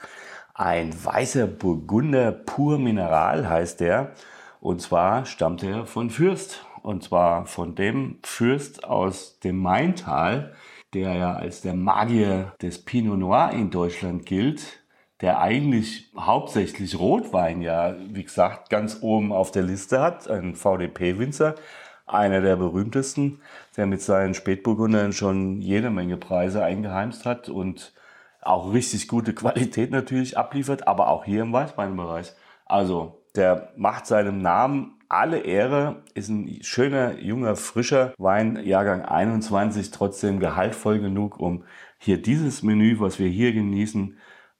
Ein 0.55 0.93
weißer 1.05 1.47
Burgunder 1.47 2.31
pur 2.33 2.79
Mineral 2.79 3.49
heißt 3.49 3.81
der. 3.81 4.13
Und 4.61 4.81
zwar 4.81 5.27
stammt 5.27 5.63
er 5.63 5.87
von 5.87 6.11
Fürst. 6.11 6.65
Und 6.83 7.05
zwar 7.05 7.47
von 7.47 7.75
dem 7.75 8.19
Fürst 8.23 8.85
aus 8.85 9.39
dem 9.41 9.59
Maintal, 9.59 10.55
der 10.95 11.15
ja 11.15 11.35
als 11.35 11.63
der 11.63 11.75
Magier 11.75 12.53
des 12.61 12.85
Pinot 12.85 13.19
Noir 13.19 13.51
in 13.53 13.71
Deutschland 13.71 14.27
gilt, 14.27 14.83
der 15.21 15.41
eigentlich 15.41 16.11
hauptsächlich 16.19 16.99
Rotwein 16.99 17.63
ja, 17.63 17.95
wie 18.11 18.25
gesagt, 18.25 18.69
ganz 18.71 18.99
oben 19.03 19.33
auf 19.33 19.53
der 19.53 19.63
Liste 19.63 20.01
hat, 20.01 20.29
ein 20.29 20.57
VDP-Winzer, 20.57 21.55
einer 22.07 22.41
der 22.41 22.57
berühmtesten, 22.57 23.41
der 23.77 23.87
mit 23.87 24.03
seinen 24.03 24.35
Spätburgundern 24.35 25.13
schon 25.13 25.61
jede 25.61 25.91
Menge 25.91 26.17
Preise 26.17 26.63
eingeheimst 26.65 27.25
hat 27.25 27.49
und 27.49 27.93
auch 28.41 28.73
richtig 28.73 29.09
gute 29.09 29.35
Qualität 29.35 29.91
natürlich 29.91 30.37
abliefert, 30.37 30.87
aber 30.87 31.09
auch 31.09 31.25
hier 31.25 31.43
im 31.43 31.53
Weißweinbereich. 31.53 32.33
Also 32.67 33.23
der 33.35 33.73
macht 33.77 34.07
seinem 34.07 34.39
Namen 34.39 34.99
alle 35.09 35.41
Ehre, 35.41 36.03
ist 36.15 36.29
ein 36.29 36.63
schöner, 36.63 37.19
junger, 37.19 37.57
frischer 37.57 38.15
Wein, 38.17 38.65
Jahrgang 38.65 39.03
21, 39.03 39.91
trotzdem 39.91 40.41
gehaltvoll 40.41 41.01
genug, 41.01 41.39
um 41.39 41.65
hier 41.99 42.21
dieses 42.21 42.63
Menü, 42.63 42.99
was 42.99 43.19
wir 43.19 43.29
hier 43.29 43.53
genießen, 43.53 44.17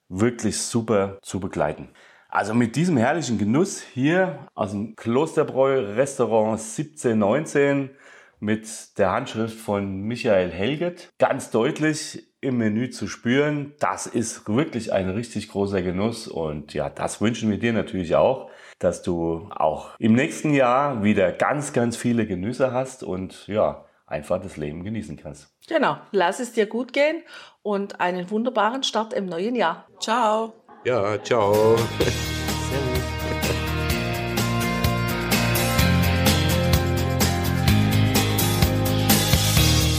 wirklich 0.09 0.59
super 0.59 1.17
zu 1.23 1.39
begleiten. 1.39 1.89
Also 2.29 2.53
mit 2.53 2.75
diesem 2.75 2.97
herrlichen 2.97 3.37
Genuss 3.37 3.81
hier 3.81 4.47
aus 4.53 4.71
dem 4.71 4.95
Klosterbräu 4.95 5.93
Restaurant 5.95 6.59
1719 6.59 7.91
mit 8.43 8.97
der 8.97 9.11
Handschrift 9.11 9.57
von 9.57 10.01
Michael 10.01 10.51
Helget 10.51 11.09
ganz 11.17 11.49
deutlich 11.49 12.27
im 12.41 12.57
Menü 12.57 12.89
zu 12.89 13.07
spüren. 13.07 13.73
Das 13.79 14.05
ist 14.05 14.47
wirklich 14.47 14.91
ein 14.91 15.09
richtig 15.09 15.49
großer 15.49 15.81
Genuss 15.81 16.27
und 16.27 16.73
ja, 16.73 16.89
das 16.89 17.21
wünschen 17.21 17.49
wir 17.49 17.57
dir 17.57 17.71
natürlich 17.71 18.15
auch, 18.15 18.49
dass 18.79 19.01
du 19.01 19.47
auch 19.49 19.97
im 19.97 20.13
nächsten 20.13 20.53
Jahr 20.53 21.03
wieder 21.03 21.31
ganz, 21.31 21.71
ganz 21.71 21.95
viele 21.95 22.27
Genüsse 22.27 22.73
hast 22.73 23.01
und 23.01 23.47
ja, 23.47 23.85
einfach 24.05 24.41
das 24.41 24.57
Leben 24.57 24.83
genießen 24.83 25.15
kannst. 25.15 25.55
Genau, 25.67 25.97
lass 26.11 26.41
es 26.41 26.51
dir 26.51 26.65
gut 26.65 26.91
gehen 26.91 27.23
und 27.61 28.01
einen 28.01 28.29
wunderbaren 28.29 28.83
Start 28.83 29.13
im 29.13 29.25
neuen 29.25 29.55
Jahr. 29.55 29.87
Ciao. 30.01 30.53
Ja, 30.83 31.17
ciao. 31.23 31.77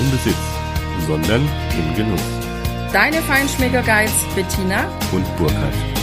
im 0.00 0.10
Besitz, 0.10 0.36
sondern 1.06 1.42
im 1.78 1.94
Genuss. 1.96 2.20
Deine 2.92 3.20
Feinschmecker 3.22 3.82
Guides 3.82 4.12
Bettina 4.34 4.86
und 5.12 5.36
Burkhard. 5.36 5.93